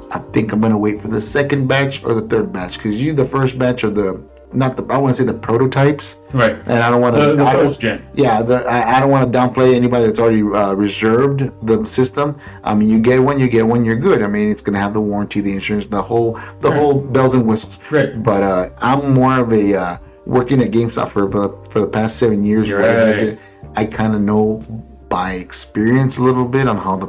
I 0.09 0.17
think 0.17 0.51
I'm 0.51 0.61
gonna 0.61 0.79
wait 0.79 0.99
for 0.99 1.09
the 1.09 1.21
second 1.21 1.67
batch 1.67 2.03
or 2.03 2.15
the 2.15 2.27
third 2.27 2.51
batch 2.51 2.77
because 2.77 2.99
you 2.99 3.13
the 3.13 3.27
first 3.27 3.59
batch 3.59 3.83
of 3.83 3.93
the 3.93 4.19
not 4.55 4.77
the 4.77 4.83
I 4.93 4.97
want 4.97 5.15
to 5.15 5.21
say 5.21 5.25
the 5.25 5.37
prototypes, 5.37 6.15
Right. 6.33 6.57
and 6.59 6.71
I 6.83 6.89
don't 6.89 7.01
want 7.01 7.15
to. 7.15 7.35
the 7.35 7.45
first 7.45 7.79
gen. 7.79 8.05
Yeah, 8.15 8.41
the, 8.41 8.65
I, 8.65 8.97
I 8.97 8.99
don't 8.99 9.09
want 9.09 9.31
to 9.31 9.37
downplay 9.37 9.75
anybody 9.75 10.05
that's 10.07 10.19
already 10.19 10.41
uh, 10.41 10.73
reserved 10.73 11.51
the 11.67 11.85
system. 11.85 12.39
I 12.63 12.73
mean, 12.75 12.89
you 12.89 12.99
get 12.99 13.19
one, 13.21 13.39
you 13.39 13.47
get 13.47 13.65
one, 13.67 13.85
you're 13.85 13.95
good. 13.95 14.21
I 14.23 14.27
mean, 14.27 14.49
it's 14.49 14.61
gonna 14.61 14.79
have 14.79 14.93
the 14.93 15.01
warranty, 15.01 15.41
the 15.41 15.51
insurance, 15.53 15.85
the 15.85 16.01
whole, 16.01 16.39
the 16.61 16.69
Right. 16.69 16.79
whole 16.79 16.95
bells 17.01 17.33
and 17.35 17.45
whistles. 17.45 17.79
Right. 17.91 18.21
But 18.23 18.43
uh, 18.43 18.69
I'm 18.79 19.13
more 19.13 19.39
of 19.39 19.51
a 19.53 19.75
uh, 19.75 19.97
working 20.25 20.61
at 20.61 20.71
GameStop 20.71 21.09
for 21.11 21.27
the 21.27 21.49
for 21.69 21.79
the 21.79 21.87
past 21.87 22.17
seven 22.17 22.43
years. 22.43 22.71
Right. 22.71 23.37
I, 23.75 23.85
kind 23.85 24.15
of 24.15 24.21
know 24.21 24.63
by 25.09 25.33
experience 25.33 26.17
a 26.17 26.21
little 26.23 26.45
bit 26.45 26.67
on 26.67 26.77
how 26.77 26.95
the 26.95 27.07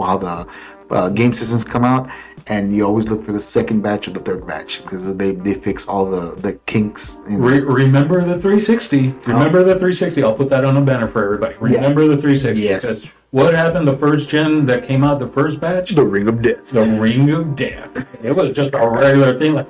how 0.00 0.16
the 0.18 0.46
uh, 0.90 1.08
game 1.10 1.32
systems 1.32 1.64
come 1.64 1.84
out, 1.84 2.08
and 2.48 2.74
you 2.74 2.84
always 2.84 3.06
look 3.08 3.24
for 3.24 3.32
the 3.32 3.40
second 3.40 3.82
batch 3.82 4.08
or 4.08 4.12
the 4.12 4.20
third 4.20 4.46
batch 4.46 4.82
because 4.82 5.04
they 5.16 5.32
they 5.32 5.54
fix 5.54 5.86
all 5.86 6.06
the 6.06 6.34
the 6.40 6.54
kinks. 6.66 7.18
In 7.26 7.40
Re- 7.40 7.60
remember 7.60 8.20
the 8.20 8.40
360. 8.40 9.14
Remember 9.26 9.62
the 9.62 9.74
360. 9.74 10.22
I'll 10.22 10.34
put 10.34 10.48
that 10.48 10.64
on 10.64 10.76
a 10.76 10.80
banner 10.80 11.08
for 11.08 11.24
everybody. 11.24 11.54
Remember 11.60 12.06
the 12.06 12.16
360. 12.16 12.62
Yes. 12.62 12.96
What 13.30 13.54
happened 13.54 13.86
the 13.86 13.96
first 13.98 14.30
gen 14.30 14.64
that 14.66 14.86
came 14.86 15.04
out, 15.04 15.18
the 15.18 15.28
first 15.28 15.60
batch? 15.60 15.94
the 15.94 16.02
Ring 16.02 16.28
of 16.28 16.40
Death. 16.40 16.70
The 16.70 16.82
Ring 16.82 17.30
of 17.30 17.54
Death. 17.54 18.06
It 18.24 18.32
was 18.32 18.56
just 18.56 18.72
a 18.72 18.88
regular 18.88 19.38
thing. 19.38 19.52
Like, 19.52 19.68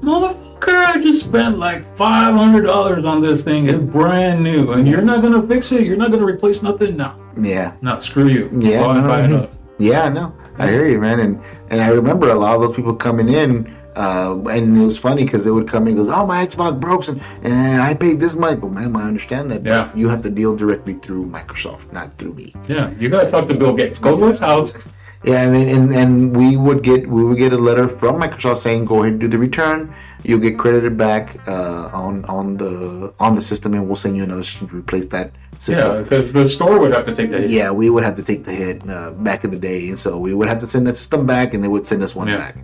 motherfucker, 0.00 0.86
I 0.86 1.00
just 1.00 1.24
spent 1.24 1.58
like 1.58 1.84
$500 1.84 3.04
on 3.04 3.20
this 3.20 3.42
thing. 3.42 3.68
It's 3.68 3.82
brand 3.82 4.44
new. 4.44 4.72
And 4.72 4.86
you're 4.86 5.02
not 5.02 5.22
going 5.22 5.32
to 5.32 5.46
fix 5.48 5.72
it? 5.72 5.82
You're 5.82 5.96
not 5.96 6.10
going 6.10 6.20
to 6.20 6.26
replace 6.26 6.62
nothing? 6.62 6.96
No. 6.96 7.16
Yeah. 7.42 7.74
No, 7.82 7.98
screw 7.98 8.28
you. 8.28 8.48
Yeah, 8.60 8.82
Go 8.82 8.90
and 8.90 9.02
no, 9.02 9.08
buy 9.08 9.26
no. 9.26 9.50
Yeah, 9.80 10.10
no, 10.10 10.34
I 10.58 10.68
hear 10.68 10.86
you, 10.86 11.00
man, 11.00 11.20
and 11.20 11.42
and 11.70 11.80
I 11.80 11.88
remember 11.88 12.30
a 12.30 12.34
lot 12.34 12.54
of 12.56 12.60
those 12.62 12.76
people 12.76 12.94
coming 12.94 13.28
in, 13.28 13.74
uh, 13.96 14.36
and 14.50 14.76
it 14.76 14.84
was 14.84 14.98
funny 14.98 15.24
because 15.24 15.44
they 15.44 15.50
would 15.50 15.68
come 15.68 15.86
in 15.88 15.96
and 15.98 16.06
go, 16.08 16.14
"Oh, 16.14 16.26
my 16.26 16.46
Xbox 16.46 16.78
broke, 16.78 17.08
and, 17.08 17.20
and 17.42 17.80
I 17.80 17.94
paid 17.94 18.20
this 18.20 18.36
much." 18.36 18.58
Well, 18.60 18.70
man, 18.70 18.94
I 18.96 19.06
understand 19.06 19.50
that. 19.50 19.64
Yeah. 19.64 19.90
you 19.94 20.08
have 20.08 20.22
to 20.22 20.30
deal 20.30 20.54
directly 20.56 20.94
through 20.94 21.26
Microsoft, 21.26 21.92
not 21.92 22.16
through 22.18 22.34
me. 22.34 22.54
Yeah, 22.68 22.90
you 22.98 23.08
got 23.08 23.24
to 23.24 23.30
talk 23.30 23.46
to 23.46 23.54
Bill 23.54 23.74
Gates. 23.74 23.98
Go 23.98 24.18
to 24.18 24.26
his 24.26 24.38
house. 24.38 24.72
Yeah, 25.22 25.42
I 25.42 25.50
mean, 25.50 25.68
and 25.68 25.92
and 25.94 26.34
we 26.34 26.56
would 26.56 26.82
get 26.82 27.06
we 27.06 27.22
would 27.22 27.36
get 27.36 27.52
a 27.52 27.58
letter 27.58 27.86
from 27.88 28.22
Microsoft 28.22 28.60
saying, 28.60 28.86
"Go 28.86 29.02
ahead 29.02 29.12
and 29.12 29.20
do 29.20 29.28
the 29.28 29.36
return. 29.36 29.94
You'll 30.22 30.38
get 30.40 30.58
credited 30.58 30.96
back 30.96 31.46
uh, 31.46 31.90
on 31.92 32.24
on 32.24 32.56
the 32.56 33.12
on 33.20 33.34
the 33.34 33.42
system, 33.42 33.74
and 33.74 33.86
we'll 33.86 33.96
send 33.96 34.16
you 34.16 34.22
another 34.22 34.44
system 34.44 34.68
to 34.70 34.76
replace 34.76 35.04
that 35.06 35.32
system." 35.66 35.86
Yeah, 35.96 36.02
because 36.02 36.32
the 36.32 36.48
store 36.56 36.76
would 36.80 36.92
have 36.96 37.06
to 37.10 37.14
take 37.14 37.30
the 37.30 37.38
hit. 37.42 37.50
yeah, 37.58 37.70
we 37.80 37.86
would 37.92 38.04
have 38.08 38.16
to 38.20 38.24
take 38.30 38.42
the 38.48 38.52
hit 38.62 38.76
uh, 38.88 39.10
back 39.28 39.40
in 39.44 39.50
the 39.56 39.58
day, 39.70 39.80
and 39.90 39.98
so 40.04 40.10
we 40.26 40.32
would 40.34 40.48
have 40.52 40.58
to 40.64 40.68
send 40.74 40.82
that 40.88 40.96
system 40.96 41.22
back, 41.34 41.48
and 41.54 41.58
they 41.64 41.68
would 41.74 41.86
send 41.86 42.00
us 42.06 42.12
one 42.20 42.28
Yeah. 42.28 42.38
back. 42.44 42.56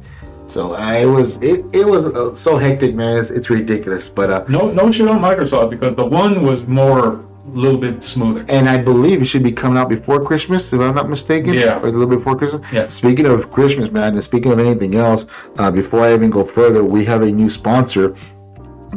So 0.49 0.75
I 0.75 1.05
was 1.15 1.29
it, 1.51 1.59
it 1.81 1.87
was 1.95 2.03
uh, 2.07 2.33
so 2.47 2.57
hectic, 2.57 2.93
man. 2.95 3.19
It's, 3.21 3.31
it's 3.31 3.51
ridiculous, 3.51 4.09
but 4.09 4.29
uh, 4.31 4.45
No, 4.49 4.71
no 4.81 4.85
shit 4.93 5.09
on 5.09 5.19
Microsoft 5.31 5.71
because 5.71 5.95
the 6.03 6.05
one 6.23 6.35
was 6.51 6.59
more, 6.83 7.05
a 7.15 7.59
little 7.65 7.81
bit 7.87 8.01
smoother. 8.01 8.45
and 8.49 8.69
I 8.69 8.79
believe 8.91 9.17
it 9.23 9.29
should 9.33 9.43
be 9.43 9.51
coming 9.63 9.77
out 9.81 9.89
before 9.89 10.19
Christmas, 10.25 10.73
if 10.73 10.81
I'm 10.81 10.95
not 11.01 11.09
mistaken. 11.17 11.55
Yeah. 11.55 11.81
or 11.81 11.89
a 11.89 11.91
little 11.91 12.07
bit 12.13 12.19
before 12.21 12.37
Christmas. 12.41 12.63
Yeah. 12.73 12.87
Speaking 12.87 13.27
of 13.27 13.51
Christmas, 13.57 13.91
man, 13.91 14.13
and 14.15 14.23
speaking 14.23 14.53
of 14.53 14.59
anything 14.61 14.95
else, 14.95 15.27
uh, 15.59 15.71
before 15.81 16.01
I 16.07 16.15
even 16.15 16.31
go 16.31 16.45
further, 16.45 16.85
we 16.85 17.05
have 17.13 17.23
a 17.23 17.31
new 17.41 17.51
sponsor, 17.51 18.15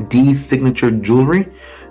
D 0.08 0.34
Signature 0.36 0.92
Jewelry. 0.92 1.48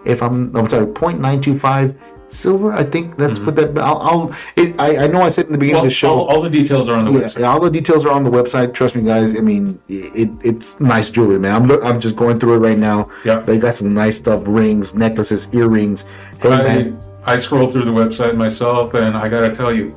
If 0.07 0.23
I'm, 0.23 0.33
I'm, 0.33 0.57
I'm 0.57 0.69
sorry, 0.69 0.87
point 0.87 1.21
nine 1.21 1.41
two 1.43 1.59
five 1.59 1.95
silver. 2.29 2.73
I 2.73 2.85
think 2.85 3.17
that's 3.19 3.39
what 3.41 3.57
that. 3.57 3.77
I'll. 3.79 3.99
I'll 3.99 4.35
it, 4.57 4.75
I, 4.81 5.05
I 5.05 5.07
know 5.07 5.21
I 5.21 5.29
said 5.29 5.47
in 5.47 5.53
the 5.53 5.59
beginning 5.59 5.83
Mm-hmm. 5.83 5.85
Well, 5.85 5.85
of 5.85 5.91
the 5.91 5.95
show. 5.95 6.15
all, 6.21 6.27
all 6.37 6.43
the 6.43 6.49
details 6.49 6.89
are 6.89 6.95
on 6.95 7.05
the 7.05 7.11
Yeah, 7.13 7.19
website. 7.27 7.41
yeah, 7.41 7.53
all 7.53 7.61
the 7.61 7.71
details 7.71 8.07
are 8.07 8.13
on 8.13 8.25
the 8.25 8.31
website. 8.31 8.73
Trust 8.73 8.97
me, 8.97 9.03
guys. 9.03 9.37
I 9.37 9.41
mean, 9.41 9.79
it, 9.89 10.31
it's 10.43 10.81
nice 10.81 11.11
jewelry, 11.11 11.39
man. 11.39 11.55
I'm 11.55 11.67
look, 11.67 11.85
I'm 11.85 12.01
just 12.01 12.17
going 12.17 12.39
through 12.41 12.55
it 12.55 12.59
right 12.59 12.79
now. 12.79 13.11
Yeah. 13.25 13.41
They 13.41 13.59
got 13.59 13.75
some 13.75 13.93
nice 13.93 14.17
stuff: 14.17 14.43
rings, 14.47 14.95
necklaces, 14.95 15.47
earrings. 15.53 16.07
Hey, 16.41 16.53
I, 16.53 16.63
man. 16.63 16.99
I 17.25 17.37
scrolled 17.37 17.73
through 17.73 17.85
the 17.85 17.91
website 17.91 18.35
myself, 18.37 18.95
and 18.95 19.15
I 19.15 19.29
gotta 19.29 19.55
tell 19.55 19.75
you, 19.75 19.95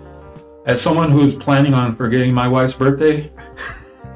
as 0.65 0.81
someone 0.81 1.09
who's 1.09 1.33
planning 1.35 1.73
on 1.73 1.95
forgetting 1.95 2.33
my 2.33 2.47
wife's 2.49 2.73
birthday, 2.73 3.31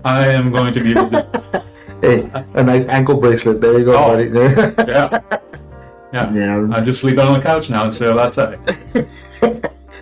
I 0.08 0.28
am 0.30 0.52
going 0.52 0.74
to 0.74 0.82
be. 0.84 0.94
Hey, 2.00 2.30
a 2.54 2.64
nice 2.64 2.86
ankle 2.86 3.20
bracelet. 3.20 3.60
There 3.60 3.80
you 3.80 3.86
go, 3.86 3.98
Oh. 3.98 4.14
buddy. 4.14 4.30
yeah, 4.88 5.20
yeah. 6.14 6.32
yeah. 6.32 6.56
I'm 6.72 6.86
just 6.86 7.02
sleeping 7.02 7.22
on 7.26 7.34
the 7.40 7.44
couch 7.44 7.72
now 7.72 7.86
instead 7.86 8.10
of 8.10 8.20
outside. 8.20 8.60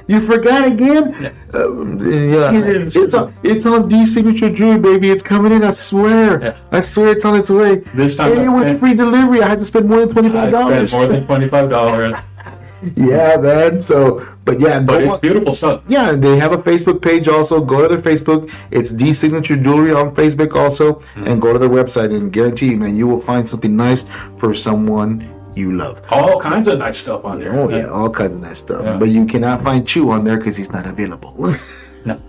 You 0.08 0.20
forgot 0.22 0.68
again? 0.68 1.16
Yeah. 1.22 1.32
Um, 1.58 1.98
yeah. 2.04 2.52
It's 2.54 3.14
on. 3.16 3.34
It's 3.44 3.66
on 3.66 3.88
D 3.88 4.06
signature 4.06 4.50
jewelry, 4.50 4.78
baby. 4.78 5.10
It's 5.10 5.24
coming 5.24 5.54
in. 5.54 5.64
I 5.64 5.72
swear. 5.72 6.44
Yeah. 6.44 6.58
I 6.72 6.82
swear 6.82 7.10
it's 7.16 7.24
on 7.24 7.40
its 7.40 7.50
way. 7.50 7.78
This 7.96 8.18
time 8.18 8.34
And 8.34 8.42
it 8.42 8.50
was 8.50 8.78
free 8.80 8.94
delivery. 8.94 9.42
I 9.42 9.48
had 9.48 9.60
to 9.60 9.66
spend 9.66 9.88
more 9.88 10.00
than 10.02 10.10
twenty 10.10 10.30
I 10.38 10.52
five 10.52 10.90
spent 10.90 10.92
more 10.92 11.08
than 11.08 11.26
twenty 11.26 11.48
five 11.48 11.70
dollars, 11.70 12.16
yeah, 12.98 13.38
man. 13.38 13.82
So, 13.82 14.28
but 14.46 14.60
yeah, 14.60 14.80
but 14.80 15.02
it's 15.02 15.12
on- 15.12 15.20
beautiful 15.20 15.54
stuff. 15.54 15.82
yeah, 15.88 16.12
they 16.14 16.38
have 16.38 16.54
a 16.54 16.58
Facebook 16.58 17.02
page 17.02 17.28
also. 17.28 17.60
Go 17.60 17.82
to 17.82 17.88
their 17.96 18.02
Facebook. 18.16 18.50
It's 18.72 18.92
D 18.92 19.12
Signature 19.14 19.58
Jewelry 19.58 19.92
on 19.94 20.14
Facebook 20.16 20.56
also, 20.56 20.94
Mm-hmm. 20.94 21.28
and 21.28 21.42
go 21.42 21.52
to 21.54 21.60
their 21.60 21.70
website 21.70 22.16
and 22.16 22.32
guarantee 22.32 22.76
man, 22.76 22.96
you 22.96 23.08
will 23.08 23.22
find 23.22 23.48
something 23.50 23.76
nice 23.76 24.06
for 24.38 24.54
someone 24.54 25.28
you 25.56 25.76
love. 25.76 26.02
All 26.10 26.40
kinds 26.40 26.68
of 26.68 26.80
nice 26.80 26.98
stuff 26.98 27.24
on 27.26 27.40
there. 27.40 27.54
Oh 27.60 27.70
yeah, 27.70 27.88
all 27.88 28.10
kinds 28.10 28.34
of 28.34 28.42
nice 28.42 28.60
stuff. 28.60 28.84
Yeah. 28.84 28.98
But 28.98 29.10
you 29.10 29.26
cannot 29.26 29.64
find 29.64 29.88
Chew 29.88 30.12
on 30.12 30.24
there 30.24 30.38
because 30.38 30.56
he's 30.56 30.72
not 30.72 30.86
available. 30.86 31.34
No. 32.06 32.20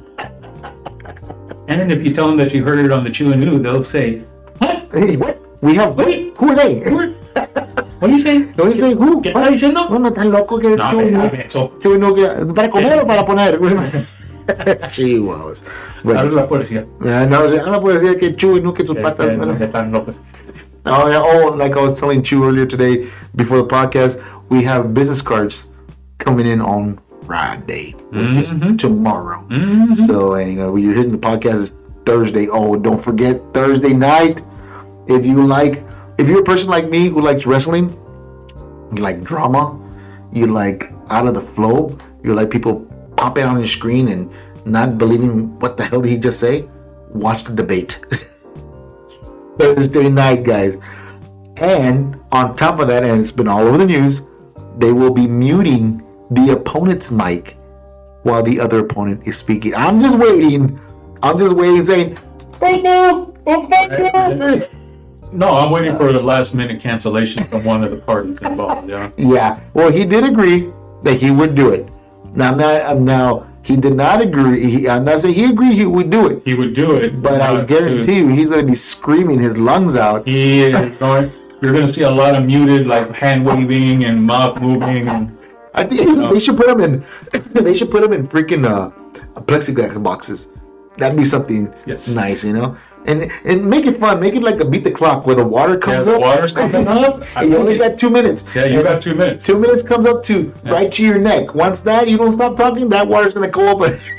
And 1.69 1.93
if 1.93 2.03
you 2.05 2.15
tell 2.15 2.29
them 2.29 2.39
that 2.39 2.55
you 2.55 2.65
heard 2.65 2.79
it 2.79 2.93
on 2.93 3.05
the 3.05 3.11
Chew 3.11 3.33
and 3.33 3.43
Ew, 3.43 3.59
they'll 3.59 3.83
say, 3.85 4.21
"What? 4.59 4.89
hey, 4.93 5.17
what? 5.17 5.37
We 5.61 5.75
have 5.75 5.95
Wait. 5.97 6.33
Who 6.37 6.49
are 6.51 6.55
they? 6.55 6.81
What? 6.91 7.13
What 7.99 8.11
are 8.11 8.13
you 8.13 8.19
saying? 8.19 8.53
Don't 8.57 8.71
you 8.71 8.77
say 8.77 8.95
who? 8.95 9.23
¿Qué 9.23 9.31
estás 9.33 9.51
diciendo? 9.51 9.89
No, 9.89 9.99
no 9.99 10.13
tan 10.13 10.31
loco 10.31 10.59
que 10.59 10.77
No, 10.77 10.91
Chew 10.91 10.97
me- 10.99 11.11
no. 11.11 11.25
me- 11.31 11.49
so- 11.49 11.73
Chew 11.81 11.99
no 11.99 12.15
para 12.55 12.69
comer 12.71 13.01
o 13.01 13.07
para 13.07 13.25
poner. 13.25 13.59
Chihuahuas. 14.89 15.63
Habla 16.05 16.23
Bueno, 16.23 16.37
la 16.37 16.47
policía. 16.47 16.87
ya, 17.05 17.27
no, 17.27 17.49
no 17.49 17.81
puedo 17.81 17.99
decir 17.99 18.19
que 18.19 18.37
Chew 18.37 18.59
y 18.59 18.61
no 18.61 18.73
que 18.75 18.85
tus 18.85 18.95
Que- 18.97 19.03
patas. 19.03 19.29
que- 19.31 19.37
bueno. 19.37 19.57
que 19.59 19.65
están 19.65 19.91
locos. 19.93 20.15
Oh, 20.89 21.09
yeah. 21.09 21.21
Oh, 21.21 21.51
like 21.57 21.75
I 21.77 21.83
was 21.83 21.95
telling 21.99 22.23
you 22.23 22.45
earlier 22.45 22.65
today 22.65 23.09
before 23.35 23.59
the 23.61 23.67
podcast, 23.67 24.21
we 24.51 24.63
have 24.63 24.95
business 24.95 25.21
cards 25.21 25.67
coming 26.19 26.47
in 26.47 26.61
on 26.61 27.01
Friday, 27.27 27.97
which 28.13 28.33
is 28.35 28.55
Mhm. 28.55 28.79
tomorrow. 28.79 29.43
Mhm. 29.51 29.93
So, 30.07 30.35
and 30.35 30.61
uh, 30.61 30.71
when 30.71 30.85
you're 30.85 30.95
hitting 30.95 31.11
the 31.11 31.19
podcast 31.19 31.59
is 31.59 31.75
Thursday. 32.05 32.47
Oh, 32.49 32.77
don't 32.77 33.03
forget 33.03 33.43
Thursday 33.53 33.93
night. 33.95 34.45
If 35.09 35.27
you 35.27 35.43
like, 35.45 35.83
if 36.19 36.29
you're 36.29 36.41
a 36.41 36.45
person 36.45 36.69
like 36.69 36.89
me 36.89 37.09
who 37.09 37.21
likes 37.21 37.47
wrestling, 37.47 37.91
you 38.95 39.03
like 39.03 39.23
drama, 39.23 39.79
you 40.33 40.47
like 40.47 40.93
out 41.11 41.27
of 41.27 41.35
the 41.35 41.43
flow, 41.43 41.99
you 42.23 42.35
like 42.35 42.51
people 42.51 42.81
popping 43.17 43.45
on 43.45 43.59
your 43.59 43.69
screen 43.69 44.09
and 44.09 44.31
not 44.65 44.99
believing 44.99 45.59
what 45.59 45.77
the 45.77 45.85
hell 45.85 46.01
did 46.01 46.11
he 46.11 46.19
just 46.19 46.41
say, 46.41 46.69
watch 47.11 47.45
the 47.45 47.53
debate. 47.53 47.99
Thursday 49.59 50.09
night, 50.09 50.45
guys. 50.45 50.77
And 51.59 52.19
on 52.33 52.57
top 52.57 52.81
of 52.81 52.89
that, 52.89 53.05
and 53.05 53.21
it's 53.21 53.33
been 53.33 53.49
all 53.49 53.67
over 53.67 53.79
the 53.79 53.87
news, 53.87 54.23
they 54.79 54.93
will 54.93 55.13
be 55.13 55.27
muting 55.27 56.03
the 56.31 56.53
opponent's 56.53 57.11
mic 57.11 57.57
while 58.23 58.43
the 58.43 58.61
other 58.61 58.81
opponent 58.81 59.27
is 59.27 59.37
speaking. 59.37 59.75
I'm 59.75 60.01
just 60.01 60.19
waiting. 60.19 60.79
I'm 61.23 61.39
just 61.39 61.55
waiting, 61.55 61.85
saying, 61.85 62.19
"Fake 62.59 62.83
news! 62.83 63.29
It's 63.47 63.67
fake 63.69 64.39
news!" 64.39 64.65
No, 65.33 65.57
I'm 65.57 65.71
waiting 65.71 65.97
for 65.97 66.13
the 66.13 66.21
last 66.23 66.55
minute 66.55 66.81
cancellation 66.81 67.45
from 67.45 67.65
one 67.65 67.83
of 67.85 67.91
the 67.91 67.97
parties 67.99 68.39
involved. 68.43 68.89
Yeah. 68.89 69.11
Yeah. 69.19 69.61
Well, 69.75 69.91
he 69.91 70.05
did 70.05 70.25
agree 70.25 70.73
that 71.03 71.15
he 71.21 71.31
would 71.31 71.55
do 71.55 71.71
it. 71.71 71.89
Now, 72.35 72.53
I'm 72.53 72.59
not. 72.59 72.83
I'm 72.83 73.05
now. 73.05 73.47
He 73.63 73.77
did 73.77 73.95
not 73.95 74.23
agree. 74.23 74.65
He, 74.71 74.89
I'm 74.89 75.05
not 75.05 75.21
saying 75.23 75.35
he 75.35 75.47
agreed 75.47 75.73
he 75.73 75.87
would 75.87 76.09
do 76.09 76.29
it, 76.29 76.43
He 76.45 76.55
would 76.55 76.73
do 76.73 76.95
it, 76.95 77.21
but 77.21 77.41
I 77.41 77.65
guarantee 77.65 78.03
to- 78.07 78.15
you, 78.15 78.29
he's 78.29 78.51
going 78.51 78.65
to 78.65 78.71
be 78.71 78.77
screaming 78.77 79.41
his 79.41 79.59
lungs 79.59 79.97
out. 79.97 80.27
he 80.29 80.63
is 80.63 80.97
going. 80.99 81.33
You're 81.61 81.73
going 81.73 81.87
to 81.87 81.93
see 81.93 82.03
a 82.03 82.11
lot 82.11 82.37
of 82.37 82.45
muted, 82.45 82.87
like 82.87 83.11
hand 83.11 83.45
waving 83.45 84.05
and 84.05 84.23
mouth 84.23 84.61
moving, 84.61 85.09
and 85.09 85.37
I 85.75 85.83
think 85.85 86.31
they 86.33 86.39
should 86.39 86.57
put 86.57 86.69
him 86.69 86.81
in. 86.81 87.05
They 87.65 87.75
should 87.75 87.91
put 87.91 88.05
him 88.05 88.13
in 88.13 88.27
freaking 88.29 88.65
uh, 88.65 88.91
plexiglass 89.41 90.01
boxes. 90.01 90.47
That'd 90.99 91.17
be 91.19 91.25
something 91.25 91.75
Yes. 91.87 92.07
nice, 92.09 92.45
you 92.45 92.53
know. 92.53 92.77
And 93.07 93.31
and 93.45 93.65
make 93.65 93.87
it 93.87 93.99
fun. 94.01 94.21
Make 94.21 94.35
it 94.35 94.43
like 94.43 94.61
a 94.61 94.65
beat 94.65 94.85
the 94.85 94.91
clock 94.91 95.27
where 95.27 95.37
the 95.37 95.45
water 95.45 95.75
yeah, 95.75 95.81
comes 95.81 96.05
the 96.07 96.15
up. 96.15 96.21
water's 96.21 96.53
coming 96.53 96.89
up. 96.89 97.25
I 97.37 97.43
you 97.49 97.57
only 97.57 97.79
got 97.79 97.99
two 97.99 98.11
minutes. 98.11 98.45
Yeah, 98.55 98.65
you 98.67 98.79
And 98.81 98.85
got 98.85 99.01
two 99.01 99.15
minutes. 99.15 99.47
Two 99.47 99.59
minutes 99.59 99.83
comes 99.83 100.07
up 100.07 100.23
to 100.25 100.53
right 100.65 100.91
to 100.93 101.03
your 101.05 101.19
neck. 101.19 101.55
Once 101.55 101.81
that 101.83 102.09
you 102.09 102.17
don't 102.17 102.33
stop 102.33 102.57
talking, 102.57 102.89
that 102.91 103.07
water's 103.07 103.35
gonna 103.35 103.49
go 103.49 103.69
up. 103.69 103.81
And 103.81 104.01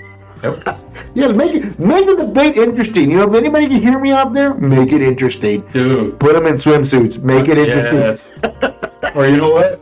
Yep. 0.43 0.79
yeah, 1.15 1.27
make 1.29 1.53
it 1.55 1.79
make 1.79 2.05
the 2.05 2.15
debate 2.15 2.57
interesting. 2.57 3.09
You 3.11 3.17
know, 3.17 3.29
if 3.29 3.35
anybody 3.35 3.67
can 3.67 3.81
hear 3.81 3.99
me 3.99 4.11
out 4.11 4.33
there, 4.33 4.53
make 4.53 4.91
it 4.91 5.01
interesting. 5.01 5.61
Dude. 5.73 6.19
Put 6.19 6.33
them 6.33 6.45
in 6.45 6.55
swimsuits. 6.55 7.21
Make 7.21 7.47
it 7.47 7.57
interesting. 7.57 7.99
Yes. 7.99 9.15
or 9.15 9.27
you 9.27 9.37
know 9.37 9.51
what? 9.51 9.81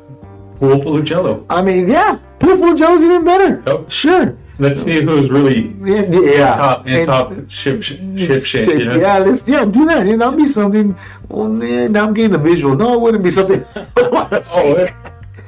Pool 0.58 0.82
full 0.82 0.98
of 0.98 1.04
jello. 1.04 1.46
I 1.50 1.62
mean, 1.62 1.90
yeah, 1.90 2.20
pool 2.40 2.56
full 2.56 2.72
of 2.72 2.78
Joe's 2.80 3.04
even 3.04 3.26
better. 3.26 3.62
Yep. 3.68 3.92
Sure. 3.92 4.38
Let's 4.58 4.82
see 4.82 5.02
who's 5.02 5.30
really 5.30 5.76
Yeah, 5.82 6.04
yeah. 6.04 6.56
top 6.56 6.88
in 6.88 7.06
top 7.06 7.34
ship 7.50 7.82
ship 7.84 8.44
shape. 8.44 8.70
You 8.70 8.86
know? 8.86 8.96
Yeah, 8.96 9.18
let's 9.18 9.48
yeah 9.48 9.66
do 9.66 9.86
that. 9.86 10.08
Yeah, 10.08 10.16
that'd 10.16 10.38
be 10.38 10.48
something. 10.48 10.96
Well, 11.28 11.50
man, 11.50 11.92
now 11.92 12.08
I'm 12.08 12.14
getting 12.14 12.36
a 12.36 12.38
visual. 12.38 12.76
No, 12.76 12.94
it 12.94 13.02
wouldn't 13.02 13.24
be 13.24 13.32
something. 13.32 13.66
Oh, 13.98 14.74
it, 14.76 14.94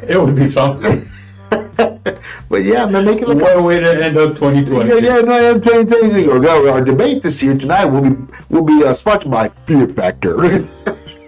it 0.08 0.22
would 0.22 0.36
be 0.36 0.50
something. 0.50 1.08
but 1.50 2.64
yeah, 2.64 2.86
man, 2.86 3.06
make 3.06 3.22
it 3.22 3.28
look. 3.28 3.42
What 3.42 3.56
a 3.56 3.62
way 3.62 3.80
to 3.80 4.04
end 4.04 4.18
up 4.18 4.36
2020. 4.36 4.90
Yeah, 4.90 4.96
yeah, 4.96 5.22
no, 5.22 5.52
I'm 5.52 5.62
telling 5.62 5.88
you, 5.90 6.10
telling 6.10 6.20
you. 6.20 6.32
Our 6.70 6.84
debate 6.84 7.22
this 7.22 7.42
year 7.42 7.58
tonight 7.58 7.86
will 7.86 8.02
be 8.02 8.34
will 8.50 8.64
be 8.64 8.84
uh, 8.84 8.94
sponsored 8.94 9.32
by 9.32 9.50
Fear 9.66 9.88
Factor. 9.88 10.68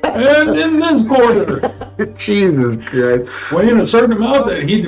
And 0.03 0.57
in 0.57 0.79
this 0.79 1.03
quarter, 1.07 1.71
Jesus 2.17 2.77
Christ! 2.77 3.51
weighing 3.51 3.79
a 3.79 3.85
certain 3.85 4.13
amount 4.13 4.47
that 4.47 4.67
he 4.67 4.81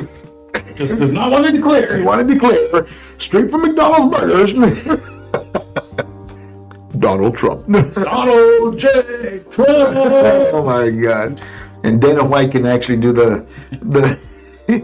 just 0.76 1.00
does 1.00 1.12
not 1.12 1.32
want 1.32 1.46
to 1.46 1.52
declare. 1.52 2.04
want 2.04 2.26
to 2.28 2.34
declare 2.34 2.88
straight 3.18 3.50
from 3.52 3.62
McDonald's 3.64 4.18
burgers. 4.18 4.54
Donald 7.00 7.36
Trump. 7.36 7.66
Donald 7.94 8.78
J. 8.78 9.40
Trump. 9.50 9.70
oh 9.70 10.64
my 10.64 10.90
God! 10.90 11.42
And 11.84 12.02
Dana 12.02 12.24
White 12.24 12.52
can 12.52 12.66
actually 12.66 12.98
do 12.98 13.12
the 13.14 13.46
the. 13.82 14.20
The, 14.68 14.78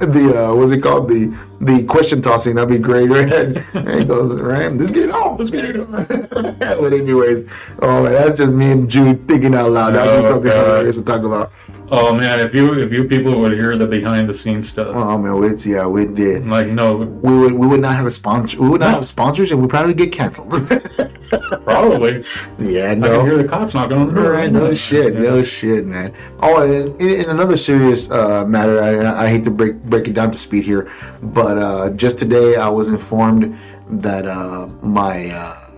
the 0.00 0.44
uh, 0.50 0.54
what's 0.56 0.72
it 0.72 0.82
called 0.82 1.08
the 1.08 1.32
the 1.60 1.84
question 1.84 2.20
tossing 2.20 2.56
that'd 2.56 2.68
be 2.68 2.78
great 2.78 3.08
right 3.08 3.32
and 3.32 3.58
he 3.90 4.02
goes 4.04 4.34
right 4.34 4.72
let's 4.72 4.90
get 4.90 5.08
on 5.12 5.36
Let's 5.36 5.50
get 5.50 5.76
on. 5.76 6.06
but 6.08 6.92
anyways 6.92 7.48
oh 7.80 8.02
man 8.02 8.12
that's 8.12 8.38
just 8.38 8.52
me 8.54 8.72
and 8.72 8.90
Jude 8.90 9.28
thinking 9.28 9.54
out 9.54 9.70
loud 9.70 9.92
be 9.92 9.98
Oh, 10.00 10.30
something 10.32 10.50
hilarious 10.50 10.96
to 10.96 11.02
talk 11.02 11.22
about 11.22 11.52
Oh 11.90 12.14
man, 12.14 12.40
if 12.40 12.54
you 12.54 12.78
if 12.78 12.92
you 12.92 13.04
people 13.04 13.38
would 13.40 13.52
hear 13.52 13.76
the 13.76 13.86
behind 13.86 14.28
the 14.28 14.34
scenes 14.34 14.70
stuff, 14.70 14.88
oh 14.96 15.18
man 15.18 15.44
it's 15.44 15.66
yeah 15.66 15.86
we 15.86 16.06
did 16.06 16.46
like 16.46 16.68
no, 16.68 16.96
we 16.96 17.36
would 17.36 17.52
we 17.52 17.66
would 17.66 17.80
not 17.80 17.94
have 17.94 18.06
a 18.06 18.10
sponsor 18.10 18.58
we 18.58 18.68
would 18.68 18.80
not 18.80 18.94
have 18.94 19.06
sponsors 19.06 19.50
and 19.50 19.60
we'd 19.60 19.68
probably 19.68 19.92
get 19.92 20.10
canceled 20.10 20.50
probably. 21.64 22.24
yeah 22.58 22.94
no. 22.94 23.12
I 23.12 23.16
can 23.16 23.26
hear 23.26 23.36
the 23.36 23.48
cops 23.48 23.74
knocking 23.74 23.98
on 23.98 24.08
the 24.08 24.14
door. 24.14 24.32
Right, 24.32 24.50
no 24.50 24.72
shit, 24.72 25.14
no 25.14 25.42
shit, 25.42 25.84
man. 25.84 26.14
Oh, 26.40 26.62
and 26.62 26.98
in, 27.00 27.20
in 27.20 27.30
another 27.30 27.56
serious 27.58 28.10
uh, 28.10 28.46
matter, 28.46 28.82
I, 28.82 29.24
I 29.24 29.28
hate 29.28 29.44
to 29.44 29.50
break 29.50 29.82
break 29.84 30.08
it 30.08 30.14
down 30.14 30.30
to 30.30 30.38
speed 30.38 30.64
here, 30.64 30.90
but 31.22 31.58
uh, 31.58 31.90
just 31.90 32.16
today 32.16 32.56
I 32.56 32.68
was 32.68 32.88
informed 32.88 33.58
that 33.90 34.26
uh, 34.26 34.68
my 34.82 35.30
uh, 35.30 35.70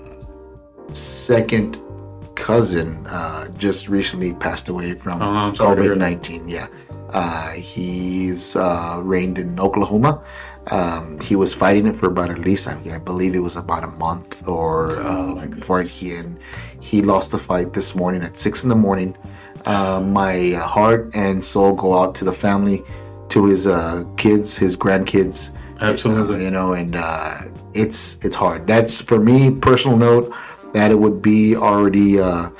second 0.92 1.80
cousin 2.36 3.06
uh, 3.06 3.48
just 3.56 3.88
recently 3.88 4.32
passed 4.34 4.68
away 4.68 4.94
from 4.94 5.20
Oh, 5.22 5.26
I'm 5.26 5.54
sorry 5.54 5.76
to 5.76 5.82
hear 5.82 5.90
COVID 5.92 5.98
that. 5.98 6.08
nineteen. 6.08 6.48
Yeah, 6.48 6.68
uh, 7.10 7.50
he's 7.52 8.54
uh, 8.56 9.00
reigned 9.02 9.38
in 9.38 9.58
Oklahoma. 9.58 10.22
Um, 10.68 11.20
he 11.20 11.36
was 11.36 11.54
fighting 11.54 11.86
it 11.86 11.94
for 11.94 12.06
about 12.08 12.30
at 12.30 12.40
least, 12.40 12.66
I, 12.66 12.76
I 12.92 12.98
believe 12.98 13.34
it 13.36 13.38
was 13.38 13.54
about 13.56 13.84
a 13.84 13.92
month 14.06 14.46
or 14.48 14.90
Oh, 14.98 15.38
uh, 15.38 15.46
before 15.46 15.82
he 15.82 16.14
and 16.16 16.38
he 16.80 17.02
lost 17.02 17.30
the 17.30 17.38
fight 17.38 17.72
this 17.72 17.94
morning 17.94 18.22
at 18.22 18.36
six 18.36 18.64
in 18.64 18.68
the 18.68 18.74
morning. 18.76 19.16
Uh, 19.64 20.00
my 20.00 20.50
heart 20.74 21.10
and 21.14 21.42
soul 21.42 21.72
go 21.72 21.94
out 22.00 22.14
to 22.16 22.24
the 22.24 22.32
family, 22.32 22.82
to 23.28 23.46
his 23.46 23.66
uh, 23.66 24.02
kids, 24.16 24.56
his 24.56 24.76
grandkids. 24.76 25.50
Absolutely. 25.80 26.42
you 26.44 26.50
know, 26.50 26.72
and 26.72 26.96
uh, 26.96 27.42
it's 27.74 28.16
it's 28.22 28.34
hard. 28.34 28.66
That's 28.66 29.00
for 29.00 29.18
me. 29.20 29.50
Personal 29.52 29.96
note 29.98 30.32
that 30.72 30.90
it 30.90 30.98
would 30.98 31.22
be 31.22 31.56
already 31.56 32.20
uh, 32.20 32.50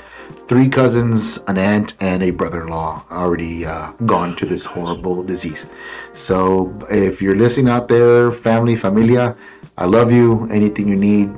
three 0.47 0.69
cousins, 0.69 1.39
an 1.47 1.57
aunt, 1.57 1.93
and 1.99 2.23
a 2.23 2.31
brother-in-law 2.31 3.05
already 3.11 3.65
uh, 3.65 3.91
gone 4.05 4.35
to 4.37 4.45
this 4.45 4.65
horrible 4.65 5.23
disease. 5.23 5.65
So 6.13 6.77
if 6.89 7.21
you're 7.21 7.35
listening 7.35 7.69
out 7.69 7.87
there, 7.87 8.31
family, 8.31 8.75
familia, 8.75 9.35
I 9.77 9.85
love 9.85 10.11
you. 10.11 10.47
Anything 10.49 10.87
you 10.87 10.95
need, 10.95 11.31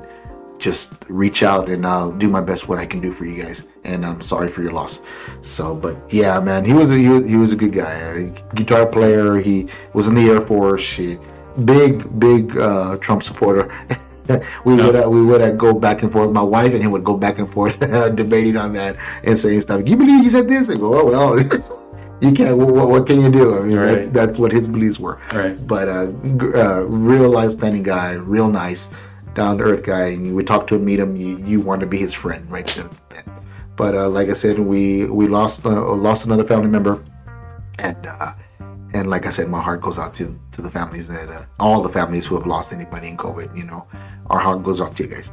just 0.60 0.94
reach 1.08 1.42
out 1.42 1.70
and 1.70 1.86
I'll 1.86 2.12
do 2.12 2.30
my 2.30 2.42
best 2.42 2.68
what 2.68 2.78
I 2.78 2.86
can 2.86 3.00
do 3.00 3.14
for 3.14 3.26
you 3.26 3.42
guys. 3.42 3.64
And 3.84 4.06
I'm 4.06 4.22
sorry 4.22 4.50
for 4.50 4.62
your 4.62 4.74
loss. 4.74 5.02
So, 5.42 5.74
but 5.74 5.98
yeah, 6.14 6.40
man, 6.40 6.66
he 6.66 6.74
was 6.74 6.92
a, 6.92 6.98
he 6.98 7.10
was, 7.10 7.26
he 7.26 7.38
was 7.38 7.54
a 7.54 7.56
good 7.56 7.74
guy. 7.74 7.94
A 7.94 8.24
guitar 8.56 8.86
player. 8.86 9.38
He 9.38 9.68
was 9.94 10.08
in 10.08 10.14
the 10.14 10.30
Air 10.30 10.42
Force. 10.42 10.88
He, 10.92 11.18
big 11.66 12.20
big 12.20 12.58
uh, 12.58 12.98
Trump 12.98 13.24
supporter. 13.24 13.74
we 14.66 14.76
would 14.76 14.96
uh, 14.96 15.10
we 15.10 15.24
would 15.24 15.42
uh, 15.42 15.52
go 15.52 15.74
back 15.74 16.04
and 16.04 16.12
forth. 16.12 16.32
My 16.32 16.42
wife 16.42 16.74
and 16.74 16.84
him 16.84 16.92
would 16.92 17.04
go 17.04 17.18
back 17.18 17.40
and 17.40 17.50
forth 17.50 17.80
debating 18.16 18.58
on 18.58 18.74
that 18.74 18.96
and 19.24 19.38
saying 19.38 19.62
stuff. 19.62 19.82
You 19.86 19.98
believe 19.98 20.24
he 20.24 20.30
said 20.30 20.48
this? 20.48 20.70
I 20.70 20.76
go, 20.76 21.00
oh 21.00 21.06
well. 21.06 21.40
you 22.22 22.32
can't. 22.34 22.58
What, 22.58 22.90
what, 22.90 23.08
can 23.08 23.22
you 23.22 23.32
do? 23.32 23.58
I 23.58 23.62
mean, 23.62 23.78
Right. 23.78 24.14
that's, 24.14 24.28
that's 24.28 24.40
what 24.40 24.52
his 24.52 24.68
beliefs 24.68 25.00
were. 25.00 25.20
Right. 25.34 25.56
But 25.66 25.88
uh, 25.88 26.12
uh, 26.56 26.86
real 26.88 27.30
life 27.30 27.52
standing 27.52 27.84
guy, 27.84 28.14
real 28.14 28.50
nice, 28.50 28.90
down 29.34 29.58
to 29.60 29.64
earth 29.64 29.84
guy. 29.84 30.08
And 30.08 30.28
you 30.28 30.36
would 30.36 30.48
talk 30.48 30.68
to 30.68 30.76
him, 30.76 30.86
meet 30.86 31.00
him. 31.00 31.16
You, 31.16 31.44
you 31.46 31.60
want 31.60 31.82
to 31.82 31.88
be 31.88 31.98
his 31.98 32.14
friend 32.14 32.50
right. 32.52 32.70
But 33.76 33.96
uh, 33.96 34.10
like 34.10 34.28
I 34.30 34.34
said, 34.34 34.60
we 34.60 35.06
we 35.06 35.28
lost 35.28 35.66
uh, 35.66 35.96
lost 35.96 36.26
another 36.26 36.44
family 36.44 36.68
member, 36.68 37.02
and 37.80 38.06
uh, 38.06 38.34
and 38.94 39.10
like 39.10 39.26
I 39.26 39.30
said, 39.30 39.50
my 39.50 39.62
heart 39.62 39.82
goes 39.82 39.98
out 40.00 40.14
to 40.16 40.38
to 40.52 40.62
the 40.62 40.70
families 40.70 41.08
that 41.08 41.30
uh, 41.30 41.44
all 41.60 41.82
the 41.82 41.90
families 41.90 42.26
who 42.28 42.36
have 42.38 42.48
lost 42.48 42.74
anybody 42.74 43.08
in 43.08 43.18
COVID. 43.18 43.56
You 43.58 43.66
know, 43.66 43.88
our 44.30 44.40
heart 44.40 44.64
goes 44.64 44.82
out 44.82 44.96
to 44.98 45.04
you 45.04 45.10
guys. 45.10 45.32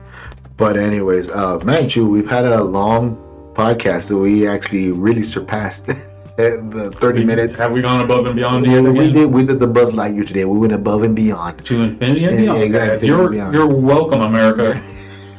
But 0.57 0.77
anyways, 0.77 1.29
uh, 1.31 1.87
Chu, 1.89 2.07
we've 2.09 2.29
had 2.29 2.45
a 2.47 2.63
long 2.65 3.17
podcast, 3.55 4.05
so 4.05 4.19
we 4.19 4.47
actually 4.47 4.91
really 4.91 5.23
surpassed 5.23 5.87
the 6.37 6.95
thirty 7.01 7.25
minutes. 7.25 7.61
Have 7.61 7.73
we 7.73 7.83
gone 7.83 8.01
above 8.03 8.27
and 8.27 8.37
beyond 8.37 8.63
We, 8.67 8.73
yet 8.73 8.83
we 8.83 9.13
did 9.13 9.27
we 9.33 9.45
did 9.45 9.59
the 9.59 9.67
Buzz 9.67 9.93
Lightyear 9.93 10.27
today. 10.27 10.45
We 10.45 10.59
went 10.59 10.73
above 10.73 11.03
and 11.03 11.15
beyond. 11.17 11.65
To 11.67 11.81
infinity 11.83 12.25
and 12.25 12.35
Yeah, 12.37 12.41
beyond. 12.43 12.59
yeah, 12.59 12.65
exactly, 12.67 13.09
You're 13.09 13.31
beyond. 13.31 13.55
you're 13.55 13.67
welcome, 13.67 14.21
America. 14.23 14.83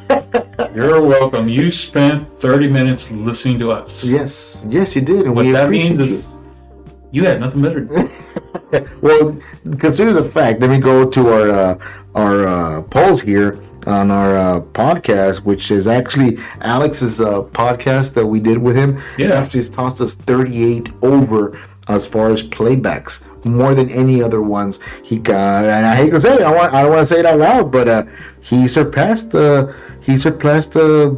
you're 0.76 1.02
welcome. 1.02 1.50
You 1.50 1.70
spent 1.72 2.40
30 2.40 2.70
minutes 2.70 3.12
listening 3.12 3.60
to 3.60 3.72
us. 3.72 4.04
Yes, 4.04 4.66
yes, 4.70 4.96
you 4.96 5.02
did, 5.02 5.26
and 5.26 5.36
What 5.36 5.46
we 5.46 5.52
that 5.52 5.70
means 5.70 6.00
you. 6.00 6.06
is 6.06 6.28
you 7.12 7.26
had 7.26 7.40
nothing 7.40 7.62
better 7.62 8.10
well, 9.02 9.38
consider 9.80 10.14
the 10.14 10.24
fact. 10.24 10.60
Let 10.60 10.70
me 10.70 10.78
go 10.78 11.10
to 11.10 11.30
our 11.30 11.50
uh, 11.50 11.88
our 12.16 12.48
uh, 12.48 12.82
polls 12.84 13.22
here 13.22 13.60
on 13.86 14.12
our 14.12 14.38
uh, 14.38 14.60
podcast, 14.60 15.40
which 15.40 15.72
is 15.72 15.88
actually 15.88 16.38
Alex's 16.62 17.22
uh, 17.22 17.44
podcast 17.44 18.14
that 18.16 18.26
we 18.26 18.40
did 18.40 18.58
with 18.58 18.76
him. 18.76 19.02
Yeah. 19.18 19.28
It 19.28 19.32
actually 19.32 19.60
has 19.60 19.70
tossed 19.70 20.02
us 20.02 20.16
38 20.16 20.90
over 21.02 21.60
as 21.88 22.06
far 22.06 22.32
as 22.32 22.44
playbacks, 22.44 23.22
more 23.46 23.74
than 23.74 23.90
any 23.90 24.22
other 24.22 24.42
ones 24.42 24.80
he 25.04 25.18
got. 25.18 25.64
And 25.64 25.86
I 25.86 25.96
hate 25.96 26.10
to 26.10 26.20
say 26.20 26.36
it, 26.36 26.42
I 26.42 26.52
want 26.54 26.74
I 26.74 26.82
don't 26.82 26.92
want 26.92 27.08
to 27.08 27.14
say 27.14 27.20
it 27.20 27.26
out 27.26 27.40
loud, 27.40 27.72
but 27.72 27.88
uh, 27.88 28.04
he 28.42 28.68
surpassed 28.68 29.34
uh, 29.34 29.72
he 30.08 30.18
surpassed 30.18 30.76
uh, 30.78 31.12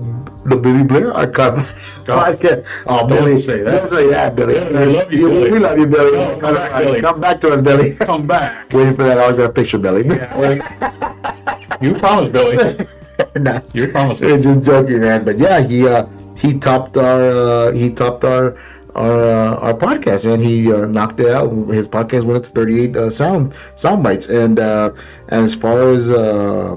the 0.46 0.58
Billy 0.58 0.84
Blair 0.84 1.16
i 1.24 1.26
can't 1.28 1.60
Oh, 2.08 3.08
Don't 3.08 3.10
Billy, 3.10 3.42
say 3.42 3.62
that. 3.62 3.72
Don't 3.72 3.90
say 3.92 4.10
that, 4.10 4.36
Billy. 4.36 4.58
I 4.58 4.84
love 4.86 5.14
you, 5.14 5.28
Billy. 5.30 5.52
We 5.52 5.60
love 5.60 5.78
you, 5.78 5.86
Billy. 5.86 6.12
No, 6.18 6.40
come 6.40 6.56
back, 6.56 6.82
Billy. 6.84 7.02
Come 7.02 7.22
back 7.22 7.42
to 7.42 7.54
us, 7.54 7.62
Billy. 7.62 7.94
Come 8.10 8.26
back. 8.28 8.74
Waiting 8.74 8.96
for 8.96 9.04
that 9.04 9.20
autograph 9.20 9.54
picture, 9.54 9.78
Billy. 9.78 10.08
Yeah. 10.08 11.78
You 11.82 11.94
promised, 11.94 12.34
Billy. 12.34 12.88
nah, 13.36 13.62
You 13.74 13.90
promised. 13.90 14.24
I'm 14.24 14.42
just 14.42 14.64
joking, 14.64 15.02
man. 15.02 15.24
But 15.24 15.38
yeah, 15.38 15.62
he 15.62 15.88
uh, 15.88 16.08
he 16.36 16.58
topped 16.58 16.98
our 16.98 17.22
uh, 17.22 17.72
he 17.72 17.94
topped 17.94 18.24
our 18.24 18.58
our 18.96 19.24
uh, 19.24 19.56
our 19.58 19.74
podcast, 19.76 20.26
man. 20.26 20.42
He 20.42 20.74
uh, 20.74 20.88
knocked 20.88 21.20
it 21.20 21.30
out. 21.30 21.52
His 21.68 21.88
podcast 21.88 22.24
went 22.24 22.38
up 22.38 22.44
to 22.44 22.50
38 22.50 22.98
uh, 22.98 23.10
sound 23.12 23.54
sound 23.76 24.04
bites. 24.04 24.30
And 24.30 24.60
uh, 24.60 24.94
as 25.28 25.54
far 25.54 25.92
as 25.92 26.10
uh, 26.10 26.76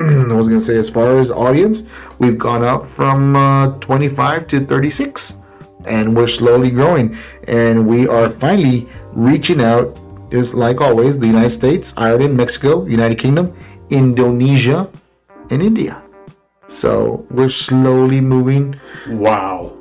I 0.00 0.34
was 0.34 0.48
gonna 0.48 0.60
say, 0.60 0.76
as 0.76 0.90
far 0.90 1.18
as 1.18 1.30
audience, 1.30 1.84
we've 2.18 2.38
gone 2.38 2.62
up 2.64 2.86
from 2.86 3.36
uh, 3.36 3.72
25 3.78 4.46
to 4.48 4.66
36, 4.66 5.34
and 5.84 6.16
we're 6.16 6.28
slowly 6.28 6.70
growing. 6.70 7.16
And 7.46 7.86
we 7.86 8.06
are 8.08 8.28
finally 8.30 8.88
reaching 9.12 9.60
out. 9.60 9.98
Is 10.30 10.52
like 10.52 10.82
always 10.82 11.18
the 11.18 11.26
United 11.26 11.48
States, 11.50 11.94
Ireland, 11.96 12.36
Mexico, 12.36 12.84
United 12.84 13.18
Kingdom, 13.18 13.56
Indonesia, 13.88 14.90
and 15.48 15.62
India. 15.62 16.02
So 16.66 17.24
we're 17.30 17.48
slowly 17.48 18.20
moving, 18.20 18.78
Wow. 19.08 19.77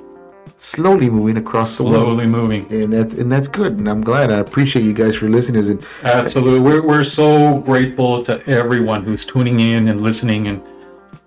Slowly 0.60 1.10
moving 1.10 1.38
across 1.38 1.78
the 1.78 1.84
world, 1.84 2.04
Slowly 2.04 2.26
moving. 2.28 2.66
and 2.72 2.92
that's 2.92 3.14
and 3.14 3.32
that's 3.32 3.48
good. 3.48 3.78
And 3.80 3.88
I'm 3.88 4.02
glad. 4.02 4.32
I 4.32 4.40
appreciate 4.40 4.84
you 4.84 4.94
guys 4.94 5.16
for 5.16 5.30
listening. 5.30 5.66
And 5.70 5.84
Absolutely. 6.04 6.60
We're, 6.60 6.82
we're 6.86 7.04
so 7.04 7.60
grateful 7.60 8.24
to 8.26 8.44
everyone 8.50 9.04
who's 9.04 9.24
tuning 9.24 9.60
in 9.60 9.88
and 9.88 10.02
listening 10.02 10.48
and 10.48 10.62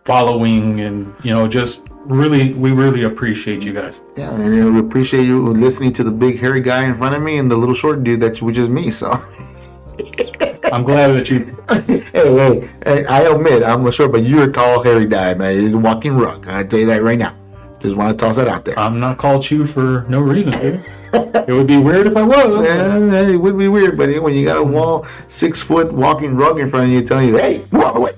following 0.05 0.81
and, 0.81 1.15
you 1.23 1.31
know, 1.33 1.47
just 1.47 1.83
really, 2.07 2.53
we 2.55 2.73
really 2.73 3.05
appreciate 3.05 3.63
you 3.63 3.73
guys. 3.73 4.01
yeah, 4.17 4.33
and 4.35 4.53
you 4.55 4.65
know, 4.65 4.73
we 4.73 4.81
appreciate 4.81 5.25
you 5.25 5.53
listening 5.53 5.93
to 5.93 6.03
the 6.03 6.11
big 6.11 6.39
hairy 6.41 6.61
guy 6.61 6.85
in 6.85 6.95
front 6.97 7.15
of 7.15 7.23
me 7.23 7.39
and 7.39 7.51
the 7.51 7.57
little 7.57 7.75
short 7.75 8.03
dude 8.03 8.21
that's 8.21 8.43
which 8.43 8.59
is 8.59 8.69
me. 8.69 8.91
So 8.91 9.13
I'm 10.73 10.83
glad 10.83 11.09
that 11.09 11.31
you, 11.31 11.57
hey, 11.71 12.01
hey, 12.13 12.69
hey, 12.85 13.07
I 13.07 13.21
admit 13.23 13.63
I'm 13.63 13.87
a 13.87 13.93
short, 13.93 14.13
but 14.13 14.25
you're 14.25 14.49
a 14.49 14.53
tall, 14.53 14.83
hairy 14.83 15.07
guy, 15.07 15.35
man. 15.35 15.61
You're 15.63 15.75
a 15.75 15.79
walking 15.79 16.17
rug. 16.17 16.49
I 16.49 16.65
tell 16.65 16.81
you 16.81 16.87
that 16.87 17.03
right 17.03 17.19
now. 17.19 17.37
Just 17.81 17.97
want 17.97 18.13
to 18.13 18.17
toss 18.25 18.37
that 18.37 18.47
out 18.49 18.65
there. 18.65 18.79
I'm 18.79 19.01
not 19.01 19.17
called 19.19 19.51
you 19.51 19.67
for 19.67 20.05
no 20.09 20.21
reason, 20.21 20.53
dude. 20.53 20.85
It 21.13 21.53
would 21.53 21.67
be 21.67 21.79
weird 21.79 22.07
if 22.07 22.17
I 22.17 22.23
was. 22.23 22.65
Yeah, 22.67 23.29
it 23.29 23.37
would 23.37 23.57
be 23.59 23.69
weird, 23.69 23.97
but 23.97 24.11
when 24.23 24.35
you 24.35 24.45
got 24.45 24.59
a 24.59 24.63
wall, 24.63 25.07
six 25.29 25.63
foot 25.63 25.93
walking 25.93 26.37
rug 26.37 26.59
in 26.59 26.71
front 26.71 26.87
of 26.87 26.93
you, 26.93 27.03
telling 27.03 27.29
you, 27.29 27.37
"Hey, 27.37 27.67
move 27.71 27.83
out 27.85 27.95
the 27.95 28.01
way." 28.01 28.13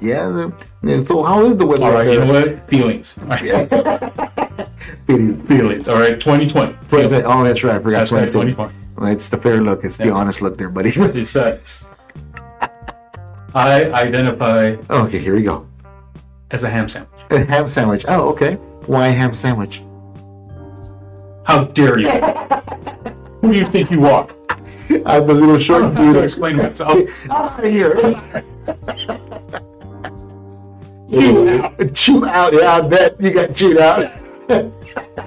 yeah. 0.00 0.50
So 1.04 1.22
how 1.22 1.44
is 1.46 1.56
the 1.56 1.66
weather? 1.66 1.84
All 1.84 1.92
right, 1.92 2.06
you 2.08 2.20
know 2.24 2.32
what? 2.32 2.68
Feelings. 2.68 3.18
All 3.22 3.26
right. 3.28 3.68
Feelings. 5.06 5.42
Feelings. 5.42 5.88
All 5.88 5.98
right, 5.98 6.18
2020. 6.20 6.76
Feelings. 6.86 7.24
Oh, 7.26 7.42
that's 7.44 7.62
right. 7.64 7.76
I 7.76 7.78
forgot 7.78 7.98
That's 8.00 8.12
right, 8.12 8.26
2020. 8.26 8.52
2020. 8.52 9.12
It's 9.12 9.28
the 9.28 9.36
fair 9.38 9.60
look. 9.62 9.84
It's 9.84 9.96
the 9.96 10.10
honest 10.10 10.40
look 10.42 10.56
there, 10.56 10.68
buddy. 10.70 10.90
It 10.90 11.26
says, 11.28 11.84
I 13.54 13.84
identify 13.92 14.76
okay, 14.90 15.18
here 15.18 15.34
we 15.34 15.42
go. 15.42 15.66
as 16.50 16.62
a 16.62 16.70
ham 16.70 16.88
sandwich. 16.88 17.15
A 17.30 17.44
ham 17.44 17.68
sandwich. 17.68 18.04
Oh, 18.08 18.28
okay. 18.30 18.54
Why 18.86 19.08
ham 19.08 19.34
sandwich? 19.34 19.82
How 21.44 21.64
dare 21.64 21.98
you? 21.98 22.10
Who 23.40 23.52
do 23.52 23.58
you 23.58 23.66
think 23.66 23.90
you 23.90 24.06
are? 24.06 24.28
I'm 25.04 25.28
a 25.28 25.32
little 25.32 25.58
short 25.58 25.94
dude. 25.94 26.16
explain 26.16 26.56
myself. 26.56 27.30
Out 27.30 27.64
of 27.64 27.70
here. 27.70 27.96
You 31.08 31.62
out. 31.62 31.94
Chew 31.94 32.26
out. 32.26 32.52
Yeah, 32.52 32.76
I 32.76 32.80
bet 32.80 33.20
you 33.20 33.32
got 33.32 33.54
chewed 33.54 33.78
out. 33.78 34.10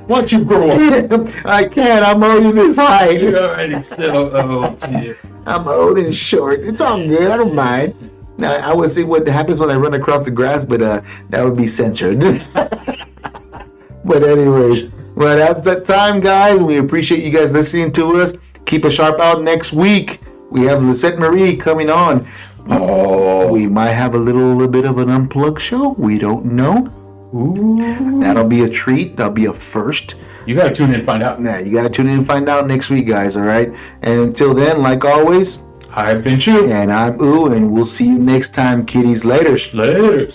Why 0.08 0.20
don't 0.20 0.32
you 0.32 0.44
grow 0.44 0.70
up? 0.72 1.30
I 1.46 1.68
can't. 1.68 2.06
I'm 2.06 2.22
only 2.22 2.52
this 2.52 2.76
height. 2.76 3.22
You're 3.22 3.38
already 3.38 3.82
so 3.82 4.32
old. 4.36 4.80
dear. 4.82 5.18
I'm 5.46 5.68
old 5.68 5.98
and 5.98 6.14
short. 6.14 6.62
It's 6.62 6.82
all 6.82 7.08
good. 7.08 7.32
I 7.32 7.38
don't 7.38 7.56
mind. 7.56 7.96
Now, 8.40 8.54
I 8.54 8.74
would 8.74 8.90
see 8.90 9.04
what 9.04 9.28
happens 9.28 9.60
when 9.60 9.70
I 9.70 9.76
run 9.76 9.94
across 9.94 10.24
the 10.24 10.32
grass, 10.32 10.64
but 10.64 10.82
uh, 10.82 11.02
that 11.30 11.44
would 11.44 11.58
be 11.58 11.68
censored. 11.68 12.20
but 12.54 14.24
anyways, 14.24 14.92
well, 15.16 15.36
that's 15.36 15.66
that 15.66 15.84
time, 15.84 16.22
guys. 16.22 16.62
We 16.62 16.78
appreciate 16.78 17.22
you 17.22 17.32
guys 17.32 17.52
listening 17.52 17.92
to 17.94 18.22
us. 18.22 18.34
Keep 18.66 18.86
a 18.86 18.92
sharp 18.92 19.20
out 19.20 19.44
next 19.44 19.74
week. 19.74 20.22
We 20.52 20.62
have 20.62 20.82
Lisette 20.82 21.20
Marie 21.20 21.58
coming 21.58 21.90
on. 21.90 22.26
Oh, 22.70 23.52
we 23.52 23.68
might 23.68 23.92
have 23.92 24.16
a 24.16 24.18
little, 24.18 24.54
little 24.54 24.70
bit 24.70 24.86
of 24.86 25.00
an 25.00 25.10
unplugged 25.10 25.62
show. 25.62 25.90
We 25.90 26.18
don't 26.18 26.46
know. 26.46 26.90
Ooh. 27.36 28.22
That'll 28.22 28.48
be 28.48 28.64
a 28.64 28.70
treat. 28.70 29.18
That'll 29.18 29.34
be 29.34 29.46
a 29.46 29.54
first. 29.54 30.16
You 30.46 30.56
gotta 30.56 30.74
tune 30.74 30.90
in 30.92 30.96
and 30.96 31.06
find 31.06 31.22
out. 31.24 31.42
Now, 31.42 31.58
you 31.58 31.74
got 31.74 31.84
to 31.84 31.90
tune 31.90 32.08
in 32.08 32.20
and 32.20 32.28
find 32.28 32.48
out 32.48 32.66
next 32.68 32.90
week, 32.90 33.06
guys. 33.06 33.36
All 33.36 33.44
right. 33.44 33.72
And 34.02 34.22
until 34.22 34.54
then, 34.54 34.82
like 34.82 35.04
always, 35.04 35.60
I've 35.92 36.24
been 36.24 36.40
Chew. 36.40 36.72
and 36.72 36.92
I'm 36.92 37.20
Ooh, 37.22 37.52
and 37.52 37.72
we'll 37.72 37.86
see 37.86 38.06
you 38.06 38.20
next 38.20 38.54
time, 38.54 38.86
kitties. 38.86 39.26
Later. 39.26 39.58
Later. 39.74 40.28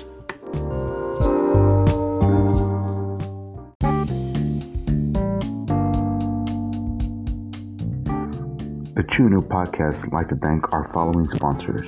The 8.94 9.04
Chew 9.10 9.28
New 9.28 9.42
Podcast 9.42 10.02
would 10.02 10.12
like 10.12 10.28
to 10.30 10.36
thank 10.36 10.72
our 10.72 10.88
following 10.92 11.28
sponsors. 11.28 11.86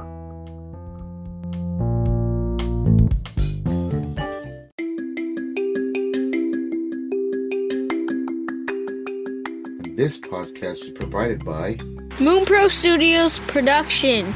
This 9.96 10.20
podcast 10.20 10.84
is 10.84 10.92
provided 10.92 11.44
by 11.44 11.80
Moon 12.20 12.46
Pro 12.46 12.68
Studios 12.68 13.40
production. 13.48 14.36